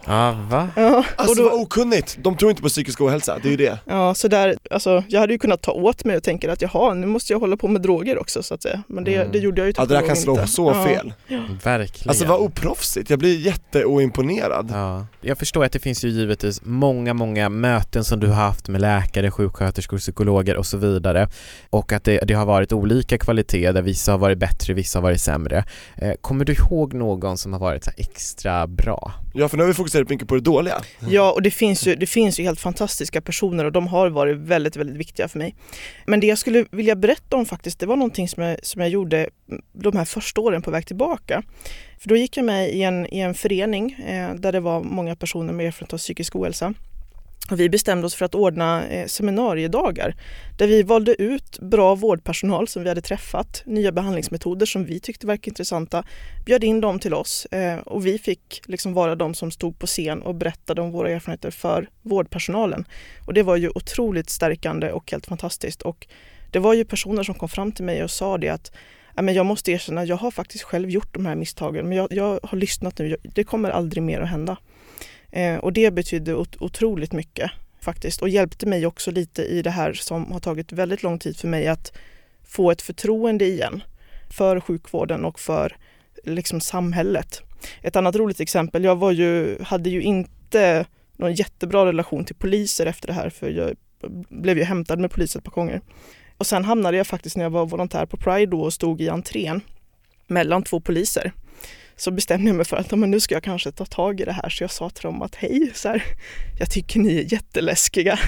Ja, 0.07 0.37
va? 0.49 0.69
Ja, 0.75 1.05
alltså 1.15 1.43
då, 1.43 1.49
vad 1.49 1.61
okunnigt! 1.61 2.17
De 2.19 2.37
tror 2.37 2.51
inte 2.51 2.61
på 2.61 2.69
psykisk 2.69 3.01
ohälsa, 3.01 3.39
det 3.43 3.47
är 3.47 3.51
ju 3.51 3.57
det. 3.57 3.79
Ja, 3.85 4.13
så 4.13 4.27
där, 4.27 4.55
alltså 4.71 5.03
jag 5.07 5.19
hade 5.19 5.33
ju 5.33 5.39
kunnat 5.39 5.61
ta 5.61 5.71
åt 5.71 6.05
mig 6.05 6.17
och 6.17 6.23
tänka 6.23 6.51
att 6.51 6.61
jaha, 6.61 6.93
nu 6.93 7.07
måste 7.07 7.33
jag 7.33 7.39
hålla 7.39 7.57
på 7.57 7.67
med 7.67 7.81
droger 7.81 8.17
också 8.17 8.43
så 8.43 8.53
att 8.53 8.61
säga. 8.61 8.83
Men 8.87 9.03
det, 9.03 9.15
mm. 9.15 9.31
det 9.31 9.39
gjorde 9.39 9.61
jag 9.61 9.67
ju 9.67 9.73
Ja, 9.77 9.85
det 9.85 9.95
där 9.95 10.07
kan 10.07 10.15
slå 10.15 10.33
inte. 10.33 10.47
så 10.47 10.71
ja. 10.71 10.83
fel. 10.83 11.13
Ja. 11.27 11.39
Verkligen. 11.63 12.09
Alltså 12.09 12.25
vad 12.25 12.39
oproffsigt, 12.39 13.09
jag 13.09 13.19
blir 13.19 13.39
jätteoimponerad. 13.39 14.69
Ja. 14.71 15.05
Jag 15.21 15.37
förstår 15.37 15.65
att 15.65 15.71
det 15.71 15.79
finns 15.79 16.05
ju 16.05 16.09
givetvis 16.09 16.61
många, 16.63 17.13
många 17.13 17.49
möten 17.49 18.03
som 18.03 18.19
du 18.19 18.27
har 18.27 18.35
haft 18.35 18.67
med 18.67 18.81
läkare, 18.81 19.31
sjuksköterskor, 19.31 19.97
psykologer 19.97 20.57
och 20.57 20.65
så 20.65 20.77
vidare. 20.77 21.29
Och 21.69 21.91
att 21.91 22.03
det, 22.03 22.17
det 22.17 22.33
har 22.33 22.45
varit 22.45 22.73
olika 22.73 23.17
kvalitet 23.17 23.71
där 23.71 23.81
vissa 23.81 24.11
har 24.11 24.19
varit 24.19 24.37
bättre, 24.37 24.73
vissa 24.73 24.99
har 24.99 25.03
varit 25.03 25.21
sämre. 25.21 25.65
Eh, 25.95 26.13
kommer 26.21 26.45
du 26.45 26.53
ihåg 26.53 26.93
någon 26.93 27.37
som 27.37 27.53
har 27.53 27.59
varit 27.59 27.87
extra 27.97 28.67
bra? 28.67 29.13
Ja, 29.37 29.49
för 29.49 29.57
nu 29.57 29.63
har 29.63 29.67
vi 29.67 29.73
fokuserat 29.73 30.09
mycket 30.09 30.27
på 30.27 30.35
det 30.35 30.41
dåliga. 30.41 30.81
Ja, 31.09 31.31
och 31.31 31.41
det 31.41 31.51
finns, 31.51 31.87
ju, 31.87 31.95
det 31.95 32.05
finns 32.05 32.39
ju 32.39 32.43
helt 32.43 32.59
fantastiska 32.59 33.21
personer 33.21 33.65
och 33.65 33.71
de 33.71 33.87
har 33.87 34.09
varit 34.09 34.37
väldigt, 34.37 34.75
väldigt 34.75 34.95
viktiga 34.97 35.27
för 35.27 35.39
mig. 35.39 35.55
Men 36.05 36.19
det 36.19 36.27
jag 36.27 36.37
skulle 36.37 36.65
vilja 36.71 36.95
berätta 36.95 37.35
om 37.37 37.45
faktiskt, 37.45 37.79
det 37.79 37.85
var 37.85 37.95
någonting 37.95 38.27
som 38.27 38.43
jag, 38.43 38.65
som 38.65 38.81
jag 38.81 38.89
gjorde 38.89 39.29
de 39.73 39.97
här 39.97 40.05
första 40.05 40.41
åren 40.41 40.61
på 40.61 40.71
väg 40.71 40.87
tillbaka. 40.87 41.43
För 41.99 42.09
då 42.09 42.15
gick 42.15 42.37
jag 42.37 42.45
med 42.45 42.69
i 42.69 42.81
en, 42.81 43.13
i 43.13 43.19
en 43.19 43.33
förening 43.33 43.91
eh, 43.93 44.35
där 44.35 44.51
det 44.51 44.59
var 44.59 44.83
många 44.83 45.15
personer 45.15 45.53
med 45.53 45.67
erfarenhet 45.67 45.93
av 45.93 45.97
psykisk 45.97 46.35
ohälsa. 46.35 46.73
Och 47.51 47.59
vi 47.59 47.69
bestämde 47.69 48.07
oss 48.07 48.15
för 48.15 48.25
att 48.25 48.35
ordna 48.35 48.87
eh, 48.87 49.07
seminariedagar 49.07 50.15
där 50.57 50.67
vi 50.67 50.83
valde 50.83 51.21
ut 51.21 51.59
bra 51.59 51.95
vårdpersonal 51.95 52.67
som 52.67 52.83
vi 52.83 52.89
hade 52.89 53.01
träffat, 53.01 53.63
nya 53.65 53.91
behandlingsmetoder 53.91 54.65
som 54.65 54.85
vi 54.85 54.99
tyckte 54.99 55.27
verkade 55.27 55.49
intressanta, 55.49 56.03
bjöd 56.45 56.63
in 56.63 56.81
dem 56.81 56.99
till 56.99 57.13
oss 57.13 57.45
eh, 57.45 57.77
och 57.77 58.05
vi 58.05 58.17
fick 58.17 58.61
liksom 58.65 58.93
vara 58.93 59.15
de 59.15 59.33
som 59.33 59.51
stod 59.51 59.79
på 59.79 59.87
scen 59.87 60.21
och 60.21 60.35
berättade 60.35 60.81
om 60.81 60.91
våra 60.91 61.09
erfarenheter 61.09 61.51
för 61.51 61.89
vårdpersonalen. 62.01 62.85
Och 63.25 63.33
det 63.33 63.43
var 63.43 63.55
ju 63.55 63.69
otroligt 63.75 64.29
stärkande 64.29 64.91
och 64.91 65.11
helt 65.11 65.25
fantastiskt. 65.25 65.81
Och 65.81 66.07
det 66.51 66.59
var 66.59 66.73
ju 66.73 66.85
personer 66.85 67.23
som 67.23 67.35
kom 67.35 67.49
fram 67.49 67.71
till 67.71 67.85
mig 67.85 68.03
och 68.03 68.11
sa 68.11 68.37
det 68.37 68.49
att 68.49 68.71
jag 69.15 69.45
måste 69.45 69.71
erkänna, 69.71 70.05
jag 70.05 70.15
har 70.15 70.31
faktiskt 70.31 70.63
själv 70.63 70.89
gjort 70.89 71.13
de 71.13 71.25
här 71.25 71.35
misstagen 71.35 71.89
men 71.89 71.97
jag, 71.97 72.07
jag 72.11 72.39
har 72.43 72.57
lyssnat 72.57 72.99
nu, 72.99 73.17
det 73.23 73.43
kommer 73.43 73.69
aldrig 73.69 74.03
mer 74.03 74.21
att 74.21 74.29
hända. 74.29 74.57
Eh, 75.35 75.57
och 75.57 75.73
det 75.73 75.91
betydde 75.91 76.35
ot 76.35 76.55
otroligt 76.59 77.13
mycket 77.13 77.51
faktiskt 77.81 78.21
och 78.21 78.29
hjälpte 78.29 78.65
mig 78.65 78.85
också 78.85 79.11
lite 79.11 79.43
i 79.43 79.61
det 79.61 79.69
här 79.69 79.93
som 79.93 80.31
har 80.31 80.39
tagit 80.39 80.71
väldigt 80.71 81.03
lång 81.03 81.19
tid 81.19 81.37
för 81.37 81.47
mig 81.47 81.67
att 81.67 81.97
få 82.43 82.71
ett 82.71 82.81
förtroende 82.81 83.45
igen 83.45 83.83
för 84.29 84.59
sjukvården 84.59 85.25
och 85.25 85.39
för 85.39 85.77
liksom 86.23 86.61
samhället. 86.61 87.41
Ett 87.81 87.95
annat 87.95 88.15
roligt 88.15 88.39
exempel, 88.39 88.83
jag 88.83 88.95
var 88.95 89.11
ju, 89.11 89.57
hade 89.63 89.89
ju 89.89 90.01
inte 90.01 90.85
någon 91.17 91.33
jättebra 91.33 91.85
relation 91.85 92.25
till 92.25 92.35
poliser 92.35 92.85
efter 92.85 93.07
det 93.07 93.13
här 93.13 93.29
för 93.29 93.49
jag 93.49 93.75
blev 94.29 94.57
ju 94.57 94.63
hämtad 94.63 94.99
med 94.99 95.11
polis 95.11 95.35
ett 95.35 95.43
par 95.43 95.51
gånger. 95.51 95.81
Och 96.37 96.47
sen 96.47 96.65
hamnade 96.65 96.97
jag 96.97 97.07
faktiskt 97.07 97.37
när 97.37 97.43
jag 97.43 97.49
var 97.49 97.65
volontär 97.65 98.05
på 98.05 98.17
Pride 98.17 98.51
då 98.51 98.61
och 98.61 98.73
stod 98.73 99.01
i 99.01 99.09
entrén 99.09 99.61
mellan 100.27 100.63
två 100.63 100.79
poliser 100.79 101.31
så 101.97 102.11
bestämde 102.11 102.47
jag 102.47 102.55
mig 102.55 102.65
för 102.65 102.77
att 102.77 102.91
men 102.91 103.11
nu 103.11 103.19
ska 103.19 103.35
jag 103.35 103.43
kanske 103.43 103.71
ta 103.71 103.85
tag 103.85 104.21
i 104.21 104.25
det 104.25 104.31
här. 104.31 104.49
Så 104.49 104.63
jag 104.63 104.71
sa 104.71 104.89
till 104.89 105.03
dem 105.03 105.21
att 105.21 105.35
hej, 105.35 105.71
så 105.73 105.89
här, 105.89 106.03
jag 106.59 106.71
tycker 106.71 106.99
ni 106.99 107.17
är 107.17 107.33
jätteläskiga. 107.33 108.19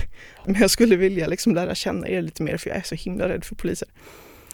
Men 0.46 0.62
jag 0.62 0.72
skulle 0.72 0.96
vilja 0.96 1.28
liksom 1.28 1.56
lära 1.56 1.76
känna 1.76 2.08
er 2.08 2.22
lite 2.22 2.44
mer 2.44 2.58
för 2.58 2.70
jag 2.70 2.78
är 2.78 2.84
så 2.84 2.96
himla 2.96 3.30
rädd 3.30 3.46
för 3.46 3.56
poliser. 3.56 3.88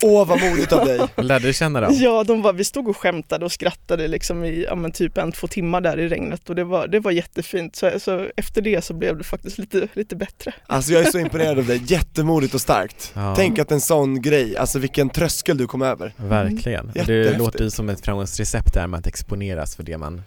Åh 0.04 0.28
vad 0.28 0.42
modigt 0.42 0.72
av 0.72 0.86
dig! 0.86 1.00
Lärde 1.16 1.48
du 1.48 1.54
känna 1.54 1.82
dem? 1.82 1.94
Ja, 1.94 2.24
de 2.24 2.42
var, 2.42 2.54
vi 2.54 2.64
stod 2.64 2.88
och 2.88 2.98
skämtade 2.98 3.46
och 3.46 3.52
skrattade 3.52 4.08
liksom 4.08 4.44
i 4.44 4.64
ja, 4.64 4.76
men 4.76 4.92
typ 4.92 5.18
en, 5.18 5.32
två 5.32 5.48
timmar 5.48 5.82
där 5.82 6.00
i 6.00 6.08
regnet 6.08 6.50
och 6.50 6.56
det 6.56 6.64
var, 6.64 6.88
det 6.88 7.00
var 7.00 7.12
jättefint. 7.12 7.76
Så, 7.76 8.00
så 8.00 8.28
efter 8.38 8.62
det 8.62 8.84
så 8.84 8.94
blev 8.94 9.18
det 9.18 9.24
faktiskt 9.24 9.58
lite, 9.58 9.88
lite 9.94 10.16
bättre. 10.16 10.54
Alltså 10.68 10.94
jag 10.94 11.02
är 11.02 11.12
så 11.12 11.20
imponerad 11.20 11.60
av 11.60 11.66
dig, 11.66 11.82
jättemodigt 11.86 12.54
och 12.54 12.62
starkt. 12.62 13.12
Ja. 13.14 13.36
Tänk 13.36 13.60
att 13.60 13.72
en 13.72 13.82
sån 13.82 14.22
grej, 14.22 14.58
alltså 14.58 14.80
vilken 14.80 15.10
tröskel 15.10 15.58
du 15.58 15.68
kom 15.68 15.82
över. 15.82 16.14
Verkligen. 16.18 16.92
Mm. 16.96 17.08
Det 17.08 17.38
låter 17.38 17.64
ju 17.64 17.70
som 17.70 17.90
ett 17.90 18.06
framgångsrecept 18.06 18.74
där 18.74 18.88
med 18.88 19.00
att 19.00 19.08
exponeras 19.08 19.76
för 19.76 19.84
det 19.84 19.98
man 19.98 20.22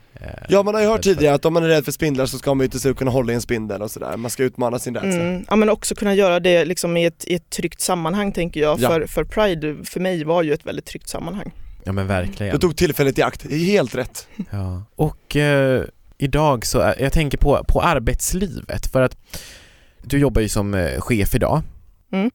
ja 0.49 0.63
man 0.63 0.75
har 0.75 0.83
ju 0.83 0.89
hört 0.89 1.03
tidigare 1.03 1.35
att 1.35 1.45
om 1.45 1.53
man 1.53 1.65
är 1.65 1.69
rädd 1.69 1.85
för 1.85 1.93
spindlar 1.93 2.27
så 2.27 2.39
ska 2.39 2.55
man 2.55 2.65
ju 2.65 2.69
till 2.69 2.81
slut 2.81 2.97
kunna 2.97 3.11
hålla 3.11 3.33
i 3.33 3.35
en 3.35 3.41
spindel 3.41 3.83
och 3.83 3.91
sådär, 3.91 4.17
man 4.17 4.31
ska 4.31 4.43
utmana 4.43 4.79
sin 4.79 4.95
rädsla. 4.95 5.23
Mm. 5.23 5.45
Ja 5.49 5.57
men 5.57 5.69
också 5.69 5.95
kunna 5.95 6.15
göra 6.15 6.41
det 6.41 6.65
liksom 6.65 6.97
i 6.97 7.05
ett, 7.05 7.25
i 7.27 7.35
ett 7.35 7.51
tryggt 7.51 7.81
sammanhang 7.81 8.33
tänker 8.33 8.61
jag, 8.61 8.81
ja. 8.81 8.89
för, 8.89 9.07
för 9.07 9.25
Pride 9.25 9.77
för 9.85 10.01
mig 10.01 10.25
var 10.25 10.43
ju 10.43 10.53
ett 10.53 10.67
väldigt 10.67 10.85
tryggt 10.85 11.09
sammanhang. 11.09 11.53
Ja 11.85 11.93
men 11.93 12.07
verkligen. 12.07 12.53
Du 12.53 12.59
tog 12.59 12.77
tillfället 12.77 13.19
i 13.19 13.23
akt, 13.23 13.51
helt 13.53 13.95
rätt. 13.95 14.29
Ja, 14.51 14.83
och 14.97 15.37
eh, 15.37 15.85
idag 16.19 16.67
så, 16.67 16.95
jag 16.99 17.13
tänker 17.13 17.39
på, 17.39 17.65
på 17.69 17.81
arbetslivet 17.81 18.87
för 18.87 19.03
att 19.03 19.17
du 20.03 20.19
jobbar 20.19 20.43
ju 20.43 20.49
som 20.49 20.75
eh, 20.75 21.01
chef 21.01 21.35
idag. 21.35 21.63
Mm. 22.13 22.31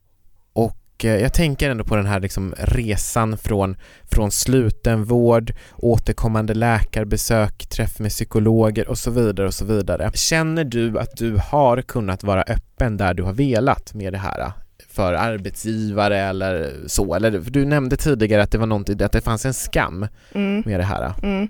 Och 1.01 1.05
eh, 1.05 1.21
jag 1.21 1.33
tänker 1.33 1.69
ändå 1.69 1.83
på 1.83 1.95
den 1.95 2.05
här 2.05 2.19
liksom 2.19 2.53
resan 2.57 3.37
från, 3.37 3.75
från 4.11 4.31
slutenvård, 4.31 5.53
återkommande 5.77 6.53
läkarbesök, 6.53 7.65
träff 7.69 7.99
med 7.99 8.11
psykologer 8.11 8.87
och 8.87 8.97
så 8.97 9.11
vidare 9.11 9.47
och 9.47 9.53
så 9.53 9.65
vidare. 9.65 10.11
Känner 10.13 10.63
du 10.63 10.99
att 10.99 11.17
du 11.17 11.39
har 11.43 11.81
kunnat 11.81 12.23
vara 12.23 12.41
öppen 12.41 12.97
där 12.97 13.13
du 13.13 13.23
har 13.23 13.33
velat 13.33 13.93
med 13.93 14.13
det 14.13 14.19
här? 14.19 14.51
för 14.89 15.13
arbetsgivare 15.13 16.19
eller 16.19 16.71
så, 16.87 17.15
eller 17.15 17.31
du 17.31 17.65
nämnde 17.65 17.97
tidigare 17.97 18.43
att 18.43 18.51
det 18.51 18.57
var 18.57 18.65
någonting, 18.65 19.01
att 19.01 19.11
det 19.11 19.21
fanns 19.21 19.45
en 19.45 19.53
skam 19.53 20.07
mm. 20.31 20.63
med 20.65 20.79
det 20.79 20.83
här. 20.83 21.13
Mm. 21.23 21.47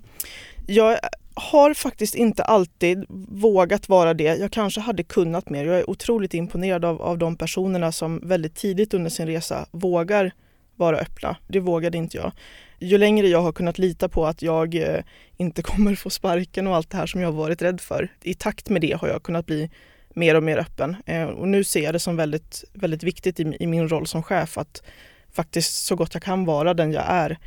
Jag 0.68 0.98
har 1.34 1.74
faktiskt 1.74 2.16
inte 2.16 2.44
alltid 2.44 3.06
vågat 3.30 3.90
vara 3.90 4.14
det. 4.14 4.24
Jag 4.24 4.52
kanske 4.52 4.82
hade 4.82 5.04
kunnat 5.04 5.50
mer. 5.50 5.66
Jag 5.66 5.80
är 5.80 5.90
otroligt 5.90 6.34
imponerad 6.34 6.86
av, 6.86 7.02
av 7.02 7.18
de 7.18 7.36
personerna 7.36 7.92
som 7.92 8.20
väldigt 8.24 8.56
tidigt 8.56 8.94
under 8.94 9.10
sin 9.10 9.28
resa 9.28 9.66
vågar 9.72 10.32
vara 10.76 10.98
öppna. 10.98 11.38
Det 11.48 11.60
vågade 11.60 11.98
inte 11.98 12.18
jag. 12.18 12.32
Ju 12.80 12.98
längre 12.98 13.28
jag 13.28 13.42
har 13.42 13.52
kunnat 13.52 13.78
lita 13.78 14.10
på 14.10 14.26
att 14.26 14.42
jag 14.42 14.76
eh, 14.76 15.04
inte 15.38 15.62
kommer 15.70 15.96
få 15.96 16.10
sparken 16.10 16.68
och 16.68 16.76
allt 16.76 16.90
det 16.90 16.98
här 16.98 17.06
som 17.06 17.22
jag 17.22 17.28
har 17.28 17.38
varit 17.38 17.62
rädd 17.62 17.82
för. 17.82 18.08
I 18.24 18.34
takt 18.34 18.70
med 18.70 18.82
det 18.82 18.98
har 19.02 19.08
jag 19.08 19.24
kunnat 19.24 19.46
bli 19.46 19.70
mer 20.14 20.36
och 20.36 20.44
mer 20.44 20.58
öppen. 20.58 20.96
Eh, 21.06 21.24
och 21.24 21.48
nu 21.48 21.64
ser 21.64 21.84
jag 21.84 21.94
det 21.94 22.00
som 22.00 22.16
väldigt, 22.16 22.64
väldigt 22.74 23.04
viktigt 23.04 23.40
i, 23.40 23.58
i 23.60 23.68
min 23.68 23.90
roll 23.90 24.08
som 24.08 24.24
chef 24.24 24.58
att 24.58 24.84
faktiskt 25.32 25.86
så 25.86 25.96
gott 25.96 26.14
jag 26.14 26.24
kan 26.24 26.46
vara 26.46 26.74
den 26.74 26.92
jag 26.92 27.04
är 27.08 27.38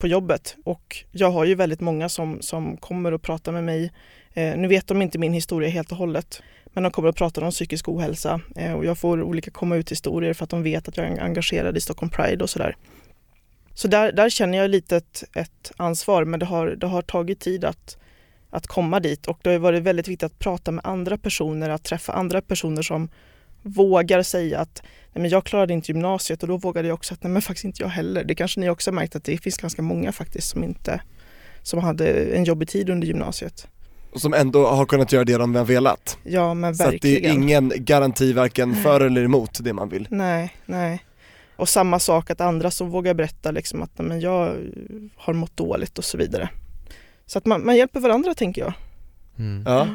på 0.00 0.06
jobbet. 0.06 0.56
Och 0.64 1.04
jag 1.10 1.30
har 1.30 1.44
ju 1.44 1.54
väldigt 1.54 1.80
många 1.80 2.08
som, 2.08 2.42
som 2.42 2.76
kommer 2.76 3.12
och 3.12 3.22
pratar 3.22 3.52
med 3.52 3.64
mig. 3.64 3.92
Eh, 4.34 4.56
nu 4.56 4.68
vet 4.68 4.86
de 4.86 5.02
inte 5.02 5.18
min 5.18 5.32
historia 5.32 5.68
helt 5.68 5.92
och 5.92 5.98
hållet, 5.98 6.42
men 6.64 6.82
de 6.82 6.92
kommer 6.92 7.08
och 7.08 7.16
pratar 7.16 7.42
om 7.42 7.50
psykisk 7.50 7.88
ohälsa 7.88 8.40
eh, 8.56 8.72
och 8.72 8.84
jag 8.84 8.98
får 8.98 9.22
olika 9.22 9.50
komma 9.50 9.76
ut-historier 9.76 10.34
för 10.34 10.44
att 10.44 10.50
de 10.50 10.62
vet 10.62 10.88
att 10.88 10.96
jag 10.96 11.06
är 11.06 11.20
engagerad 11.20 11.76
i 11.76 11.80
Stockholm 11.80 12.10
Pride 12.10 12.44
och 12.44 12.50
sådär. 12.50 12.76
Så 13.74 13.88
där, 13.88 14.12
där 14.12 14.30
känner 14.30 14.58
jag 14.58 14.70
lite 14.70 14.96
ett, 14.96 15.24
ett 15.34 15.72
ansvar, 15.76 16.24
men 16.24 16.40
det 16.40 16.46
har, 16.46 16.66
det 16.66 16.86
har 16.86 17.02
tagit 17.02 17.40
tid 17.40 17.64
att, 17.64 17.98
att 18.50 18.66
komma 18.66 19.00
dit 19.00 19.26
och 19.26 19.38
det 19.42 19.50
har 19.50 19.58
varit 19.58 19.82
väldigt 19.82 20.08
viktigt 20.08 20.26
att 20.26 20.38
prata 20.38 20.70
med 20.70 20.86
andra 20.86 21.18
personer, 21.18 21.70
att 21.70 21.84
träffa 21.84 22.12
andra 22.12 22.42
personer 22.42 22.82
som 22.82 23.08
vågar 23.62 24.22
säga 24.22 24.60
att 24.60 24.82
nej 25.12 25.22
men 25.22 25.30
jag 25.30 25.44
klarade 25.44 25.72
inte 25.72 25.92
gymnasiet 25.92 26.42
och 26.42 26.48
då 26.48 26.56
vågade 26.56 26.88
jag 26.88 26.94
också 26.94 27.14
att 27.14 27.22
nej 27.22 27.32
men 27.32 27.42
faktiskt 27.42 27.64
inte 27.64 27.82
jag 27.82 27.88
heller. 27.88 28.24
Det 28.24 28.34
kanske 28.34 28.60
ni 28.60 28.70
också 28.70 28.90
har 28.90 28.94
märkt 28.94 29.16
att 29.16 29.24
det 29.24 29.38
finns 29.38 29.58
ganska 29.58 29.82
många 29.82 30.12
faktiskt 30.12 30.48
som 30.48 30.64
inte 30.64 31.00
som 31.62 31.78
hade 31.80 32.10
en 32.10 32.44
jobbig 32.44 32.68
tid 32.68 32.90
under 32.90 33.06
gymnasiet. 33.06 33.68
Och 34.12 34.20
som 34.20 34.34
ändå 34.34 34.66
har 34.66 34.86
kunnat 34.86 35.12
göra 35.12 35.24
det 35.24 35.36
de 35.36 35.54
har 35.54 35.64
velat. 35.64 36.18
Ja 36.22 36.54
men 36.54 36.72
verkligen. 36.72 36.90
Så 36.90 36.96
att 36.96 37.02
det 37.02 37.26
är 37.26 37.32
ingen 37.32 37.72
garanti 37.76 38.32
varken 38.32 38.74
för 38.74 39.00
eller 39.00 39.24
emot 39.24 39.64
det 39.64 39.72
man 39.72 39.88
vill. 39.88 40.06
Nej, 40.10 40.56
nej. 40.66 41.04
Och 41.56 41.68
samma 41.68 41.98
sak 41.98 42.30
att 42.30 42.40
andra 42.40 42.70
som 42.70 42.90
vågar 42.90 43.14
berätta 43.14 43.50
liksom 43.50 43.82
att 43.82 43.98
men 43.98 44.20
jag 44.20 44.56
har 45.16 45.32
mått 45.32 45.56
dåligt 45.56 45.98
och 45.98 46.04
så 46.04 46.18
vidare. 46.18 46.48
Så 47.26 47.38
att 47.38 47.46
man, 47.46 47.66
man 47.66 47.76
hjälper 47.76 48.00
varandra 48.00 48.34
tänker 48.34 48.62
jag. 48.62 48.72
Mm. 49.38 49.62
Ja. 49.66 49.88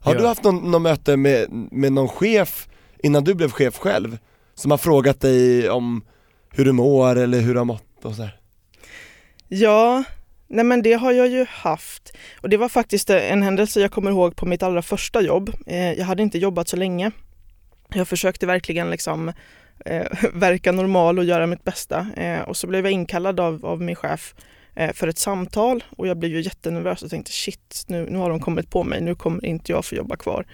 Har 0.00 0.14
du 0.14 0.26
haft 0.26 0.44
någon, 0.44 0.70
någon 0.70 0.82
möte 0.82 1.16
med, 1.16 1.46
med 1.70 1.92
någon 1.92 2.08
chef 2.08 2.68
innan 2.98 3.24
du 3.24 3.34
blev 3.34 3.50
chef 3.50 3.78
själv 3.78 4.18
som 4.54 4.70
har 4.70 4.78
frågat 4.78 5.20
dig 5.20 5.70
om 5.70 6.04
hur 6.50 6.64
du 6.64 6.72
mår 6.72 7.16
eller 7.16 7.40
hur 7.40 7.54
du 7.54 7.60
har 7.60 7.64
mått 7.64 8.04
och 8.04 8.14
sådär? 8.14 8.36
Ja, 9.48 10.04
nej 10.48 10.64
men 10.64 10.82
det 10.82 10.92
har 10.92 11.12
jag 11.12 11.28
ju 11.28 11.46
haft. 11.48 12.16
Och 12.40 12.48
det 12.48 12.56
var 12.56 12.68
faktiskt 12.68 13.10
en 13.10 13.42
händelse 13.42 13.80
jag 13.80 13.90
kommer 13.90 14.10
ihåg 14.10 14.36
på 14.36 14.46
mitt 14.46 14.62
allra 14.62 14.82
första 14.82 15.20
jobb. 15.20 15.50
Eh, 15.66 15.92
jag 15.92 16.04
hade 16.04 16.22
inte 16.22 16.38
jobbat 16.38 16.68
så 16.68 16.76
länge. 16.76 17.10
Jag 17.94 18.08
försökte 18.08 18.46
verkligen 18.46 18.90
liksom 18.90 19.32
eh, 19.84 20.06
verka 20.32 20.72
normal 20.72 21.18
och 21.18 21.24
göra 21.24 21.46
mitt 21.46 21.64
bästa. 21.64 22.06
Eh, 22.16 22.40
och 22.40 22.56
så 22.56 22.66
blev 22.66 22.84
jag 22.84 22.92
inkallad 22.92 23.40
av, 23.40 23.66
av 23.66 23.82
min 23.82 23.96
chef 23.96 24.34
eh, 24.74 24.92
för 24.92 25.08
ett 25.08 25.18
samtal 25.18 25.84
och 25.96 26.06
jag 26.06 26.16
blev 26.16 26.32
ju 26.32 26.40
jättenervös 26.40 27.02
och 27.02 27.10
tänkte 27.10 27.32
shit, 27.32 27.84
nu, 27.86 28.06
nu 28.10 28.18
har 28.18 28.30
de 28.30 28.40
kommit 28.40 28.70
på 28.70 28.84
mig, 28.84 29.00
nu 29.00 29.14
kommer 29.14 29.44
inte 29.44 29.72
jag 29.72 29.84
få 29.84 29.94
jobba 29.94 30.16
kvar. 30.16 30.46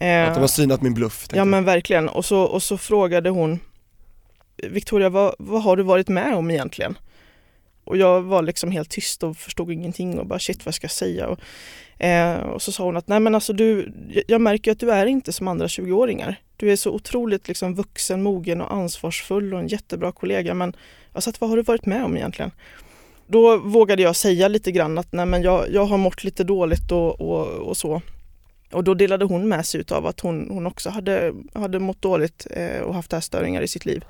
Eh, 0.00 0.28
att 0.28 0.34
de 0.34 0.40
har 0.40 0.48
synat 0.48 0.82
min 0.82 0.94
bluff. 0.94 1.26
Ja 1.32 1.44
men 1.44 1.64
verkligen. 1.64 2.08
Och 2.08 2.24
så, 2.24 2.40
och 2.40 2.62
så 2.62 2.78
frågade 2.78 3.30
hon 3.30 3.60
Victoria, 4.62 5.08
vad, 5.08 5.34
vad 5.38 5.62
har 5.62 5.76
du 5.76 5.82
varit 5.82 6.08
med 6.08 6.34
om 6.34 6.50
egentligen? 6.50 6.98
Och 7.84 7.96
jag 7.96 8.22
var 8.22 8.42
liksom 8.42 8.70
helt 8.70 8.90
tyst 8.90 9.22
och 9.22 9.36
förstod 9.36 9.72
ingenting 9.72 10.18
och 10.18 10.26
bara 10.26 10.38
shit 10.38 10.64
vad 10.64 10.74
ska 10.74 10.84
jag 10.84 10.90
säga? 10.90 11.28
Och, 11.28 11.40
eh, 12.04 12.38
och 12.38 12.62
så 12.62 12.72
sa 12.72 12.84
hon 12.84 12.96
att 12.96 13.08
nej 13.08 13.20
men 13.20 13.34
alltså 13.34 13.52
du, 13.52 13.92
jag 14.26 14.40
märker 14.40 14.72
att 14.72 14.80
du 14.80 14.90
är 14.90 15.06
inte 15.06 15.32
som 15.32 15.48
andra 15.48 15.66
20-åringar. 15.66 16.40
Du 16.56 16.72
är 16.72 16.76
så 16.76 16.90
otroligt 16.90 17.48
liksom 17.48 17.74
vuxen, 17.74 18.22
mogen 18.22 18.60
och 18.60 18.72
ansvarsfull 18.72 19.54
och 19.54 19.60
en 19.60 19.68
jättebra 19.68 20.12
kollega 20.12 20.54
men 20.54 20.76
jag 21.12 21.22
sa 21.22 21.30
att 21.30 21.40
vad 21.40 21.50
har 21.50 21.56
du 21.56 21.62
varit 21.62 21.86
med 21.86 22.04
om 22.04 22.16
egentligen? 22.16 22.50
Då 23.26 23.56
vågade 23.56 24.02
jag 24.02 24.16
säga 24.16 24.48
lite 24.48 24.72
grann 24.72 24.98
att 24.98 25.12
nej 25.12 25.26
men 25.26 25.42
jag, 25.42 25.72
jag 25.72 25.84
har 25.84 25.98
mått 25.98 26.24
lite 26.24 26.44
dåligt 26.44 26.92
och, 26.92 27.20
och, 27.20 27.46
och 27.46 27.76
så. 27.76 28.02
Och 28.72 28.84
då 28.84 28.94
delade 28.94 29.24
hon 29.24 29.48
med 29.48 29.66
sig 29.66 29.84
av 29.90 30.06
att 30.06 30.20
hon, 30.20 30.50
hon 30.50 30.66
också 30.66 30.90
hade, 30.90 31.34
hade 31.54 31.78
mått 31.78 32.02
dåligt 32.02 32.46
eh, 32.50 32.80
och 32.80 32.94
haft 32.94 33.12
ätstörningar 33.12 33.62
i 33.62 33.68
sitt 33.68 33.84
liv. 33.84 34.04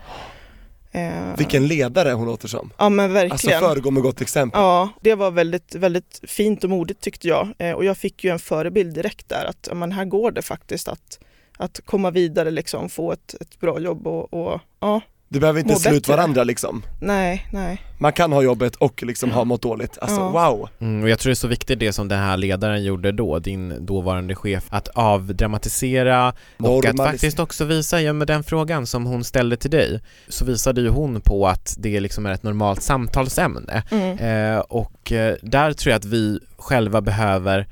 Eh, 0.93 1.37
Vilken 1.37 1.67
ledare 1.67 2.13
hon 2.13 2.27
låter 2.27 2.49
som. 2.49 2.73
Ja 2.79 2.89
men 2.89 3.13
verkligen. 3.13 3.33
Alltså 3.33 3.49
föregå 3.51 3.91
med 3.91 4.03
gott 4.03 4.21
exempel. 4.21 4.61
Ja, 4.61 4.89
det 5.01 5.15
var 5.15 5.31
väldigt, 5.31 5.75
väldigt 5.75 6.21
fint 6.23 6.65
och 6.65 6.71
modigt 6.71 7.01
tyckte 7.01 7.29
jag. 7.29 7.49
Eh, 7.59 7.73
och 7.73 7.85
jag 7.85 7.97
fick 7.97 8.25
ju 8.25 8.31
en 8.31 8.39
förebild 8.39 8.95
direkt 8.95 9.29
där 9.29 9.45
att 9.45 9.69
men 9.73 9.93
här 9.93 10.05
går 10.05 10.31
det 10.31 10.43
faktiskt 10.43 10.89
att, 10.89 11.19
att 11.57 11.81
komma 11.85 12.11
vidare, 12.11 12.51
liksom, 12.51 12.89
få 12.89 13.13
ett, 13.13 13.35
ett 13.41 13.61
bra 13.61 13.81
jobb 13.81 14.07
och, 14.07 14.35
och 14.35 14.61
ja, 14.81 15.01
det 15.29 15.41
behöver 15.41 15.61
inte 15.61 15.77
slå 15.77 15.93
ut 15.93 16.09
varandra 16.09 16.45
liksom. 16.45 16.83
Nej, 17.01 17.47
nej. 17.53 17.83
Man 17.99 18.13
kan 18.13 18.33
ha 18.33 18.43
jobbet 18.43 18.77
och 18.77 19.03
liksom 19.03 19.31
ha 19.31 19.45
mått 19.45 19.63
dåligt, 19.63 19.99
alltså 19.99 20.21
ja. 20.21 20.29
wow. 20.31 20.69
Mm, 20.81 21.03
och 21.03 21.09
Jag 21.09 21.19
tror 21.19 21.31
det 21.31 21.33
är 21.33 21.35
så 21.35 21.49
viktigt 21.49 21.81
det 21.81 21.93
som 21.93 22.09
den 22.09 22.19
här 22.19 22.37
ledaren 22.37 22.85
gjorde 22.85 23.13
då, 23.13 23.39
din 23.39 23.87
dåvarande 23.87 24.35
chef 24.35 24.65
Att 24.69 24.89
avdramatisera 24.89 26.33
och 26.57 26.85
att 26.85 26.97
faktiskt 26.97 27.39
också 27.39 27.65
visa, 27.65 28.01
ja 28.01 28.13
med 28.13 28.27
den 28.27 28.45
frågan 28.45 28.87
som 28.87 29.07
hon 29.07 29.25
ställde 29.25 29.57
till 29.57 29.71
dig 29.71 30.01
Så 30.29 30.45
visade 30.45 30.81
ju 30.81 30.89
hon 30.89 31.21
på 31.21 31.49
att 31.49 31.75
det 31.79 32.01
liksom 32.01 32.27
är 32.27 32.33
ett 32.33 32.43
normalt 32.43 32.83
samtalsämne. 32.83 33.83
Mm. 33.91 34.19
eh, 34.19 34.59
Och 34.59 35.13
eh, 35.13 35.37
där 35.43 35.73
tror 35.73 35.91
jag 35.91 35.99
att 35.99 36.05
vi 36.05 36.41
själva 36.57 37.01
behöver 37.01 37.67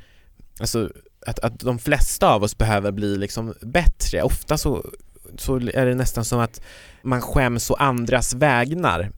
Alltså 0.60 0.88
att, 1.26 1.38
att 1.38 1.60
de 1.60 1.78
flesta 1.78 2.28
av 2.34 2.42
oss 2.42 2.58
behöver 2.58 2.92
bli 2.92 3.16
liksom 3.16 3.54
bättre, 3.60 4.22
ofta 4.22 4.58
så 4.58 4.84
så 5.40 5.56
är 5.56 5.86
det 5.86 5.94
nästan 5.94 6.24
som 6.24 6.40
att 6.40 6.60
man 7.02 7.20
skäms 7.20 7.70
å 7.70 7.74
andras 7.74 8.34
vägnar 8.34 9.10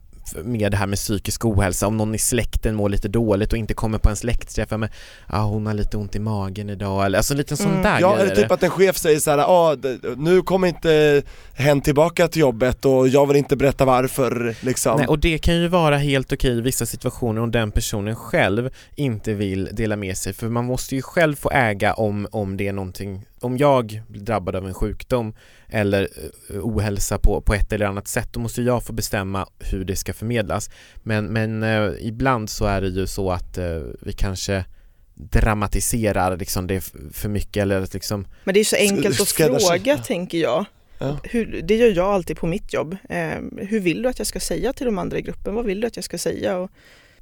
med 0.43 0.71
det 0.71 0.77
här 0.77 0.87
med 0.87 0.97
psykisk 0.97 1.45
ohälsa, 1.45 1.87
om 1.87 1.97
någon 1.97 2.15
i 2.15 2.17
släkten 2.17 2.75
mår 2.75 2.89
lite 2.89 3.07
dåligt 3.07 3.51
och 3.51 3.57
inte 3.57 3.73
kommer 3.73 3.97
på 3.97 4.09
en 4.09 4.15
släktträff, 4.15 4.71
men 4.71 4.89
ah, 5.27 5.41
hon 5.41 5.65
har 5.65 5.73
lite 5.73 5.97
ont 5.97 6.15
i 6.15 6.19
magen 6.19 6.69
idag, 6.69 7.05
eller 7.05 7.17
alltså 7.17 7.33
en 7.33 7.37
liten 7.37 7.57
sån 7.57 7.71
mm. 7.71 7.83
där 7.83 7.99
Ja, 8.01 8.17
eller 8.17 8.35
typ 8.35 8.51
att 8.51 8.63
en 8.63 8.69
chef 8.69 8.97
säger 8.97 9.19
såhär, 9.19 9.37
ah, 9.37 9.77
nu 10.17 10.41
kommer 10.41 10.67
inte 10.67 11.21
hen 11.53 11.81
tillbaka 11.81 12.27
till 12.27 12.41
jobbet 12.41 12.85
och 12.85 13.07
jag 13.07 13.27
vill 13.27 13.37
inte 13.37 13.55
berätta 13.55 13.85
varför 13.85 14.55
liksom. 14.61 14.97
Nej, 14.97 15.07
och 15.07 15.19
det 15.19 15.37
kan 15.37 15.55
ju 15.55 15.67
vara 15.67 15.97
helt 15.97 16.33
okej 16.33 16.57
i 16.57 16.61
vissa 16.61 16.85
situationer 16.85 17.41
om 17.41 17.51
den 17.51 17.71
personen 17.71 18.15
själv 18.15 18.69
inte 18.95 19.33
vill 19.33 19.69
dela 19.71 19.95
med 19.95 20.17
sig, 20.17 20.33
för 20.33 20.49
man 20.49 20.65
måste 20.65 20.95
ju 20.95 21.01
själv 21.01 21.35
få 21.35 21.51
äga 21.51 21.93
om, 21.93 22.27
om 22.31 22.57
det 22.57 22.67
är 22.67 22.73
någonting 22.73 23.25
om 23.41 23.57
jag 23.57 24.01
blir 24.07 24.21
drabbad 24.21 24.55
av 24.55 24.67
en 24.67 24.73
sjukdom 24.73 25.33
eller 25.67 26.01
eh, 26.49 26.59
ohälsa 26.59 27.17
på, 27.17 27.41
på 27.41 27.53
ett 27.53 27.73
eller 27.73 27.85
annat 27.85 28.07
sätt, 28.07 28.29
då 28.31 28.39
måste 28.39 28.61
jag 28.61 28.83
få 28.83 28.93
bestämma 28.93 29.47
hur 29.59 29.85
det 29.85 29.95
ska 29.95 30.13
förmedlas. 30.13 30.69
Men, 30.95 31.25
men 31.25 31.63
eh, 31.63 31.91
ibland 31.99 32.49
så 32.49 32.65
är 32.65 32.81
det 32.81 32.87
ju 32.87 33.07
så 33.07 33.31
att 33.31 33.57
eh, 33.57 33.81
vi 34.01 34.13
kanske 34.13 34.65
dramatiserar 35.13 36.37
liksom 36.37 36.67
det 36.67 36.81
för 37.13 37.29
mycket 37.29 37.61
eller 37.61 37.87
liksom 37.93 38.27
Men 38.43 38.53
det 38.53 38.59
är 38.59 38.63
så 38.63 38.75
enkelt 38.75 39.21
att 39.21 39.29
fråga 39.29 39.97
tänker 39.97 40.37
jag. 40.37 40.65
Ja. 40.97 41.17
Hur, 41.23 41.61
det 41.61 41.75
gör 41.75 41.95
jag 41.95 42.07
alltid 42.07 42.37
på 42.37 42.47
mitt 42.47 42.73
jobb. 42.73 42.97
Eh, 43.09 43.39
hur 43.57 43.79
vill 43.79 44.01
du 44.01 44.09
att 44.09 44.17
jag 44.17 44.27
ska 44.27 44.39
säga 44.39 44.73
till 44.73 44.85
de 44.85 44.97
andra 44.97 45.17
i 45.17 45.21
gruppen? 45.21 45.55
Vad 45.55 45.65
vill 45.65 45.81
du 45.81 45.87
att 45.87 45.95
jag 45.95 46.05
ska 46.05 46.17
säga? 46.17 46.57
Och, 46.57 46.71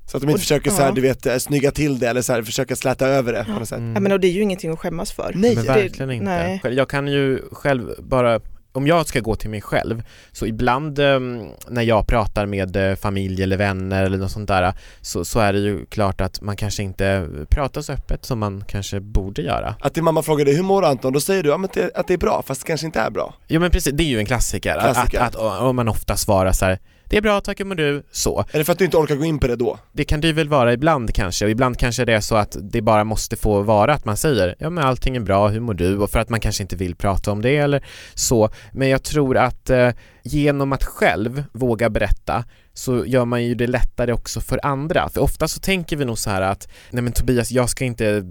så 0.07 0.17
att 0.17 0.21
de 0.21 0.29
inte 0.29 0.33
och, 0.33 0.39
försöker 0.39 0.71
så 0.71 0.81
här, 0.81 0.91
du 0.91 1.01
vet, 1.01 1.25
eh, 1.25 1.37
snygga 1.37 1.71
till 1.71 1.99
det 1.99 2.07
eller 2.07 2.21
så 2.21 2.33
här, 2.33 2.43
försöka 2.43 2.75
släta 2.75 3.07
över 3.07 3.33
det 3.33 3.43
på 3.43 3.51
något 3.51 3.69
sätt. 3.69 3.77
Mm. 3.77 3.93
Ja 3.93 3.99
men 3.99 4.11
och 4.11 4.19
det 4.19 4.27
är 4.27 4.31
ju 4.31 4.41
ingenting 4.41 4.71
att 4.71 4.79
skämmas 4.79 5.11
för. 5.11 5.31
Nej, 5.35 5.55
men 5.55 5.65
verkligen 5.65 6.11
inte. 6.11 6.25
Nej. 6.25 6.61
Jag 6.63 6.89
kan 6.89 7.07
ju 7.07 7.41
själv 7.51 7.89
bara 7.99 8.39
om 8.77 8.87
jag 8.87 9.07
ska 9.07 9.19
gå 9.19 9.35
till 9.35 9.49
mig 9.49 9.61
själv, 9.61 10.03
så 10.31 10.45
ibland 10.45 10.99
eh, 10.99 11.19
när 11.67 11.81
jag 11.81 12.07
pratar 12.07 12.45
med 12.45 12.75
eh, 12.75 12.95
familj 12.95 13.43
eller 13.43 13.57
vänner 13.57 14.03
eller 14.03 14.17
något 14.17 14.31
sånt 14.31 14.47
där 14.47 14.73
så, 15.01 15.25
så, 15.25 15.39
är 15.39 15.53
det 15.53 15.59
ju 15.59 15.85
klart 15.85 16.21
att 16.21 16.41
man 16.41 16.55
kanske 16.55 16.83
inte 16.83 17.27
pratar 17.49 17.81
så 17.81 17.93
öppet 17.93 18.25
som 18.25 18.39
man 18.39 18.63
kanske 18.67 18.99
borde 18.99 19.41
göra. 19.41 19.75
Att 19.79 19.93
din 19.93 20.03
mamma 20.03 20.21
frågar 20.21 20.45
dig, 20.45 20.55
hur 20.55 20.63
mår 20.63 20.85
Anton? 20.85 21.13
Då 21.13 21.19
säger 21.19 21.43
du 21.43 21.49
ja, 21.49 21.57
men 21.57 21.69
det, 21.73 21.91
att 21.95 22.07
det 22.07 22.13
är 22.13 22.17
bra, 22.17 22.43
fast 22.45 22.61
det 22.61 22.67
kanske 22.67 22.85
inte 22.85 22.99
är 22.99 23.09
bra. 23.09 23.33
Jo 23.47 23.61
men 23.61 23.71
precis, 23.71 23.93
det 23.93 24.03
är 24.03 24.07
ju 24.07 24.19
en 24.19 24.25
klassiker, 24.25 24.79
klassiker. 24.79 25.19
Att, 25.19 25.35
att, 25.35 25.41
att, 25.41 25.61
att 25.61 25.75
man 25.75 25.87
ofta 25.87 26.15
svarar 26.15 26.51
så 26.51 26.65
här, 26.65 26.79
det 27.09 27.17
är 27.17 27.21
bra, 27.21 27.41
tack 27.41 27.59
mår 27.59 27.75
du? 27.75 28.03
Så. 28.11 28.45
Är 28.51 28.57
det 28.57 28.63
för 28.63 28.73
att 28.73 28.79
du 28.79 28.85
inte 28.85 28.97
orkar 28.97 29.15
gå 29.15 29.25
in 29.25 29.39
på 29.39 29.47
det 29.47 29.55
då? 29.55 29.79
Det 29.91 30.03
kan 30.03 30.21
det 30.21 30.33
väl 30.33 30.49
vara 30.49 30.73
ibland 30.73 31.13
kanske, 31.13 31.45
och 31.45 31.51
ibland 31.51 31.77
kanske 31.77 32.05
det 32.05 32.13
är 32.13 32.21
så 32.21 32.35
att 32.35 32.57
det 32.61 32.81
bara 32.81 33.03
måste 33.03 33.35
få 33.35 33.61
vara 33.61 33.93
att 33.93 34.05
man 34.05 34.17
säger 34.17 34.55
ja 34.59 34.69
men 34.69 34.83
allting 34.83 35.15
är 35.15 35.19
bra, 35.19 35.47
hur 35.47 35.59
mår 35.59 35.73
du? 35.73 35.97
Och 35.97 36.09
för 36.09 36.19
att 36.19 36.29
man 36.29 36.39
kanske 36.39 36.63
inte 36.63 36.75
vill 36.75 36.95
prata 36.95 37.31
om 37.31 37.41
det 37.41 37.57
eller 37.57 37.85
så. 38.13 38.49
Men 38.71 38.89
jag 38.89 39.03
tror 39.03 39.37
att 39.37 39.69
eh, 39.69 39.89
genom 40.23 40.73
att 40.73 40.83
själv 40.83 41.43
våga 41.51 41.89
berätta 41.89 42.43
så 42.73 43.05
gör 43.05 43.25
man 43.25 43.43
ju 43.43 43.55
det 43.55 43.67
lättare 43.67 44.13
också 44.13 44.41
för 44.41 44.65
andra. 44.65 45.09
För 45.09 45.21
ofta 45.21 45.47
så 45.47 45.59
tänker 45.59 45.95
vi 45.95 46.05
nog 46.05 46.17
så 46.17 46.29
här 46.29 46.41
att 46.41 46.67
nej 46.89 47.03
men 47.03 47.13
Tobias, 47.13 47.51
jag 47.51 47.69
ska 47.69 47.85
inte 47.85 48.23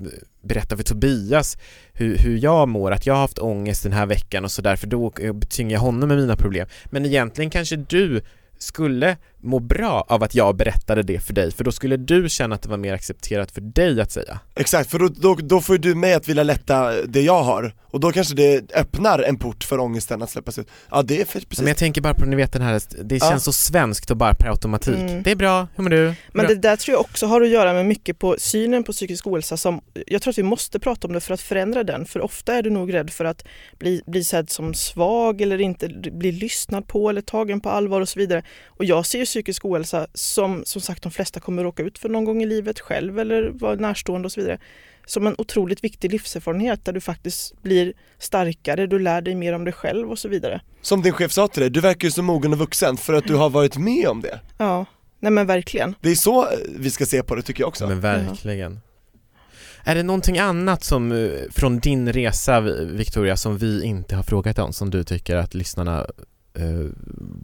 berätta 0.43 0.77
för 0.77 0.85
Tobias 0.85 1.59
hur, 1.93 2.19
hur 2.19 2.39
jag 2.39 2.69
mår, 2.69 2.91
att 2.91 3.07
jag 3.07 3.15
har 3.15 3.21
haft 3.21 3.39
ångest 3.39 3.83
den 3.83 3.93
här 3.93 4.07
veckan 4.07 4.45
och 4.45 4.51
sådär 4.51 4.77
för 4.77 4.87
då 4.87 5.13
tynger 5.49 5.77
jag 5.77 5.81
honom 5.81 6.09
med 6.09 6.19
mina 6.19 6.37
problem. 6.37 6.69
Men 6.85 7.07
egentligen 7.07 7.51
kanske 7.51 7.77
du 7.77 8.23
skulle 8.59 9.17
må 9.43 9.59
bra 9.59 10.05
av 10.09 10.23
att 10.23 10.35
jag 10.35 10.57
berättade 10.57 11.03
det 11.03 11.21
för 11.21 11.33
dig, 11.33 11.53
för 11.53 11.65
då 11.65 11.73
skulle 11.73 11.97
du 11.97 12.29
känna 12.29 12.55
att 12.55 12.63
det 12.63 12.69
var 12.69 12.77
mer 12.77 12.95
accepterat 12.95 13.53
för 13.53 13.61
dig 13.61 14.01
att 14.01 14.13
säga. 14.13 14.41
Exakt, 14.57 14.91
för 14.91 14.99
då, 14.99 15.09
då, 15.09 15.35
då 15.35 15.61
får 15.61 15.79
du 15.79 15.95
mig 15.95 16.15
att 16.15 16.29
vilja 16.29 16.43
lätta 16.43 16.93
det 17.07 17.23
jag 17.23 17.43
har, 17.43 17.75
och 17.83 18.01
då 18.01 18.13
kanske 18.13 18.35
det 18.35 18.75
öppnar 18.75 19.19
en 19.19 19.39
port 19.39 19.65
för 19.65 19.81
ångesten 19.81 20.23
att 20.23 20.31
släppas 20.31 20.59
ut. 20.59 20.69
Ja 20.91 21.03
det 21.03 21.21
är 21.21 21.25
för, 21.25 21.41
precis. 21.41 21.59
Men 21.59 21.69
jag 21.69 21.77
tänker 21.77 22.01
bara 22.01 22.15
på, 22.15 22.25
ni 22.25 22.37
vet 22.37 22.53
den 22.53 22.63
här, 22.63 22.83
det 23.05 23.21
känns 23.21 23.33
ja. 23.33 23.39
så 23.39 23.53
svenskt 23.53 24.11
och 24.11 24.17
bara 24.17 24.35
per 24.35 24.49
automatik. 24.49 24.97
Mm. 24.97 25.23
Det 25.23 25.31
är 25.31 25.37
bra, 25.37 25.69
hur 25.77 25.83
mår 25.83 25.91
du? 25.91 26.15
Men 26.33 26.47
det 26.47 26.55
där 26.55 26.77
tror 26.77 26.93
jag 26.93 27.01
också 27.01 27.27
har 27.27 27.41
att 27.41 27.49
göra 27.49 27.73
med 27.73 27.87
mycket 27.87 28.19
på 28.19 28.37
synen 28.39 28.85
på 28.85 28.93
psykisk 28.93 29.27
ohälsa 29.27 29.57
som, 29.57 29.81
jag 30.07 30.23
tror 30.23 30.31
att 30.31 30.39
vi 30.39 30.43
måste 30.43 30.81
prata 30.81 31.07
om 31.07 31.13
det 31.13 31.21
för 31.21 31.35
att 31.35 31.41
förändra 31.41 31.85
den, 31.85 32.07
för 32.07 32.21
ofta 32.21 32.55
är 32.55 32.63
du 32.63 32.71
nog 32.71 32.95
rädd 32.95 33.11
för 33.11 33.25
att 33.25 33.45
bli, 33.79 34.03
bli 34.07 34.25
sedd 34.25 34.51
som 34.51 34.75
svag 34.75 35.41
eller 35.41 35.61
inte 35.61 35.89
bli 36.13 36.33
lyssnad 36.33 36.89
på 36.89 37.11
eller 37.11 37.21
tagen 37.21 37.61
på 37.61 37.71
allvar 37.71 38.01
och 38.01 38.09
så 38.09 38.19
vidare. 38.19 38.43
Och 38.67 38.85
jag 38.85 39.07
ser 39.07 39.19
ju 39.19 39.27
psykisk 39.37 39.65
ohälsa 39.65 40.07
som 40.15 40.63
som 40.65 40.81
sagt 40.81 41.03
de 41.03 41.13
flesta 41.13 41.41
kommer 41.41 41.63
råka 41.63 41.83
ut 41.83 41.99
för 41.99 42.09
någon 42.09 42.25
gång 42.25 42.43
i 42.43 42.47
livet 42.47 42.81
själv 42.81 43.19
eller 43.19 43.49
vara 43.49 43.75
närstående 43.75 44.27
och 44.27 44.33
så 44.33 44.41
vidare. 44.41 44.59
Som 45.07 45.27
en 45.27 45.35
otroligt 45.39 45.85
viktig 45.85 46.13
livserfarenhet 46.13 46.85
där 46.85 46.93
du 46.93 47.01
faktiskt 47.01 47.63
blir 47.63 47.93
starkare, 48.19 48.87
du 48.87 48.99
lär 48.99 49.21
dig 49.21 49.35
mer 49.35 49.53
om 49.53 49.65
dig 49.65 49.73
själv 49.73 50.11
och 50.11 50.19
så 50.19 50.29
vidare. 50.29 50.61
Som 50.83 51.03
din 51.03 51.13
chef 51.13 51.33
sa 51.33 51.49
till 51.49 51.61
dig, 51.61 51.71
du 51.71 51.81
verkar 51.81 52.09
ju 52.09 52.13
så 52.13 52.23
mogen 52.23 52.53
och 52.53 52.59
vuxen 52.59 52.97
för 52.97 53.15
att 53.15 53.27
du 53.27 53.35
har 53.35 53.51
varit 53.51 53.77
med 53.77 54.09
om 54.09 54.21
det. 54.21 54.41
Ja, 54.59 54.87
nej 55.21 55.33
men 55.33 55.47
verkligen. 55.47 55.95
Det 56.01 56.11
är 56.11 56.15
så 56.15 56.43
eh, 56.43 56.59
vi 56.79 56.91
ska 56.91 57.07
se 57.07 57.23
på 57.23 57.35
det 57.35 57.43
tycker 57.43 57.63
jag 57.63 57.69
också. 57.69 57.87
Men 57.87 58.01
verkligen. 58.01 58.73
Ja. 58.73 59.91
Är 59.91 59.95
det 59.95 60.03
någonting 60.03 60.39
annat 60.39 60.85
som, 60.85 61.13
eh, 61.13 61.31
från 61.51 61.79
din 61.79 62.13
resa 62.13 62.61
Victoria, 62.85 63.37
som 63.37 63.59
vi 63.59 63.85
inte 63.85 64.17
har 64.17 64.23
frågat 64.23 64.59
om, 64.59 64.73
som 64.73 64.91
du 64.91 65.05
tycker 65.05 65.37
att 65.37 65.55
lyssnarna 65.55 66.07
eh, 66.55 66.87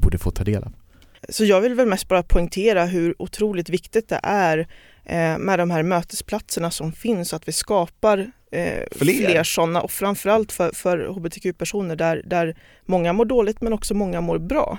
borde 0.02 0.18
få 0.18 0.30
ta 0.30 0.44
del 0.44 0.64
av? 0.64 0.72
Så 1.28 1.44
jag 1.44 1.60
vill 1.60 1.74
väl 1.74 1.86
mest 1.86 2.08
bara 2.08 2.22
poängtera 2.22 2.84
hur 2.84 3.22
otroligt 3.22 3.68
viktigt 3.68 4.08
det 4.08 4.20
är 4.22 4.58
eh, 5.04 5.38
med 5.38 5.58
de 5.58 5.70
här 5.70 5.82
mötesplatserna 5.82 6.70
som 6.70 6.92
finns, 6.92 7.32
att 7.32 7.48
vi 7.48 7.52
skapar 7.52 8.18
eh, 8.50 8.82
fler, 8.90 9.26
fler 9.26 9.44
sådana 9.44 9.80
och 9.80 9.90
framförallt 9.90 10.52
för, 10.52 10.70
för 10.72 11.06
hbtq-personer 11.08 11.96
där, 11.96 12.22
där 12.24 12.56
många 12.86 13.12
mår 13.12 13.24
dåligt 13.24 13.60
men 13.60 13.72
också 13.72 13.94
många 13.94 14.20
mår 14.20 14.38
bra. 14.38 14.78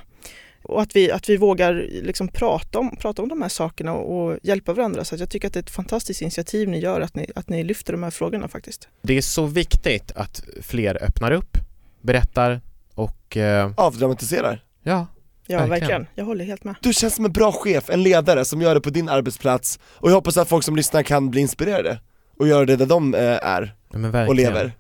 Och 0.64 0.82
att 0.82 0.96
vi, 0.96 1.12
att 1.12 1.30
vi 1.30 1.38
vågar 1.38 1.74
liksom 1.90 2.28
prata, 2.28 2.80
om, 2.80 2.96
prata 2.96 3.22
om 3.22 3.30
de 3.30 3.42
här 3.42 3.50
sakerna 3.50 3.94
och, 3.94 4.32
och 4.32 4.40
hjälpa 4.44 4.74
varandra. 4.74 5.04
Så 5.04 5.16
jag 5.16 5.30
tycker 5.30 5.48
att 5.48 5.54
det 5.54 5.60
är 5.60 5.64
ett 5.64 5.70
fantastiskt 5.70 6.22
initiativ 6.22 6.70
ni 6.70 6.80
gör, 6.80 7.02
att 7.02 7.16
ni, 7.16 7.28
att 7.36 7.50
ni 7.50 7.64
lyfter 7.64 7.94
de 7.94 8.04
här 8.04 8.12
frågorna 8.12 8.48
faktiskt. 8.48 8.88
Det 9.02 9.18
är 9.18 9.22
så 9.22 9.46
viktigt 9.46 10.12
att 10.16 10.44
fler 10.62 11.04
öppnar 11.04 11.32
upp, 11.32 11.58
berättar 12.02 12.62
och... 12.94 13.38
Eh... 13.38 13.72
Avdramatiserar. 13.78 14.64
Ja, 14.84 15.08
Ja, 15.48 15.58
verkligen. 15.58 15.80
verkligen. 15.80 16.08
Jag 16.16 16.26
håller 16.26 16.46
helt 16.46 16.64
med. 16.64 16.76
Du 16.82 16.94
känns 16.94 17.16
som 17.16 17.26
en 17.26 17.32
bra 17.32 17.52
chef, 17.52 17.90
en 17.90 18.04
ledare 18.04 18.46
som 18.46 18.62
gör 18.62 18.76
det 18.76 18.82
på 18.82 18.90
din 18.90 19.10
arbetsplats 19.10 19.80
och 19.86 20.10
jag 20.10 20.16
hoppas 20.16 20.38
att 20.38 20.50
folk 20.50 20.64
som 20.64 20.76
lyssnar 20.76 21.04
kan 21.04 21.30
bli 21.32 21.42
inspirerade 21.42 22.00
och 22.38 22.48
göra 22.48 22.66
det 22.66 22.76
där 22.76 22.86
de 22.86 23.14
eh, 23.14 23.22
är 23.22 23.76
och 24.28 24.36
lever. 24.36 24.72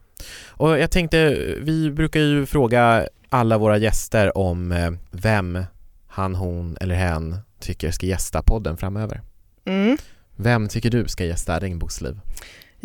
Och 0.47 0.79
jag 0.79 0.91
tänkte, 0.91 1.29
vi 1.61 1.91
brukar 1.91 2.19
ju 2.19 2.45
fråga 2.45 3.07
alla 3.29 3.57
våra 3.57 3.77
gäster 3.77 4.37
om 4.37 4.71
eh, 4.71 4.91
vem 5.11 5.63
han, 6.07 6.35
hon 6.35 6.77
eller 6.81 6.95
hen 6.95 7.37
tycker 7.59 7.91
ska 7.91 8.05
gästa 8.05 8.41
podden 8.41 8.77
framöver. 8.77 9.21
Mm. 9.65 9.97
Vem 10.35 10.67
tycker 10.67 10.89
du 10.89 11.07
ska 11.07 11.25
gästa 11.25 11.59
Regnbågsliv? 11.59 12.19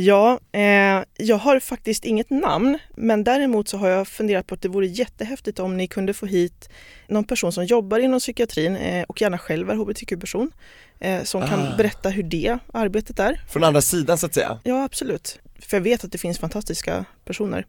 Ja, 0.01 0.41
eh, 0.53 1.05
jag 1.17 1.37
har 1.37 1.61
faktiskt 1.61 2.05
inget 2.05 2.31
namn, 2.31 2.79
men 2.97 3.25
däremot 3.25 3.69
så 3.69 3.77
har 3.77 3.89
jag 3.89 4.09
funderat 4.09 4.47
på 4.47 4.55
att 4.55 4.63
det 4.63 4.69
vore 4.69 4.87
jättehäftigt 4.87 5.59
om 5.59 5.77
ni 5.77 5.87
kunde 5.87 6.15
få 6.15 6.27
hit 6.27 6.69
någon 7.09 7.25
person 7.25 7.53
som 7.53 7.65
jobbar 7.65 7.99
inom 7.99 8.21
psykiatrin 8.21 8.77
eh, 8.77 9.05
och 9.09 9.21
gärna 9.21 9.39
själv 9.39 9.71
är 9.71 9.75
hbtq-person 9.75 10.51
eh, 11.01 11.23
som 11.23 11.43
ah. 11.43 11.47
kan 11.47 11.77
berätta 11.77 12.09
hur 12.09 12.23
det 12.23 12.59
arbetet 12.73 13.19
är. 13.19 13.41
Från 13.49 13.65
andra 13.65 13.81
sidan 13.81 14.19
så 14.19 14.27
att 14.27 14.35
säga? 14.35 14.59
Ja, 14.65 14.85
absolut. 14.85 15.39
För 15.61 15.77
jag 15.77 15.83
vet 15.83 16.05
att 16.05 16.13
det 16.13 16.19
finns 16.19 16.39
fantastiska 16.39 17.05
personer. 17.25 17.67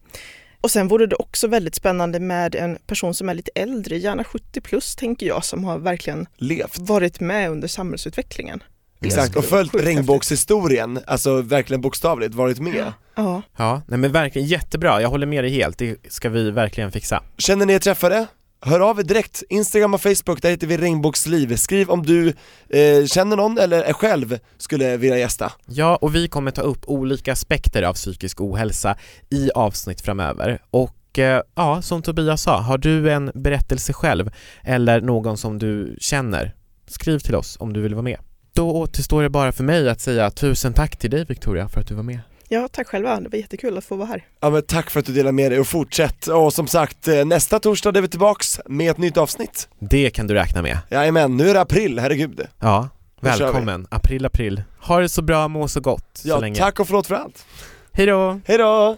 Och 0.61 0.71
sen 0.71 0.87
vore 0.87 1.05
det 1.05 1.15
också 1.15 1.47
väldigt 1.47 1.75
spännande 1.75 2.19
med 2.19 2.55
en 2.55 2.77
person 2.87 3.13
som 3.13 3.29
är 3.29 3.33
lite 3.33 3.51
äldre, 3.55 3.97
gärna 3.97 4.23
70 4.23 4.61
plus 4.61 4.95
tänker 4.95 5.25
jag, 5.25 5.45
som 5.45 5.63
har 5.63 5.79
verkligen 5.79 6.27
Levt. 6.37 6.77
varit 6.79 7.19
med 7.19 7.49
under 7.49 7.67
samhällsutvecklingen. 7.67 8.63
Exakt, 9.01 9.35
och 9.35 9.45
följt 9.45 9.75
regnbågshistorien, 9.75 10.99
alltså 11.07 11.41
verkligen 11.41 11.81
bokstavligt, 11.81 12.35
varit 12.35 12.59
med. 12.59 12.93
Ja. 13.15 13.41
Ja, 13.57 13.81
nej 13.87 13.99
men 13.99 14.11
verkligen 14.11 14.47
jättebra, 14.47 15.01
jag 15.01 15.09
håller 15.09 15.27
med 15.27 15.43
dig 15.43 15.51
helt, 15.51 15.77
det 15.77 15.95
ska 16.09 16.29
vi 16.29 16.51
verkligen 16.51 16.91
fixa. 16.91 17.23
Känner 17.37 17.65
ni 17.65 17.73
er 17.73 17.79
träffade? 17.79 18.27
Hör 18.61 18.79
av 18.79 18.99
er 18.99 19.03
direkt, 19.03 19.43
Instagram 19.49 19.93
och 19.93 20.01
Facebook, 20.01 20.41
där 20.41 20.49
heter 20.49 20.67
vi 20.67 20.77
regnbågsliv. 20.77 21.55
Skriv 21.55 21.89
om 21.89 22.05
du 22.05 22.27
eh, 22.69 23.05
känner 23.05 23.35
någon 23.35 23.57
eller 23.57 23.81
är 23.81 23.93
själv 23.93 24.39
skulle 24.57 24.97
vilja 24.97 25.17
gästa. 25.17 25.51
Ja, 25.65 25.95
och 25.95 26.15
vi 26.15 26.27
kommer 26.27 26.51
ta 26.51 26.61
upp 26.61 26.83
olika 26.87 27.33
aspekter 27.33 27.83
av 27.83 27.93
psykisk 27.93 28.41
ohälsa 28.41 28.97
i 29.29 29.51
avsnitt 29.55 30.01
framöver. 30.01 30.61
Och 30.71 31.19
eh, 31.19 31.41
ja, 31.55 31.81
som 31.81 32.01
Tobias 32.01 32.41
sa, 32.41 32.57
har 32.57 32.77
du 32.77 33.11
en 33.11 33.31
berättelse 33.33 33.93
själv 33.93 34.31
eller 34.63 35.01
någon 35.01 35.37
som 35.37 35.59
du 35.59 35.95
känner, 35.99 36.55
skriv 36.87 37.19
till 37.19 37.35
oss 37.35 37.57
om 37.59 37.73
du 37.73 37.81
vill 37.81 37.93
vara 37.93 38.03
med. 38.03 38.19
Då 38.59 38.71
återstår 38.71 39.23
det 39.23 39.29
bara 39.29 39.51
för 39.51 39.63
mig 39.63 39.89
att 39.89 40.01
säga 40.01 40.31
tusen 40.31 40.73
tack 40.73 40.97
till 40.97 41.09
dig 41.09 41.25
Victoria 41.25 41.67
för 41.67 41.81
att 41.81 41.87
du 41.87 41.95
var 41.95 42.03
med. 42.03 42.19
Ja, 42.47 42.67
tack 42.71 42.87
själva. 42.87 43.19
Det 43.19 43.29
var 43.29 43.37
jättekul 43.37 43.77
att 43.77 43.85
få 43.85 43.95
vara 43.95 44.07
här. 44.07 44.25
Ja 44.39 44.49
men 44.49 44.61
tack 44.61 44.89
för 44.89 44.99
att 44.99 45.05
du 45.05 45.13
delade 45.13 45.31
med 45.31 45.51
dig 45.51 45.59
och 45.59 45.67
fortsätt. 45.67 46.27
Och 46.27 46.53
som 46.53 46.67
sagt, 46.67 47.07
eh, 47.07 47.25
nästa 47.25 47.59
torsdag 47.59 47.97
är 47.97 48.01
vi 48.01 48.07
tillbaks 48.07 48.59
med 48.65 48.91
ett 48.91 48.97
nytt 48.97 49.17
avsnitt. 49.17 49.67
Det 49.79 50.09
kan 50.09 50.27
du 50.27 50.33
räkna 50.33 50.61
med. 50.61 50.77
Jajamän, 50.89 51.37
nu 51.37 51.49
är 51.49 51.53
det 51.53 51.61
april, 51.61 51.99
herregud. 51.99 52.41
Ja, 52.59 52.89
välkommen. 53.21 53.87
April, 53.91 54.25
april. 54.25 54.63
Ha 54.79 54.99
det 54.99 55.09
så 55.09 55.21
bra, 55.21 55.47
må 55.47 55.67
så 55.67 55.79
gott 55.79 56.21
ja, 56.23 56.35
så 56.35 56.41
länge. 56.41 56.55
tack 56.55 56.79
och 56.79 56.87
förlåt 56.87 57.07
för 57.07 57.15
allt. 57.15 57.45
Hejdå! 57.91 58.39
Hejdå! 58.45 58.97